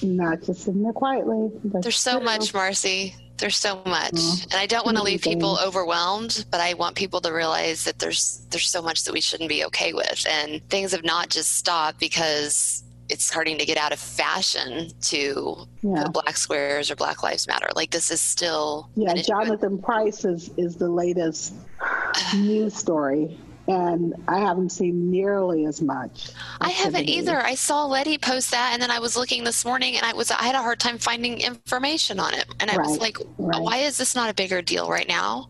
Not 0.03 0.43
just 0.43 0.63
sitting 0.65 0.83
there 0.83 0.93
quietly. 0.93 1.51
That's 1.65 1.85
There's 1.85 1.99
so 1.99 2.17
true. 2.17 2.25
much, 2.25 2.55
Marcy. 2.55 3.15
There's 3.37 3.57
so 3.57 3.81
much. 3.87 4.13
And 4.51 4.55
I 4.55 4.67
don't 4.67 4.85
want 4.85 4.99
to 4.99 5.03
leave 5.03 5.23
people 5.23 5.59
overwhelmed, 5.65 6.45
but 6.51 6.61
I 6.61 6.75
want 6.75 6.95
people 6.95 7.23
to 7.23 7.33
realize 7.33 7.85
that 7.85 7.99
there's 7.99 8.41
there's 8.51 8.69
so 8.71 8.83
much 8.83 9.05
that 9.05 9.13
we 9.15 9.21
shouldn't 9.23 9.49
be 9.49 9.65
okay 9.65 9.95
with. 9.95 10.27
And 10.29 10.61
things 10.69 10.93
have 10.93 11.05
not 11.05 11.31
just 11.31 11.57
stopped 11.57 11.99
because 11.99 12.83
it's 13.11 13.25
starting 13.27 13.59
to 13.59 13.67
get 13.67 13.77
out 13.77 13.93
of 13.93 13.99
fashion 13.99 14.91
to 15.03 15.57
Yeah. 15.83 16.07
black 16.13 16.37
squares 16.37 16.91
or 16.91 16.97
black 16.97 17.23
lives 17.23 17.47
matter. 17.49 17.69
Like 17.75 17.91
this 17.91 18.11
is 18.11 18.21
still 18.21 18.89
Yeah, 18.95 19.11
an 19.11 19.19
issue. 19.19 19.29
Jonathan 19.29 19.79
Price 19.79 20.25
is 20.25 20.51
is 20.57 20.77
the 20.77 20.89
latest 20.89 21.53
news 22.37 22.75
story, 22.75 23.37
and 23.67 24.15
I 24.29 24.39
haven't 24.39 24.71
seen 24.71 25.11
nearly 25.11 25.67
as 25.67 25.83
much. 25.83 26.31
I 26.61 26.71
haven't 26.71 27.09
either. 27.09 27.39
I 27.41 27.55
saw 27.57 27.85
Letty 27.87 28.17
post 28.19 28.51
that, 28.53 28.71
and 28.73 28.81
then 28.83 28.91
I 28.91 29.01
was 29.01 29.17
looking 29.17 29.43
this 29.45 29.65
morning, 29.65 29.97
and 29.97 30.05
I 30.07 30.13
was 30.13 30.31
I 30.31 30.45
had 30.45 30.55
a 30.55 30.63
hard 30.63 30.79
time 30.81 30.99
finding 30.99 31.41
information 31.41 32.21
on 32.21 32.33
it, 32.35 32.47
and 32.61 32.71
I 32.71 32.77
was 32.79 32.99
like, 32.99 33.19
right. 33.39 33.61
why 33.61 33.77
is 33.79 33.99
this 33.99 34.15
not 34.15 34.31
a 34.31 34.35
bigger 34.35 34.63
deal 34.63 34.89
right 34.89 35.09
now? 35.09 35.49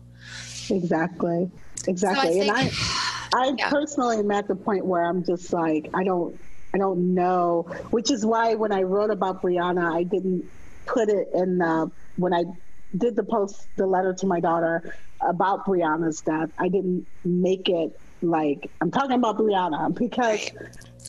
Exactly, 0.69 1.49
exactly. 1.87 2.39
think- 2.39 2.47
and 2.47 2.51
I, 2.51 2.71
I 3.33 3.53
Yeah. 3.57 3.69
personally 3.69 4.17
am 4.19 4.31
at 4.31 4.47
the 4.47 4.55
point 4.55 4.85
where 4.85 5.03
I'm 5.03 5.23
just 5.23 5.51
like, 5.53 5.89
I 5.93 6.03
don't, 6.03 6.39
I 6.73 6.77
don't 6.77 7.13
know. 7.13 7.63
Which 7.89 8.11
is 8.11 8.25
why 8.25 8.55
when 8.55 8.71
I 8.71 8.83
wrote 8.83 9.11
about 9.11 9.41
Breonna, 9.41 9.93
I 9.93 10.03
didn't 10.03 10.45
put 10.85 11.09
it 11.09 11.29
in 11.33 11.57
the 11.57 11.91
when 12.17 12.33
I 12.33 12.43
did 12.97 13.15
the 13.15 13.23
post, 13.23 13.67
the 13.75 13.85
letter 13.87 14.13
to 14.13 14.27
my 14.27 14.39
daughter 14.39 14.93
about 15.21 15.65
Breonna's 15.65 16.21
death. 16.21 16.49
I 16.57 16.69
didn't 16.69 17.07
make 17.23 17.69
it 17.69 17.97
like 18.21 18.69
I'm 18.81 18.91
talking 18.91 19.13
about 19.13 19.37
Breonna 19.37 19.93
because 19.97 20.51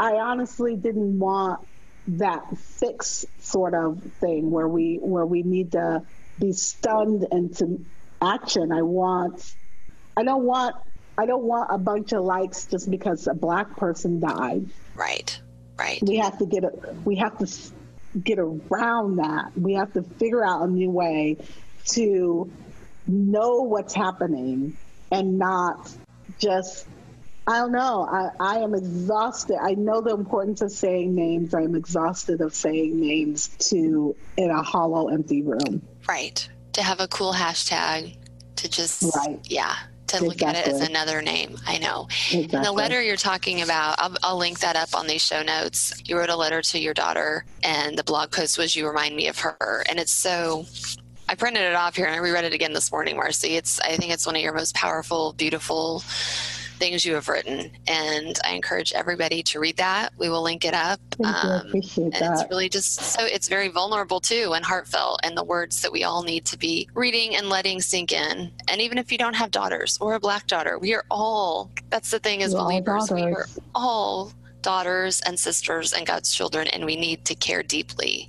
I 0.01 0.15
honestly 0.15 0.77
didn't 0.77 1.19
want 1.19 1.67
that 2.09 2.43
fix 2.59 3.25
sort 3.39 3.75
of 3.75 4.03
thing 4.21 4.51
where 4.51 4.67
we 4.69 4.97
where 4.97 5.27
we 5.27 5.43
need 5.43 5.73
to 5.73 6.03
be 6.39 6.53
stunned 6.53 7.27
into 7.31 7.85
action. 8.21 8.73
I 8.73 8.83
want 8.83 9.55
I 10.17 10.25
don't 10.25 10.45
want 10.45 10.77
I 11.19 11.27
don't 11.27 11.45
want 11.45 11.69
a 11.71 11.79
bunch 11.79 12.13
of 12.13 12.25
likes 12.25 12.67
just 12.67 12.91
because 12.91 13.27
a 13.27 13.35
black 13.35 13.77
person 13.77 14.19
died. 14.19 14.67
Right, 14.95 15.41
right. 15.83 15.99
We 16.03 16.17
have 16.17 16.39
to 16.39 16.47
get 16.47 16.65
it 16.65 16.75
we 17.05 17.17
have 17.17 17.37
to 17.39 17.47
get 18.23 18.39
around 18.39 19.17
that. 19.17 19.53
We 19.57 19.75
have 19.75 19.93
to 19.95 20.03
figure 20.03 20.45
out 20.45 20.63
a 20.63 20.71
new 20.71 20.91
way 20.91 21.37
to 21.93 22.51
know 23.07 23.63
what's 23.63 23.95
happening 23.95 24.77
and 25.11 25.39
not 25.39 25.91
just 26.39 26.87
I 27.47 27.59
don't 27.59 27.73
know. 27.73 28.07
I, 28.09 28.29
I 28.39 28.59
am 28.59 28.73
exhausted. 28.73 29.59
I 29.61 29.75
know 29.75 30.01
the 30.01 30.15
importance 30.15 30.63
of 30.63 30.71
saying 30.71 31.13
names. 31.13 31.55
I'm 31.55 31.75
exhausted 31.75 32.41
of 32.41 32.55
saying 32.55 33.01
names 33.01 33.49
to 33.71 34.15
in 34.37 34.51
a 34.51 34.63
hollow, 34.63 35.09
empty 35.09 35.43
room. 35.43 35.83
Right. 36.07 36.49
To 36.75 36.83
have 36.85 37.01
a 37.01 37.09
cool 37.09 37.33
hashtag 37.33 38.17
to 38.57 38.69
just, 38.71 39.03
Right. 39.17 39.41
yeah, 39.45 39.75
to 40.13 40.25
look 40.25 40.43
at 40.43 40.57
it 40.57 40.67
as 40.67 40.81
another 40.81 41.23
name. 41.23 41.57
I 41.67 41.79
know. 41.79 42.09
Exactly. 42.33 42.57
And 42.57 42.65
the 42.65 42.73
letter 42.73 43.03
you're 43.03 43.17
talking 43.17 43.63
about, 43.63 43.97
I'll, 43.99 44.15
I'll 44.23 44.37
link 44.37 44.61
that 44.61 44.77
up 44.77 44.95
on 44.95 45.07
these 45.07 45.23
show 45.23 45.43
notes. 45.43 45.95
You 46.05 46.19
wrote 46.19 46.31
a 46.31 46.37
letter 46.37 46.63
to 46.63 46.79
your 46.79 46.95
daughter, 46.95 47.45
and 47.63 47.97
the 47.99 48.05
blog 48.05 48.31
post 48.31 48.59
was 48.59 48.77
You 48.77 48.87
Remind 48.87 49.17
Me 49.17 49.29
of 49.29 49.39
Her. 49.39 49.85
And 49.89 49.99
it's 49.99 50.13
so. 50.13 50.67
I 51.29 51.35
printed 51.35 51.63
it 51.63 51.75
off 51.75 51.97
here 51.97 52.05
and 52.05 52.15
I 52.15 52.19
reread 52.19 52.45
it 52.45 52.53
again 52.53 52.75
this 52.75 52.93
morning, 52.93 53.17
Marcy. 53.17 53.57
It's 53.57 53.81
I 53.81 53.97
think 53.97 54.13
it's 54.13 54.27
one 54.27 54.37
of 54.37 54.43
your 54.43 54.53
most 54.53 54.75
powerful, 54.75 55.33
beautiful 55.33 56.03
things 56.83 57.05
you 57.07 57.15
have 57.15 57.29
written. 57.29 57.71
And 57.87 58.37
I 58.45 58.55
encourage 58.55 58.93
everybody 58.93 59.41
to 59.45 59.61
read 59.61 59.77
that. 59.77 60.11
We 60.19 60.29
will 60.29 60.43
link 60.43 60.65
it 60.65 60.75
up. 60.75 60.99
Thank 61.13 61.21
you. 61.21 61.49
I 61.51 61.55
Um, 61.61 61.67
appreciate 61.69 62.13
that. 62.19 62.41
it's 62.41 62.51
really 62.51 62.69
just 62.69 62.95
so 62.95 63.25
it's 63.25 63.47
very 63.49 63.69
vulnerable 63.69 64.19
too 64.21 64.53
and 64.57 64.65
heartfelt 64.65 65.21
and 65.23 65.37
the 65.37 65.45
words 65.45 65.81
that 65.83 65.93
we 65.93 66.03
all 66.03 66.25
need 66.25 66.45
to 66.47 66.59
be 66.59 66.89
reading 66.95 67.37
and 67.37 67.49
letting 67.49 67.81
sink 67.81 68.11
in 68.13 68.51
and 68.69 68.81
even 68.81 68.99
if 68.99 69.13
you 69.13 69.19
don't 69.19 69.35
have 69.35 69.51
daughters 69.53 69.97
or 70.01 70.15
a 70.15 70.21
black 70.21 70.47
daughter 70.49 70.79
we 70.79 70.93
are 70.95 71.05
all 71.11 71.71
that's 71.91 72.11
the 72.11 72.19
thing 72.19 72.43
as 72.43 72.53
We're 72.55 72.61
all 72.61 72.69
believers 72.69 73.11
we 73.13 73.23
are 73.23 73.31
daughters. 73.31 73.59
all 73.75 74.33
daughters 74.63 75.21
and 75.27 75.39
sisters 75.39 75.93
and 75.93 76.07
god's 76.07 76.33
children 76.35 76.67
and 76.69 76.85
we 76.85 76.97
need 76.97 77.25
to 77.27 77.35
care 77.35 77.63
deeply 77.63 78.29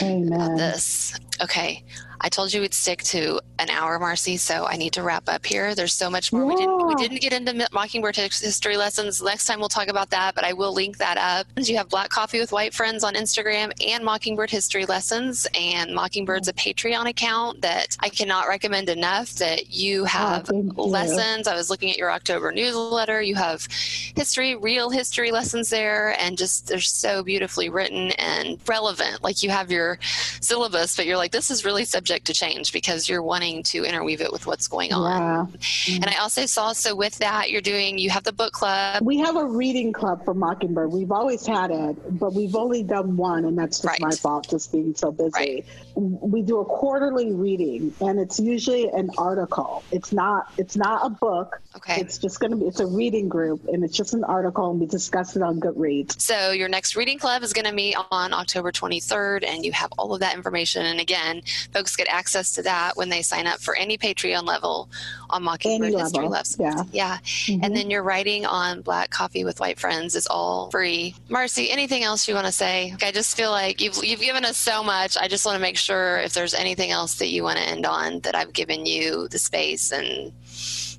about 0.00 0.08
Amen. 0.10 0.56
this 0.56 1.18
okay 1.42 1.84
I 2.24 2.30
told 2.30 2.54
you 2.54 2.62
we'd 2.62 2.72
stick 2.72 3.02
to 3.02 3.38
an 3.58 3.68
hour, 3.68 3.98
Marcy, 3.98 4.38
so 4.38 4.64
I 4.64 4.76
need 4.76 4.94
to 4.94 5.02
wrap 5.02 5.28
up 5.28 5.44
here. 5.44 5.74
There's 5.74 5.92
so 5.92 6.08
much 6.08 6.32
more. 6.32 6.46
We 6.46 6.56
didn't 6.56 6.86
we 6.86 6.94
didn't 6.94 7.20
get 7.20 7.34
into 7.34 7.68
Mockingbird 7.70 8.16
history 8.16 8.78
lessons. 8.78 9.20
Next 9.20 9.44
time 9.44 9.60
we'll 9.60 9.68
talk 9.68 9.88
about 9.88 10.08
that, 10.08 10.34
but 10.34 10.42
I 10.42 10.54
will 10.54 10.72
link 10.72 10.96
that 10.96 11.18
up. 11.18 11.46
You 11.58 11.76
have 11.76 11.90
Black 11.90 12.08
Coffee 12.08 12.40
with 12.40 12.50
White 12.50 12.72
Friends 12.72 13.04
on 13.04 13.12
Instagram 13.12 13.72
and 13.86 14.02
Mockingbird 14.02 14.50
history 14.50 14.86
lessons, 14.86 15.46
and 15.54 15.94
Mockingbird's 15.94 16.48
a 16.48 16.54
Patreon 16.54 17.10
account 17.10 17.60
that 17.60 17.94
I 18.00 18.08
cannot 18.08 18.48
recommend 18.48 18.88
enough. 18.88 19.34
That 19.34 19.70
you 19.70 20.02
oh, 20.02 20.06
have 20.06 20.46
thank 20.46 20.74
you. 20.74 20.82
lessons. 20.82 21.46
I 21.46 21.54
was 21.54 21.68
looking 21.68 21.90
at 21.90 21.98
your 21.98 22.10
October 22.10 22.52
newsletter. 22.52 23.20
You 23.20 23.34
have 23.34 23.68
history, 24.16 24.56
real 24.56 24.88
history 24.88 25.30
lessons 25.30 25.68
there, 25.68 26.16
and 26.18 26.38
just 26.38 26.68
they're 26.68 26.80
so 26.80 27.22
beautifully 27.22 27.68
written 27.68 28.12
and 28.12 28.58
relevant. 28.66 29.22
Like 29.22 29.42
you 29.42 29.50
have 29.50 29.70
your 29.70 29.98
syllabus, 30.40 30.96
but 30.96 31.04
you're 31.04 31.18
like, 31.18 31.30
this 31.30 31.50
is 31.50 31.66
really 31.66 31.84
subject 31.84 32.13
subject 32.14 32.26
to 32.26 32.32
change 32.32 32.72
because 32.72 33.08
you're 33.08 33.22
wanting 33.22 33.62
to 33.64 33.84
interweave 33.84 34.20
it 34.20 34.32
with 34.32 34.46
what's 34.46 34.68
going 34.68 34.92
on. 34.92 35.50
Yeah. 35.86 35.96
And 35.96 36.06
I 36.06 36.16
also 36.20 36.46
saw 36.46 36.72
so 36.72 36.94
with 36.94 37.18
that 37.18 37.50
you're 37.50 37.60
doing 37.60 37.98
you 37.98 38.10
have 38.10 38.22
the 38.22 38.32
book 38.32 38.52
club. 38.52 39.02
We 39.04 39.18
have 39.18 39.36
a 39.36 39.44
reading 39.44 39.92
club 39.92 40.24
for 40.24 40.34
Mockingbird. 40.34 40.92
We've 40.92 41.10
always 41.10 41.46
had 41.46 41.70
it, 41.70 42.18
but 42.18 42.32
we've 42.32 42.54
only 42.54 42.82
done 42.82 43.16
one, 43.16 43.44
and 43.44 43.58
that's 43.58 43.78
just 43.78 43.86
right. 43.86 44.00
my 44.00 44.12
fault, 44.12 44.48
just 44.48 44.72
being 44.72 44.94
so 44.94 45.10
busy. 45.10 45.30
Right. 45.34 45.66
We 45.96 46.42
do 46.42 46.60
a 46.60 46.64
quarterly 46.64 47.32
reading, 47.32 47.92
and 48.00 48.20
it's 48.20 48.38
usually 48.38 48.88
an 48.88 49.10
article. 49.18 49.82
It's 49.90 50.12
not. 50.12 50.52
It's 50.56 50.76
not 50.76 51.04
a 51.04 51.10
book. 51.10 51.60
Okay. 51.76 52.00
It's 52.00 52.18
just 52.18 52.38
going 52.38 52.52
to 52.52 52.56
be. 52.56 52.66
It's 52.66 52.80
a 52.80 52.86
reading 52.86 53.28
group, 53.28 53.66
and 53.66 53.82
it's 53.82 53.96
just 53.96 54.14
an 54.14 54.22
article, 54.24 54.70
and 54.70 54.78
we 54.80 54.86
discuss 54.86 55.34
it 55.34 55.42
on 55.42 55.60
Goodreads. 55.60 56.20
So 56.20 56.52
your 56.52 56.68
next 56.68 56.94
reading 56.94 57.18
club 57.18 57.42
is 57.42 57.52
going 57.52 57.64
to 57.64 57.72
meet 57.72 57.96
on 58.12 58.32
October 58.32 58.70
23rd, 58.70 59.44
and 59.44 59.64
you 59.64 59.72
have 59.72 59.92
all 59.98 60.14
of 60.14 60.20
that 60.20 60.36
information. 60.36 60.86
And 60.86 61.00
again, 61.00 61.42
folks 61.72 61.96
get 61.96 62.06
access 62.08 62.52
to 62.52 62.62
that 62.62 62.96
when 62.96 63.08
they 63.08 63.22
sign 63.22 63.46
up 63.46 63.60
for 63.60 63.74
any 63.74 63.98
Patreon 63.98 64.44
level 64.44 64.88
on 65.30 65.42
Mockingbird 65.42 65.92
any 65.92 66.00
History 66.00 66.28
Loves. 66.28 66.56
Yeah. 66.60 66.84
Yeah. 66.92 67.18
Mm-hmm. 67.18 67.64
And 67.64 67.76
then 67.76 67.90
your 67.90 68.04
writing 68.04 68.46
on 68.46 68.82
Black 68.82 69.10
Coffee 69.10 69.44
with 69.44 69.58
White 69.58 69.78
Friends 69.80 70.14
is 70.14 70.28
all 70.28 70.70
free. 70.70 71.14
Marcy, 71.28 71.70
anything 71.70 72.04
else 72.04 72.28
you 72.28 72.34
want 72.34 72.46
to 72.46 72.52
say? 72.52 72.94
I 73.02 73.10
just 73.10 73.36
feel 73.36 73.50
like 73.50 73.80
you've 73.80 74.02
you've 74.04 74.20
given 74.20 74.44
us 74.44 74.56
so 74.56 74.84
much. 74.84 75.16
I 75.16 75.26
just 75.26 75.44
want 75.44 75.56
to 75.56 75.62
make 75.62 75.76
sure 75.76 76.18
if 76.18 76.34
there's 76.34 76.54
anything 76.54 76.92
else 76.92 77.16
that 77.16 77.28
you 77.28 77.42
want 77.42 77.58
to 77.58 77.64
end 77.64 77.84
on 77.84 78.20
that 78.20 78.36
I've 78.36 78.52
given 78.52 78.86
you 78.86 79.26
the 79.28 79.38
space 79.38 79.90
and 79.90 80.32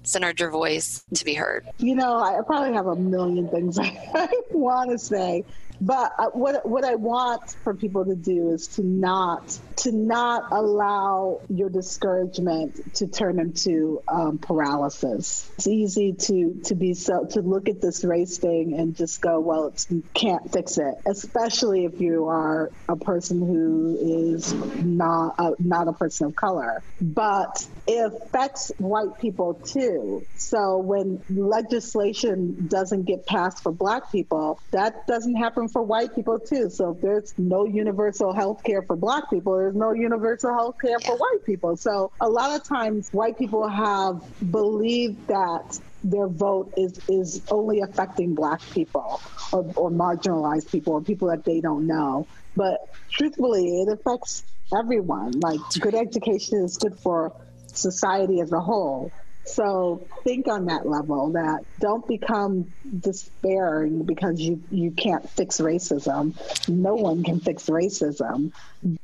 centered 0.07 0.39
your 0.39 0.51
voice 0.51 1.03
to 1.13 1.25
be 1.25 1.33
heard. 1.33 1.65
You 1.77 1.95
know, 1.95 2.17
I 2.17 2.39
probably 2.45 2.73
have 2.73 2.87
a 2.87 2.95
million 2.95 3.49
things 3.49 3.77
I 3.79 4.29
want 4.51 4.91
to 4.91 4.97
say 4.97 5.45
but 5.81 6.13
uh, 6.17 6.29
what 6.31 6.67
what 6.67 6.83
I 6.83 6.95
want 6.95 7.51
for 7.63 7.73
people 7.73 8.05
to 8.05 8.15
do 8.15 8.51
is 8.51 8.67
to 8.67 8.83
not 8.83 9.57
to 9.77 9.91
not 9.91 10.51
allow 10.51 11.41
your 11.49 11.69
discouragement 11.69 12.95
to 12.95 13.07
turn 13.07 13.39
into 13.39 14.01
um, 14.07 14.37
paralysis. 14.37 15.49
It's 15.55 15.67
easy 15.67 16.13
to 16.13 16.61
to 16.65 16.75
be 16.75 16.93
so 16.93 17.25
to 17.31 17.41
look 17.41 17.67
at 17.69 17.81
this 17.81 18.03
race 18.03 18.37
thing 18.37 18.73
and 18.77 18.95
just 18.95 19.21
go, 19.21 19.39
well, 19.39 19.67
it's, 19.67 19.89
you 19.89 20.03
can't 20.13 20.51
fix 20.51 20.77
it, 20.77 20.95
especially 21.05 21.85
if 21.85 21.99
you 21.99 22.27
are 22.27 22.71
a 22.87 22.95
person 22.95 23.39
who 23.39 24.33
is 24.33 24.53
not 24.53 25.35
a, 25.37 25.53
not 25.59 25.87
a 25.87 25.93
person 25.93 26.27
of 26.27 26.35
color. 26.35 26.83
But 27.01 27.67
it 27.88 28.11
affects 28.13 28.71
white 28.77 29.17
people 29.19 29.53
too. 29.53 30.25
So 30.36 30.77
when 30.77 31.21
legislation 31.29 32.67
doesn't 32.67 33.03
get 33.03 33.25
passed 33.25 33.61
for 33.61 33.71
Black 33.71 34.11
people, 34.11 34.59
that 34.71 35.05
doesn't 35.07 35.36
happen 35.36 35.67
for 35.69 35.83
white 35.83 36.15
people 36.15 36.39
too. 36.39 36.69
So 36.69 36.91
if 36.91 37.01
there's 37.01 37.33
no 37.38 37.65
universal 37.65 38.33
health 38.33 38.63
care 38.63 38.81
for 38.81 38.95
black 38.95 39.29
people, 39.29 39.57
there's 39.57 39.75
no 39.75 39.93
universal 39.93 40.53
health 40.53 40.77
care 40.81 40.99
for 40.99 41.15
white 41.15 41.45
people. 41.45 41.77
So 41.77 42.11
a 42.19 42.29
lot 42.29 42.59
of 42.59 42.67
times 42.67 43.09
white 43.11 43.38
people 43.38 43.67
have 43.67 44.23
believed 44.51 45.27
that 45.27 45.79
their 46.03 46.27
vote 46.27 46.73
is, 46.77 46.99
is 47.09 47.41
only 47.49 47.81
affecting 47.81 48.36
black 48.36 48.61
people 48.71 49.21
or, 49.51 49.71
or 49.75 49.91
marginalized 49.91 50.71
people 50.71 50.93
or 50.93 51.01
people 51.01 51.29
that 51.29 51.43
they 51.43 51.61
don't 51.61 51.88
know. 51.88 52.27
But 52.55 52.79
truthfully, 53.09 53.81
it 53.81 53.89
affects 53.91 54.43
everyone. 54.77 55.39
Like 55.39 55.59
good 55.79 55.95
education 55.95 56.63
is 56.63 56.77
good 56.77 56.97
for 56.99 57.33
society 57.78 58.39
as 58.41 58.51
a 58.51 58.59
whole. 58.59 59.11
So 59.45 60.05
think 60.23 60.47
on 60.47 60.65
that 60.65 60.88
level 60.88 61.32
that 61.34 61.65
don't 61.80 62.05
become 62.07 62.71
despairing 62.99 64.03
because 64.03 64.41
you, 64.41 64.61
you 64.71 64.91
can't 64.91 65.30
fix 65.30 65.59
racism. 65.59 66.36
No 66.67 66.95
one 66.95 67.23
can 67.23 67.39
fix 67.39 67.67
racism. 67.67 68.51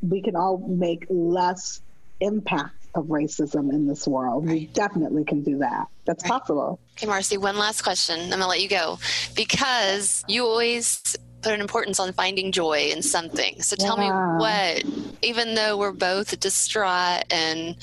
We 0.02 0.22
can 0.22 0.36
all 0.36 0.58
make 0.58 1.06
less 1.10 1.82
impact 2.20 2.76
of 2.96 3.06
racism 3.06 3.70
in 3.70 3.88
this 3.88 4.08
world. 4.08 4.48
Right. 4.48 4.54
We 4.54 4.66
definitely 4.68 5.24
can 5.26 5.44
do 5.44 5.60
that. 5.60 5.88
That's 6.06 6.24
right. 6.24 6.40
possible. 6.40 6.80
Okay, 6.98 7.08
Marcy, 7.08 7.38
one 7.38 7.58
last 7.58 7.84
question. 7.84 8.20
I'm 8.20 8.30
going 8.30 8.42
to 8.42 8.48
let 8.48 8.62
you 8.62 8.70
go 8.70 8.98
because 9.36 10.26
you 10.28 10.46
always 10.46 11.02
put 11.42 11.54
an 11.54 11.62
importance 11.62 12.00
on 12.00 12.14
finding 12.14 12.52
joy 12.52 12.90
in 12.92 13.02
something. 13.02 13.62
So 13.62 13.76
tell 13.76 13.98
yeah. 13.98 14.10
me 14.10 14.40
what, 14.40 15.18
even 15.22 15.56
though 15.56 15.78
we're 15.78 15.92
both 15.92 16.40
distraught 16.40 17.24
and 17.32 17.76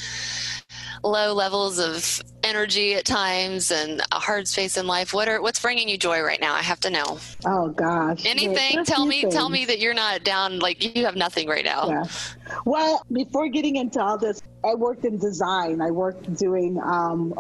low 1.03 1.32
levels 1.32 1.78
of 1.78 2.22
energy 2.42 2.94
at 2.94 3.05
times 3.05 3.70
and 3.70 4.01
a 4.12 4.18
hard 4.18 4.46
space 4.46 4.76
in 4.76 4.86
life 4.86 5.12
what 5.12 5.28
are 5.28 5.42
what's 5.42 5.61
bringing 5.61 5.88
you 5.88 5.99
joy 5.99 6.20
right 6.20 6.40
now 6.40 6.55
i 6.55 6.62
have 6.62 6.80
to 6.80 6.90
know 6.90 7.18
oh 7.46 7.68
gosh 7.70 8.24
anything 8.24 8.84
tell 8.84 9.07
me 9.07 9.22
things. 9.22 9.34
tell 9.34 9.49
me 9.49 9.64
that 9.64 9.80
you're 9.80 9.94
not 9.94 10.22
down 10.24 10.59
like 10.61 10.96
you 10.96 11.05
have 11.05 11.16
nothing 11.16 11.49
right 11.49 11.64
now 11.64 11.88
yeah 11.88 12.05
well 12.64 13.05
before 13.12 13.49
getting 13.49 13.76
into 13.76 14.01
all 14.01 14.16
this 14.16 14.40
i 14.64 14.74
worked 14.74 15.05
in 15.05 15.18
design 15.18 15.80
i 15.80 15.90
worked 15.90 16.32
doing 16.34 16.78
um 16.82 17.34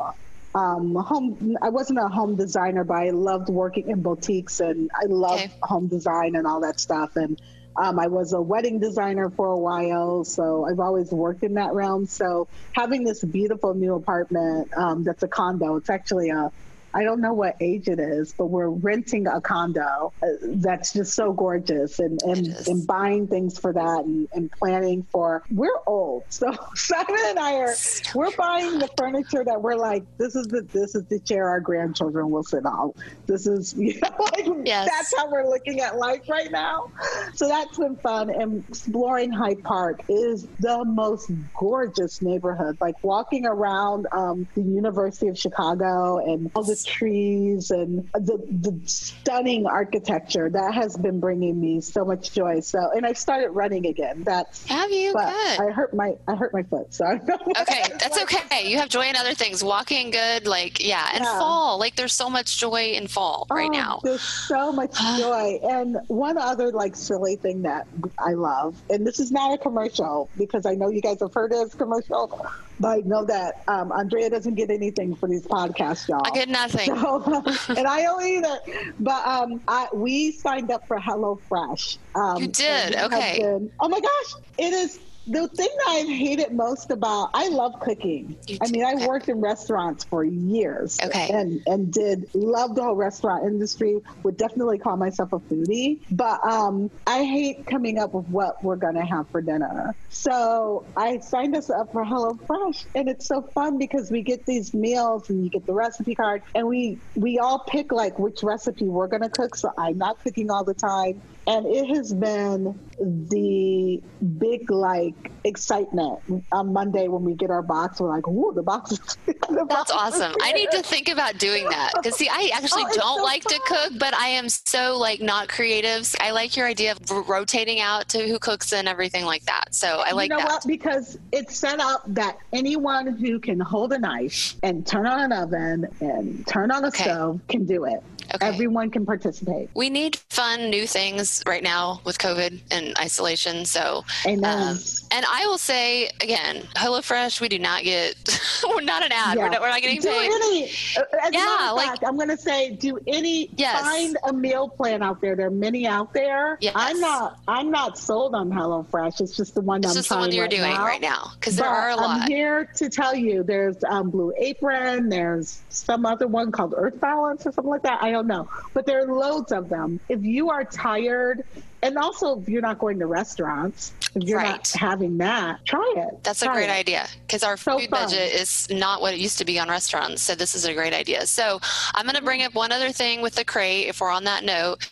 um, 0.54 0.94
home. 0.94 1.56
I 1.62 1.68
wasn't 1.68 1.98
a 1.98 2.08
home 2.08 2.36
designer, 2.36 2.84
but 2.84 2.94
I 2.94 3.10
loved 3.10 3.48
working 3.48 3.90
in 3.90 4.02
boutiques 4.02 4.60
and 4.60 4.90
I 4.94 5.04
loved 5.06 5.44
okay. 5.44 5.52
home 5.62 5.88
design 5.88 6.36
and 6.36 6.46
all 6.46 6.60
that 6.62 6.80
stuff. 6.80 7.16
And 7.16 7.40
um, 7.78 7.98
I 7.98 8.08
was 8.08 8.32
a 8.32 8.40
wedding 8.40 8.80
designer 8.80 9.30
for 9.30 9.46
a 9.46 9.58
while, 9.58 10.24
so 10.24 10.66
I've 10.66 10.80
always 10.80 11.12
worked 11.12 11.44
in 11.44 11.54
that 11.54 11.72
realm. 11.74 12.06
So 12.06 12.48
having 12.72 13.04
this 13.04 13.22
beautiful 13.22 13.74
new 13.74 13.94
apartment 13.94 14.76
um, 14.76 15.04
that's 15.04 15.22
a 15.22 15.28
condo, 15.28 15.76
it's 15.76 15.88
actually 15.88 16.30
a 16.30 16.50
I 16.94 17.04
don't 17.04 17.20
know 17.20 17.34
what 17.34 17.56
age 17.60 17.88
it 17.88 18.00
is, 18.00 18.32
but 18.32 18.46
we're 18.46 18.68
renting 18.68 19.26
a 19.26 19.40
condo 19.40 20.12
uh, 20.22 20.26
that's 20.42 20.94
just 20.94 21.14
so 21.14 21.32
gorgeous 21.32 21.98
and, 21.98 22.20
and, 22.22 22.46
and 22.66 22.86
buying 22.86 23.28
things 23.28 23.58
for 23.58 23.72
that 23.74 24.04
and, 24.04 24.26
and, 24.32 24.50
planning 24.50 25.06
for. 25.10 25.42
We're 25.50 25.78
old. 25.86 26.24
So 26.38 26.56
Simon 26.74 27.16
and 27.26 27.38
I 27.38 27.54
are, 27.56 27.74
we're 28.14 28.34
buying 28.36 28.78
the 28.78 28.88
furniture 28.96 29.44
that 29.44 29.60
we're 29.60 29.74
like, 29.74 30.04
this 30.18 30.36
is 30.36 30.46
the, 30.46 30.62
this 30.62 30.94
is 30.94 31.04
the 31.06 31.18
chair 31.18 31.48
our 31.48 31.58
grandchildren 31.58 32.30
will 32.30 32.44
sit 32.44 32.64
on. 32.64 32.92
This 33.26 33.46
is, 33.46 33.74
you 33.76 33.98
know, 34.00 34.14
like, 34.18 34.46
yes. 34.64 34.88
that's 34.88 35.16
how 35.16 35.30
we're 35.30 35.48
looking 35.48 35.80
at 35.80 35.96
life 35.96 36.28
right 36.28 36.50
now. 36.50 36.92
So 37.38 37.46
that's 37.46 37.78
been 37.78 37.94
fun. 37.94 38.30
And 38.30 38.64
exploring 38.68 39.30
Hyde 39.30 39.62
Park 39.62 40.02
is 40.08 40.48
the 40.58 40.84
most 40.84 41.30
gorgeous 41.56 42.20
neighborhood. 42.20 42.76
Like 42.80 42.96
walking 43.04 43.46
around 43.46 44.08
um, 44.10 44.48
the 44.56 44.62
University 44.62 45.28
of 45.28 45.38
Chicago 45.38 46.18
and 46.18 46.50
all 46.56 46.64
the 46.64 46.74
trees 46.74 47.70
and 47.70 48.10
the, 48.12 48.44
the 48.50 48.76
stunning 48.86 49.68
architecture 49.68 50.50
that 50.50 50.74
has 50.74 50.96
been 50.96 51.20
bringing 51.20 51.60
me 51.60 51.80
so 51.80 52.04
much 52.04 52.32
joy. 52.32 52.58
So, 52.58 52.90
and 52.90 53.06
I 53.06 53.12
started 53.12 53.50
running 53.50 53.86
again. 53.86 54.24
That's 54.24 54.66
have 54.66 54.90
you? 54.90 55.12
Good. 55.12 55.20
I 55.22 55.70
hurt 55.70 55.94
my 55.94 56.14
I 56.26 56.34
hurt 56.34 56.52
my 56.52 56.64
foot. 56.64 56.92
So 56.92 57.06
okay, 57.06 57.82
that's 58.00 58.20
okay. 58.20 58.68
You 58.68 58.78
have 58.78 58.88
joy 58.88 59.06
in 59.06 59.14
other 59.14 59.34
things. 59.34 59.62
Walking 59.62 60.10
good, 60.10 60.48
like 60.48 60.84
yeah, 60.84 61.08
and 61.14 61.22
yeah. 61.22 61.38
fall. 61.38 61.78
Like 61.78 61.94
there's 61.94 62.14
so 62.14 62.28
much 62.28 62.58
joy 62.58 62.94
in 62.94 63.06
fall 63.06 63.46
oh, 63.48 63.54
right 63.54 63.70
now. 63.70 64.00
There's 64.02 64.22
so 64.22 64.72
much 64.72 64.98
joy. 65.18 65.60
And 65.62 65.98
one 66.08 66.36
other 66.36 66.72
like 66.72 66.96
silly 66.96 67.27
thing 67.36 67.62
that 67.62 67.86
I 68.18 68.32
love, 68.32 68.80
and 68.90 69.06
this 69.06 69.20
is 69.20 69.30
not 69.30 69.54
a 69.54 69.58
commercial 69.58 70.28
because 70.36 70.66
I 70.66 70.74
know 70.74 70.88
you 70.90 71.00
guys 71.00 71.20
have 71.20 71.34
heard 71.34 71.52
this 71.52 71.74
commercial, 71.74 72.46
but 72.80 72.88
I 72.88 72.96
know 73.00 73.24
that 73.24 73.62
um, 73.68 73.92
Andrea 73.92 74.30
doesn't 74.30 74.54
get 74.54 74.70
anything 74.70 75.14
for 75.14 75.28
these 75.28 75.46
podcasts, 75.46 76.08
y'all. 76.08 76.22
I 76.24 76.30
get 76.30 76.48
nothing. 76.48 76.86
So, 76.86 77.42
and 77.76 77.86
I 77.86 78.02
don't 78.02 78.24
either. 78.24 78.58
But 79.00 79.26
um, 79.26 79.60
I, 79.66 79.88
we 79.92 80.32
signed 80.32 80.70
up 80.70 80.86
for 80.86 80.98
HelloFresh. 80.98 81.98
Um, 82.14 82.42
you 82.42 82.48
did? 82.48 82.96
Okay. 82.96 83.42
Oh 83.80 83.88
my 83.88 84.00
gosh. 84.00 84.42
It 84.58 84.72
is 84.72 85.00
the 85.30 85.48
thing 85.48 85.68
that 85.68 85.88
I've 85.88 86.08
hated 86.08 86.52
most 86.52 86.90
about 86.90 87.30
I 87.34 87.48
love 87.48 87.78
cooking. 87.80 88.36
I 88.60 88.68
mean, 88.70 88.84
I 88.84 89.06
worked 89.06 89.28
in 89.28 89.40
restaurants 89.40 90.04
for 90.04 90.24
years. 90.24 90.98
Okay. 91.02 91.30
And 91.32 91.62
and 91.66 91.92
did 91.92 92.28
love 92.34 92.74
the 92.74 92.82
whole 92.82 92.96
restaurant 92.96 93.46
industry. 93.46 94.00
Would 94.22 94.36
definitely 94.36 94.78
call 94.78 94.96
myself 94.96 95.32
a 95.32 95.38
foodie, 95.38 96.00
but 96.10 96.44
um, 96.46 96.90
I 97.06 97.24
hate 97.24 97.66
coming 97.66 97.98
up 97.98 98.14
with 98.14 98.28
what 98.28 98.62
we're 98.64 98.76
gonna 98.76 99.06
have 99.06 99.28
for 99.30 99.40
dinner. 99.40 99.94
So 100.08 100.86
I 100.96 101.18
signed 101.18 101.56
us 101.56 101.70
up 101.70 101.92
for 101.92 102.04
HelloFresh, 102.04 102.86
and 102.94 103.08
it's 103.08 103.26
so 103.26 103.42
fun 103.54 103.78
because 103.78 104.10
we 104.10 104.22
get 104.22 104.46
these 104.46 104.74
meals 104.74 105.28
and 105.30 105.44
you 105.44 105.50
get 105.50 105.66
the 105.66 105.72
recipe 105.72 106.14
card, 106.14 106.42
and 106.54 106.66
we 106.66 106.98
we 107.14 107.38
all 107.38 107.60
pick 107.60 107.92
like 107.92 108.18
which 108.18 108.42
recipe 108.42 108.86
we're 108.86 109.08
gonna 109.08 109.30
cook. 109.30 109.54
So 109.54 109.72
I'm 109.76 109.98
not 109.98 110.22
cooking 110.22 110.50
all 110.50 110.64
the 110.64 110.74
time 110.74 111.20
and 111.48 111.66
it 111.66 111.88
has 111.88 112.12
been 112.12 112.78
the 113.00 114.02
big 114.36 114.70
like 114.70 115.32
excitement 115.44 116.20
on 116.52 116.72
Monday 116.74 117.08
when 117.08 117.24
we 117.24 117.32
get 117.34 117.50
our 117.50 117.62
box. 117.62 118.00
We're 118.00 118.10
like, 118.10 118.28
"Ooh, 118.28 118.52
the 118.54 118.62
box 118.62 118.92
is." 118.92 118.98
the 119.26 119.34
That's 119.68 119.90
box 119.90 119.90
awesome. 119.90 120.34
I 120.42 120.52
need 120.52 120.70
to 120.72 120.82
think 120.82 121.08
about 121.08 121.38
doing 121.38 121.64
that 121.70 121.92
because 121.94 122.16
see, 122.16 122.28
I 122.28 122.50
actually 122.52 122.84
oh, 122.86 122.92
don't 122.92 123.18
so 123.18 123.24
like 123.24 123.44
fun. 123.44 123.54
to 123.54 123.60
cook, 123.66 123.92
but 123.98 124.12
I 124.14 124.28
am 124.28 124.50
so 124.50 124.98
like 124.98 125.22
not 125.22 125.48
creative. 125.48 126.14
I 126.20 126.32
like 126.32 126.54
your 126.54 126.66
idea 126.66 126.92
of 126.92 127.28
rotating 127.28 127.80
out 127.80 128.10
to 128.10 128.28
who 128.28 128.38
cooks 128.38 128.74
and 128.74 128.86
everything 128.86 129.24
like 129.24 129.44
that. 129.44 129.74
So 129.74 130.02
I 130.04 130.12
like 130.12 130.28
you 130.28 130.36
know 130.36 130.42
that 130.42 130.50
what? 130.50 130.66
because 130.66 131.18
it's 131.32 131.56
set 131.56 131.80
up 131.80 132.02
that 132.08 132.36
anyone 132.52 133.16
who 133.16 133.40
can 133.40 133.58
hold 133.58 133.94
a 133.94 133.98
knife 133.98 134.56
and 134.62 134.86
turn 134.86 135.06
on 135.06 135.20
an 135.20 135.32
oven 135.32 135.86
and 136.00 136.46
turn 136.46 136.70
on 136.70 136.84
a 136.84 136.88
okay. 136.88 137.04
stove 137.04 137.40
can 137.48 137.64
do 137.64 137.86
it. 137.86 138.02
Okay. 138.34 138.46
Everyone 138.46 138.90
can 138.90 139.06
participate. 139.06 139.70
We 139.74 139.90
need 139.90 140.16
fun 140.16 140.70
new 140.70 140.86
things 140.86 141.42
right 141.46 141.62
now 141.62 142.00
with 142.04 142.18
COVID 142.18 142.60
and 142.70 142.98
isolation. 142.98 143.64
So, 143.64 144.04
um, 144.26 144.42
and 144.42 145.24
I 145.26 145.44
will 145.46 145.58
say 145.58 146.06
again, 146.20 146.62
HelloFresh, 146.74 147.40
we 147.40 147.48
do 147.48 147.58
not 147.58 147.84
get, 147.84 148.16
we're 148.68 148.82
not 148.82 149.04
an 149.04 149.12
ad. 149.12 149.36
Yeah. 149.36 149.44
We're, 149.44 149.50
not, 149.50 149.60
we're, 149.60 149.70
not, 149.70 149.80
getting 149.80 150.00
do 150.00 150.08
paid. 150.08 150.30
Any, 150.30 150.70
uh, 150.96 151.02
yeah, 151.32 151.70
like 151.74 151.88
fact, 151.88 152.04
I'm 152.04 152.16
going 152.16 152.28
to 152.28 152.36
say, 152.36 152.70
do 152.70 152.98
any, 153.06 153.50
yes. 153.56 153.80
find 153.80 154.16
a 154.24 154.32
meal 154.32 154.68
plan 154.68 155.02
out 155.02 155.20
there. 155.20 155.34
There 155.34 155.46
are 155.46 155.50
many 155.50 155.86
out 155.86 156.12
there. 156.12 156.58
Yes. 156.60 156.74
I'm 156.76 157.00
not, 157.00 157.38
I'm 157.48 157.70
not 157.70 157.98
sold 157.98 158.34
on 158.34 158.50
HelloFresh. 158.50 159.20
It's 159.20 159.36
just 159.36 159.54
the 159.54 159.60
one 159.62 159.80
it's 159.80 159.88
I'm 159.88 159.94
just 159.94 160.08
the 160.08 160.16
one 160.16 160.32
you're 160.32 160.44
right 160.44 160.50
doing 160.50 160.74
now. 160.74 160.84
right 160.84 161.00
now. 161.00 161.32
Cause 161.40 161.56
there 161.56 161.66
are 161.66 161.90
a 161.90 161.96
lot. 161.96 162.22
I'm 162.22 162.30
here 162.30 162.66
to 162.76 162.90
tell 162.90 163.14
you 163.14 163.42
there's 163.42 163.82
um, 163.84 164.10
Blue 164.10 164.32
Apron. 164.38 165.08
There's 165.08 165.62
some 165.70 166.04
other 166.04 166.26
one 166.26 166.52
called 166.52 166.74
Earth 166.76 167.00
Balance 167.00 167.46
or 167.46 167.52
something 167.52 167.70
like 167.70 167.82
that. 167.82 168.02
I 168.02 168.10
don't 168.18 168.26
know, 168.26 168.48
but 168.74 168.86
there 168.86 169.00
are 169.00 169.06
loads 169.06 169.52
of 169.52 169.68
them. 169.68 170.00
If 170.08 170.22
you 170.24 170.50
are 170.50 170.64
tired 170.64 171.44
and 171.82 171.96
also 171.96 172.40
if 172.40 172.48
you're 172.48 172.62
not 172.62 172.78
going 172.78 172.98
to 172.98 173.06
restaurants 173.06 173.92
if 174.14 174.24
you're 174.24 174.38
right. 174.38 174.48
not 174.48 174.68
having 174.68 175.18
that 175.18 175.64
try 175.64 175.94
it 175.96 176.22
that's 176.22 176.40
try 176.40 176.52
a 176.52 176.56
great 176.56 176.68
it. 176.68 176.78
idea 176.78 177.06
because 177.26 177.42
our 177.42 177.56
so 177.56 177.78
food 177.78 177.88
fun. 177.88 178.02
budget 178.02 178.32
is 178.32 178.68
not 178.70 179.00
what 179.00 179.14
it 179.14 179.20
used 179.20 179.38
to 179.38 179.44
be 179.44 179.58
on 179.58 179.68
restaurants 179.68 180.22
so 180.22 180.34
this 180.34 180.54
is 180.54 180.64
a 180.64 180.74
great 180.74 180.92
idea 180.92 181.26
so 181.26 181.60
i'm 181.94 182.04
going 182.04 182.16
to 182.16 182.22
bring 182.22 182.42
up 182.42 182.54
one 182.54 182.72
other 182.72 182.90
thing 182.90 183.22
with 183.22 183.34
the 183.34 183.44
crate 183.44 183.86
if 183.86 184.00
we're 184.00 184.10
on 184.10 184.24
that 184.24 184.44
note 184.44 184.90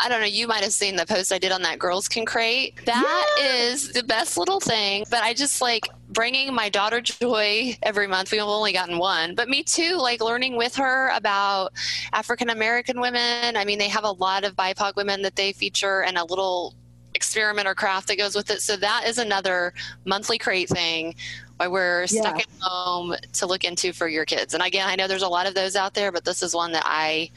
i 0.00 0.08
don't 0.08 0.20
know 0.20 0.26
you 0.26 0.48
might 0.48 0.62
have 0.62 0.72
seen 0.72 0.96
the 0.96 1.06
post 1.06 1.32
i 1.32 1.38
did 1.38 1.52
on 1.52 1.62
that 1.62 1.78
girls 1.78 2.08
can 2.08 2.24
crate 2.24 2.74
That 2.84 3.36
is 3.40 3.92
the 3.92 4.02
best 4.02 4.36
little 4.36 4.60
thing 4.60 5.04
but 5.10 5.22
i 5.22 5.32
just 5.32 5.60
like 5.60 5.86
bringing 6.16 6.54
my 6.54 6.70
daughter 6.70 7.02
joy 7.02 7.76
every 7.82 8.06
month. 8.06 8.32
We've 8.32 8.40
only 8.40 8.72
gotten 8.72 8.96
one, 8.96 9.34
but 9.34 9.50
me 9.50 9.62
too, 9.62 9.98
like 9.98 10.22
learning 10.22 10.56
with 10.56 10.74
her 10.76 11.10
about 11.10 11.74
African 12.14 12.48
American 12.48 13.02
women. 13.02 13.54
I 13.54 13.66
mean, 13.66 13.78
they 13.78 13.88
have 13.88 14.04
a 14.04 14.12
lot 14.12 14.42
of 14.42 14.56
BIPOC 14.56 14.96
women 14.96 15.20
that 15.22 15.36
they 15.36 15.52
feature 15.52 16.04
and 16.04 16.16
a 16.16 16.24
little 16.24 16.74
experiment 17.14 17.68
or 17.68 17.74
craft 17.74 18.08
that 18.08 18.16
goes 18.16 18.34
with 18.34 18.50
it. 18.50 18.62
So 18.62 18.76
that 18.78 19.04
is 19.06 19.18
another 19.18 19.74
monthly 20.06 20.38
crate 20.38 20.70
thing 20.70 21.14
why 21.56 21.68
we're 21.68 22.06
stuck 22.06 22.38
at 22.38 22.46
home 22.60 23.14
to 23.32 23.46
look 23.46 23.64
into 23.64 23.92
for 23.92 24.08
your 24.08 24.24
kids. 24.24 24.54
And 24.54 24.62
again, 24.62 24.88
I 24.88 24.96
know 24.96 25.08
there's 25.08 25.22
a 25.22 25.28
lot 25.28 25.46
of 25.46 25.54
those 25.54 25.76
out 25.76 25.94
there, 25.94 26.12
but 26.12 26.24
this 26.24 26.42
is 26.42 26.54
one 26.54 26.72
that 26.72 26.84
I 26.84 27.30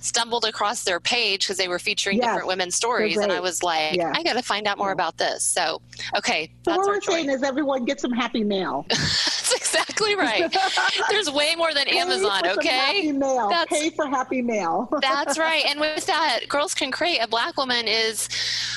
stumbled 0.00 0.44
across 0.44 0.84
their 0.84 1.00
page 1.00 1.44
because 1.44 1.56
they 1.56 1.68
were 1.68 1.78
featuring 1.78 2.18
yes. 2.18 2.26
different 2.26 2.46
women's 2.46 2.74
stories, 2.74 3.16
and 3.16 3.32
I 3.32 3.40
was 3.40 3.62
like, 3.62 3.96
yeah. 3.96 4.12
I 4.14 4.22
got 4.22 4.34
to 4.34 4.42
find 4.42 4.66
out 4.66 4.78
more 4.78 4.88
yeah. 4.88 4.94
about 4.94 5.18
this. 5.18 5.42
So, 5.42 5.80
okay, 6.16 6.50
so 6.64 6.76
what 6.76 6.86
we're 6.86 7.00
saying 7.00 7.28
is 7.28 7.42
everyone 7.42 7.84
get 7.84 8.00
some 8.00 8.12
happy 8.12 8.44
mail. 8.44 8.86
that's 9.46 9.54
exactly 9.54 10.14
right. 10.14 10.54
there's 11.10 11.30
way 11.30 11.54
more 11.56 11.72
than 11.74 11.86
Pay 11.86 11.98
Amazon. 11.98 12.46
Okay, 12.46 12.68
happy 12.68 13.12
mail. 13.12 13.48
That's, 13.48 13.70
Pay 13.70 13.90
for 13.90 14.06
happy 14.06 14.42
mail. 14.42 14.88
that's 15.00 15.38
right. 15.38 15.64
And 15.66 15.80
with 15.80 16.06
that, 16.06 16.40
Girls 16.48 16.74
Can 16.74 16.90
Crate, 16.90 17.18
A 17.22 17.28
black 17.28 17.56
woman 17.56 17.86
is 17.86 18.28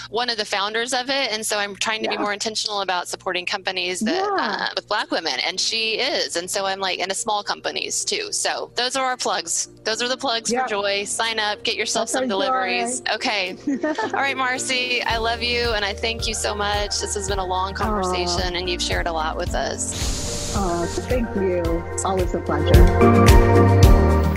one 0.09 0.29
of 0.29 0.37
the 0.37 0.45
founders 0.45 0.93
of 0.93 1.09
it, 1.09 1.31
and 1.31 1.45
so 1.45 1.57
I'm 1.57 1.75
trying 1.75 2.03
to 2.03 2.09
yeah. 2.09 2.17
be 2.17 2.21
more 2.21 2.33
intentional 2.33 2.81
about 2.81 3.07
supporting 3.07 3.45
companies 3.45 3.99
that 4.01 4.23
uh, 4.23 4.81
black 4.89 5.11
women, 5.11 5.35
and 5.47 5.59
she 5.59 5.99
is, 5.99 6.35
and 6.35 6.49
so 6.49 6.65
I'm 6.65 6.79
like, 6.79 6.99
in 6.99 7.11
a 7.11 7.15
small 7.15 7.43
companies 7.43 8.03
too. 8.03 8.31
So 8.31 8.71
those 8.75 8.95
are 8.95 9.05
our 9.05 9.15
plugs. 9.15 9.69
Those 9.83 10.01
are 10.01 10.09
the 10.09 10.17
plugs 10.17 10.51
for 10.51 10.65
Joy 10.67 11.05
sign 11.05 11.39
up, 11.39 11.63
get 11.63 11.75
yourself 11.75 12.07
That's 12.07 12.13
some 12.13 12.27
deliveries. 12.27 13.01
Okay. 13.13 13.55
All 13.83 14.09
right, 14.11 14.35
Marcy, 14.35 15.01
I 15.03 15.17
love 15.17 15.41
you 15.41 15.71
and 15.71 15.85
I 15.85 15.93
thank 15.93 16.27
you 16.27 16.33
so 16.33 16.53
much. 16.55 16.99
This 16.99 17.15
has 17.15 17.27
been 17.27 17.39
a 17.39 17.45
long 17.45 17.73
conversation 17.73 18.53
Aww. 18.53 18.59
and 18.59 18.69
you've 18.69 18.81
shared 18.81 19.07
a 19.07 19.11
lot 19.11 19.37
with 19.37 19.55
us. 19.55 20.53
Oh, 20.55 20.85
thank 21.07 21.33
you. 21.35 21.63
Always 22.03 22.33
a 22.33 22.41
pleasure. 22.41 23.38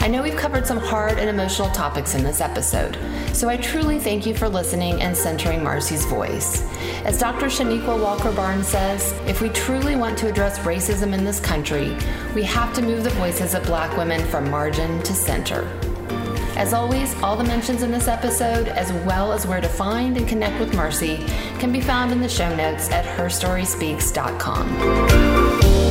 I 0.03 0.09
know 0.09 0.21
we've 0.21 0.37
covered 0.37 0.67
some 0.67 0.79
hard 0.79 1.19
and 1.19 1.31
emotional 1.31 1.71
topics 1.71 2.17
in 2.17 2.25
this 2.25 2.41
episode, 2.41 2.99
so 3.33 3.49
I 3.49 3.57
truly 3.57 4.01
thank 4.01 4.27
you 4.27 4.35
for 4.35 4.49
listening 4.49 5.01
and 5.01 5.17
centering 5.17 5.63
Marcy's 5.63 6.05
voice. 6.07 6.69
As 7.05 7.21
Dr. 7.21 7.47
Chanequa 7.47 8.03
Walker 8.03 8.33
Barnes 8.33 8.67
says, 8.67 9.13
if 9.29 9.41
we 9.41 9.49
truly 9.51 9.95
want 9.95 10.19
to 10.19 10.29
address 10.29 10.59
racism 10.59 11.15
in 11.15 11.25
this 11.25 11.39
country, 11.39 11.97
we 12.35 12.43
have 12.43 12.75
to 12.75 12.83
move 12.83 13.05
the 13.05 13.11
voices 13.11 13.55
of 13.55 13.63
black 13.63 13.97
women 13.97 14.27
from 14.27 14.51
margin 14.51 15.01
to 15.05 15.15
center. 15.15 15.63
As 16.57 16.75
always, 16.75 17.15
all 17.23 17.37
the 17.37 17.45
mentions 17.45 17.85
in 17.85 17.93
this 17.93 18.09
episode, 18.09 18.67
as 18.67 18.93
well 19.07 19.33
as 19.33 19.47
where 19.47 19.61
to 19.61 19.69
find 19.69 20.17
and 20.17 20.27
connect 20.27 20.59
with 20.59 20.75
Marcy, 20.75 21.19
can 21.61 21.71
be 21.71 21.81
found 21.81 22.11
in 22.11 22.21
the 22.21 22.29
show 22.29 22.53
notes 22.57 22.91
at 22.91 23.05
herstoryspeaks.com. 23.17 25.82